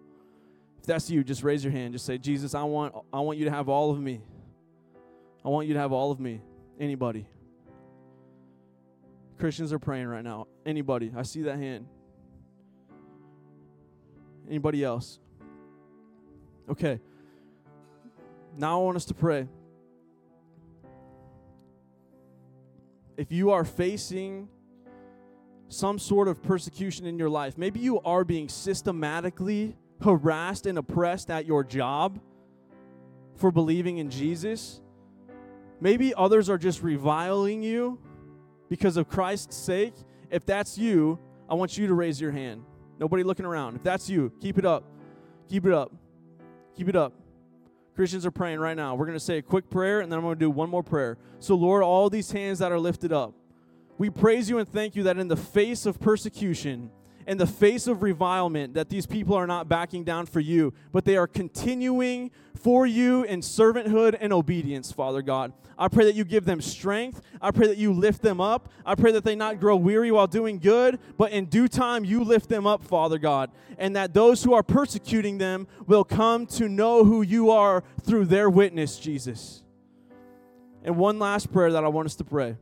If 0.81 0.87
that's 0.87 1.09
you, 1.09 1.23
just 1.23 1.45
raise 1.45 1.63
your 1.63 1.73
hand. 1.73 1.93
Just 1.93 2.07
say, 2.07 2.19
Jesus, 2.19 2.53
I 2.53 2.65
want, 2.65 2.97
I 3.13 3.21
want 3.21 3.39
you 3.39 3.45
to 3.45 3.51
have 3.53 3.69
all 3.69 3.93
of 3.93 4.01
me. 4.01 4.23
I 5.45 5.51
want 5.51 5.69
you 5.69 5.75
to 5.75 5.81
have 5.81 5.93
all 5.93 6.11
of 6.11 6.19
me. 6.19 6.41
Anybody. 6.81 7.29
Christians 9.39 9.73
are 9.73 9.79
praying 9.79 10.09
right 10.09 10.25
now. 10.25 10.49
Anybody? 10.67 11.13
I 11.17 11.23
see 11.23 11.43
that 11.43 11.59
hand. 11.59 11.87
Anybody 14.49 14.85
else? 14.85 15.19
Okay. 16.69 17.01
Now 18.57 18.81
I 18.81 18.85
want 18.85 18.97
us 18.97 19.05
to 19.07 19.15
pray. 19.15 19.49
If 23.17 23.31
you 23.31 23.51
are 23.51 23.65
facing 23.65 24.49
some 25.69 25.99
sort 25.99 26.29
of 26.29 26.43
persecution 26.43 27.07
in 27.07 27.19
your 27.19 27.29
life, 27.29 27.57
maybe 27.57 27.81
you 27.81 28.01
are 28.01 28.25
being 28.25 28.49
systematically 28.49 29.77
harassed 30.03 30.67
and 30.67 30.79
oppressed 30.79 31.31
at 31.31 31.47
your 31.47 31.65
job 31.65 32.21
for 33.37 33.51
believing 33.51 33.99
in 33.99 34.11
Jesus. 34.11 34.81
Maybe 35.81 36.15
others 36.15 36.49
are 36.49 36.59
just 36.59 36.83
reviling 36.83 37.63
you 37.63 37.99
because 38.69 38.97
of 38.97 39.09
Christ's 39.09 39.57
sake, 39.57 39.95
if 40.31 40.45
that's 40.45 40.79
you, 40.79 41.19
I 41.49 41.55
want 41.55 41.77
you 41.77 41.87
to 41.87 41.95
raise 41.95 42.21
your 42.21 42.33
hand. 42.33 42.65
Nobody 42.99 43.23
looking 43.23 43.47
around. 43.47 43.77
If 43.77 43.83
that's 43.83 44.09
you, 44.09 44.33
keep 44.41 44.59
it 44.59 44.65
up. 44.65 44.85
Keep 45.49 45.67
it 45.67 45.73
up. 45.73 45.93
Keep 46.77 46.89
it 46.89 46.97
up. 46.97 47.13
Christians 47.95 48.27
are 48.27 48.31
praying 48.31 48.59
right 48.59 48.77
now. 48.77 48.95
We're 48.95 49.07
going 49.07 49.19
to 49.19 49.25
say 49.25 49.39
a 49.39 49.43
quick 49.43 49.71
prayer 49.71 50.01
and 50.01 50.11
then 50.11 50.19
I'm 50.19 50.25
going 50.25 50.35
to 50.35 50.41
do 50.41 50.51
one 50.51 50.69
more 50.69 50.83
prayer. 50.83 51.17
So, 51.39 51.55
Lord, 51.55 51.83
all 51.83 52.11
these 52.11 52.33
hands 52.33 52.59
that 52.59 52.73
are 52.73 52.79
lifted 52.79 53.13
up, 53.13 53.35
we 53.99 54.11
praise 54.11 54.51
you 54.51 54.59
and 54.59 54.69
thank 54.69 54.97
you 54.97 55.05
that 55.05 55.19
in 55.19 55.29
the 55.29 55.37
face 55.37 55.87
of 55.87 56.01
persecution, 56.01 56.91
in 57.27 57.39
the 57.39 57.47
face 57.47 57.87
of 57.87 58.03
revilement 58.03 58.75
that 58.75 58.89
these 58.89 59.07
people 59.07 59.35
are 59.35 59.47
not 59.47 59.69
backing 59.69 60.05
down 60.05 60.27
for 60.27 60.41
you, 60.41 60.73
but 60.93 61.05
they 61.05 61.17
are 61.17 61.27
continuing 61.27 62.31
for 62.55 62.87
you 62.87 63.25
in 63.25 63.41
servanthood 63.41 64.17
and 64.21 64.33
obedience, 64.33 64.93
Father 64.93 65.23
God. 65.23 65.53
I 65.77 65.89
pray 65.89 66.05
that 66.05 66.15
you 66.15 66.25
give 66.25 66.45
them 66.45 66.61
strength. 66.61 67.21
I 67.41 67.51
pray 67.51 67.67
that 67.67 67.79
you 67.79 67.93
lift 67.93 68.23
them 68.23 68.41
up. 68.41 68.71
I 68.87 68.95
pray 68.95 69.13
that 69.13 69.25
they 69.25 69.35
not 69.35 69.59
grow 69.59 69.77
weary 69.77 70.13
while 70.13 70.27
doing 70.27 70.59
good, 70.59 71.01
but 71.17 71.33
in 71.33 71.47
due 71.47 71.69
time 71.69 72.05
you 72.05 72.23
lift 72.23 72.49
them 72.49 72.67
up, 72.67 72.85
Father 72.85 73.19
God, 73.19 73.51
and 73.77 73.97
that 73.97 74.15
those 74.15 74.45
who 74.45 74.55
are 74.55 74.63
persecuting 74.63 75.39
them 75.39 75.67
will 75.87 76.05
come 76.05 76.47
to 76.47 76.69
know 76.69 77.05
who 77.05 77.23
you 77.23 77.51
are 77.51 77.83
through 78.03 78.27
their 78.27 78.49
witness, 78.49 78.99
Jesus. 78.99 79.63
And 80.85 80.97
one 80.97 81.19
last 81.19 81.53
prayer 81.53 81.73
that 81.73 81.83
I 81.83 81.89
want 81.89 82.07
us 82.07 82.15
to 82.17 82.25
pray. 82.25 82.57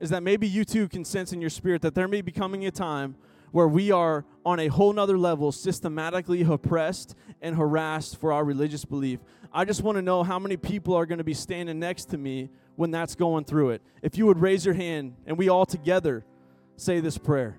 Is 0.00 0.10
that 0.10 0.22
maybe 0.22 0.46
you 0.46 0.64
too 0.64 0.88
can 0.88 1.04
sense 1.04 1.32
in 1.32 1.40
your 1.40 1.50
spirit 1.50 1.82
that 1.82 1.94
there 1.94 2.08
may 2.08 2.20
be 2.20 2.32
coming 2.32 2.66
a 2.66 2.70
time 2.70 3.16
where 3.52 3.68
we 3.68 3.92
are 3.92 4.24
on 4.44 4.58
a 4.58 4.66
whole 4.66 4.92
nother 4.92 5.16
level 5.16 5.52
systematically 5.52 6.42
oppressed 6.42 7.14
and 7.40 7.56
harassed 7.56 8.20
for 8.20 8.32
our 8.32 8.44
religious 8.44 8.84
belief. 8.84 9.20
I 9.52 9.64
just 9.64 9.82
want 9.82 9.96
to 9.96 10.02
know 10.02 10.24
how 10.24 10.40
many 10.40 10.56
people 10.56 10.94
are 10.94 11.06
going 11.06 11.18
to 11.18 11.24
be 11.24 11.34
standing 11.34 11.78
next 11.78 12.06
to 12.06 12.18
me 12.18 12.50
when 12.74 12.90
that's 12.90 13.14
going 13.14 13.44
through 13.44 13.70
it. 13.70 13.82
If 14.02 14.18
you 14.18 14.26
would 14.26 14.40
raise 14.40 14.64
your 14.64 14.74
hand 14.74 15.14
and 15.26 15.38
we 15.38 15.48
all 15.48 15.66
together 15.66 16.24
say 16.76 16.98
this 16.98 17.16
prayer. 17.16 17.58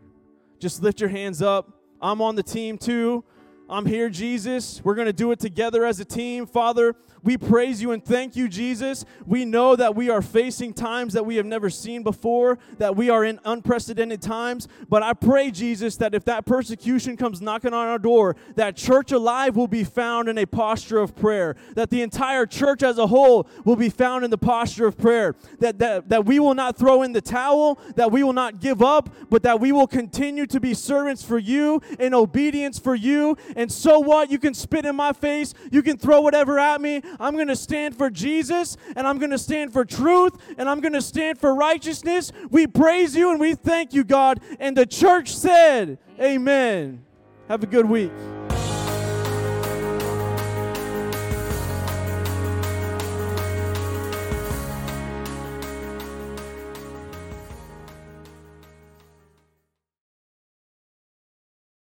Just 0.60 0.84
lift 0.84 1.00
your 1.00 1.10
hands 1.10 1.42
up. 1.42 1.80
I'm 2.02 2.22
on 2.22 2.36
the 2.36 2.44
team 2.44 2.78
too. 2.78 3.24
I'm 3.70 3.86
here, 3.86 4.10
Jesus. 4.10 4.82
We're 4.84 4.96
going 4.96 5.08
to 5.08 5.14
do 5.14 5.32
it 5.32 5.40
together 5.40 5.86
as 5.86 6.00
a 6.00 6.06
team. 6.06 6.46
Father, 6.46 6.96
we 7.26 7.38
praise 7.38 7.82
you 7.82 7.92
and 7.92 8.06
thank 8.06 8.36
you, 8.36 8.48
Jesus. 8.48 9.04
We 9.26 9.46
know 9.46 9.76
that 9.76 9.96
we 9.96 10.12
are 10.12 10.22
facing 10.22 10.74
times 10.74 11.14
that 11.14 11.26
we 11.26 11.38
have 11.38 11.46
never 11.46 11.72
seen 11.72 12.04
before, 12.04 12.60
that 12.78 12.96
we 12.96 13.10
are 13.10 13.26
in 13.26 13.40
unprecedented 13.44 14.22
times. 14.22 14.68
But 14.88 15.02
I 15.02 15.14
pray, 15.14 15.50
Jesus, 15.50 15.98
that 15.98 16.14
if 16.14 16.24
that 16.26 16.46
persecution 16.46 17.18
comes 17.18 17.42
knocking 17.42 17.74
on 17.74 17.88
our 17.88 17.98
door, 17.98 18.36
that 18.56 18.76
church 18.76 19.12
alive 19.12 19.56
will 19.56 19.68
be 19.68 19.84
found 19.84 20.30
in 20.30 20.38
a 20.38 20.46
posture 20.46 21.00
of 21.00 21.16
prayer, 21.16 21.56
that 21.74 21.90
the 21.90 22.04
entire 22.04 22.46
church 22.46 22.84
as 22.84 23.00
a 23.00 23.08
whole 23.08 23.48
will 23.64 23.76
be 23.76 23.90
found 23.90 24.24
in 24.24 24.30
the 24.30 24.38
posture 24.38 24.86
of 24.86 24.96
prayer, 24.96 25.36
that, 25.60 25.80
that, 25.80 26.10
that 26.10 26.26
we 26.26 26.40
will 26.40 26.54
not 26.54 26.78
throw 26.78 27.02
in 27.02 27.12
the 27.12 27.22
towel, 27.22 27.80
that 27.96 28.12
we 28.12 28.22
will 28.22 28.34
not 28.34 28.60
give 28.60 28.84
up, 28.84 29.10
but 29.32 29.42
that 29.42 29.60
we 29.60 29.72
will 29.72 29.88
continue 29.88 30.46
to 30.46 30.60
be 30.60 30.76
servants 30.76 31.24
for 31.24 31.40
you 31.40 31.82
and 31.98 32.14
obedience 32.14 32.78
for 32.78 32.94
you. 32.94 33.36
And 33.56 33.72
so 33.72 34.00
what? 34.00 34.30
You 34.30 34.38
can 34.38 34.54
spit 34.54 34.86
in 34.86 34.96
my 34.96 35.12
face, 35.12 35.56
you 35.72 35.82
can 35.82 35.98
throw 35.98 36.22
whatever 36.22 36.60
at 36.60 36.80
me. 36.80 37.02
I'm 37.20 37.34
going 37.34 37.47
to 37.47 37.55
stand 37.55 37.97
for 37.97 38.09
Jesus, 38.09 38.78
and 38.95 39.07
I'm 39.07 39.18
going 39.18 39.32
to 39.32 39.38
stand 39.38 39.74
for 39.74 39.86
truth, 39.86 40.34
and 40.57 40.70
I'm 40.70 40.82
going 40.82 40.93
to 40.93 41.01
stand 41.01 41.39
for 41.39 41.53
righteousness. 41.53 42.32
We 42.49 42.68
praise 42.68 43.16
you 43.16 43.32
and 43.32 43.39
we 43.39 43.55
thank 43.55 43.93
you, 43.93 44.03
God. 44.03 44.39
And 44.59 44.76
the 44.76 44.86
church 44.86 45.36
said, 45.36 45.97
Amen. 46.20 47.03
Have 47.47 47.63
a 47.63 47.68
good 47.68 47.88
week. 47.88 48.11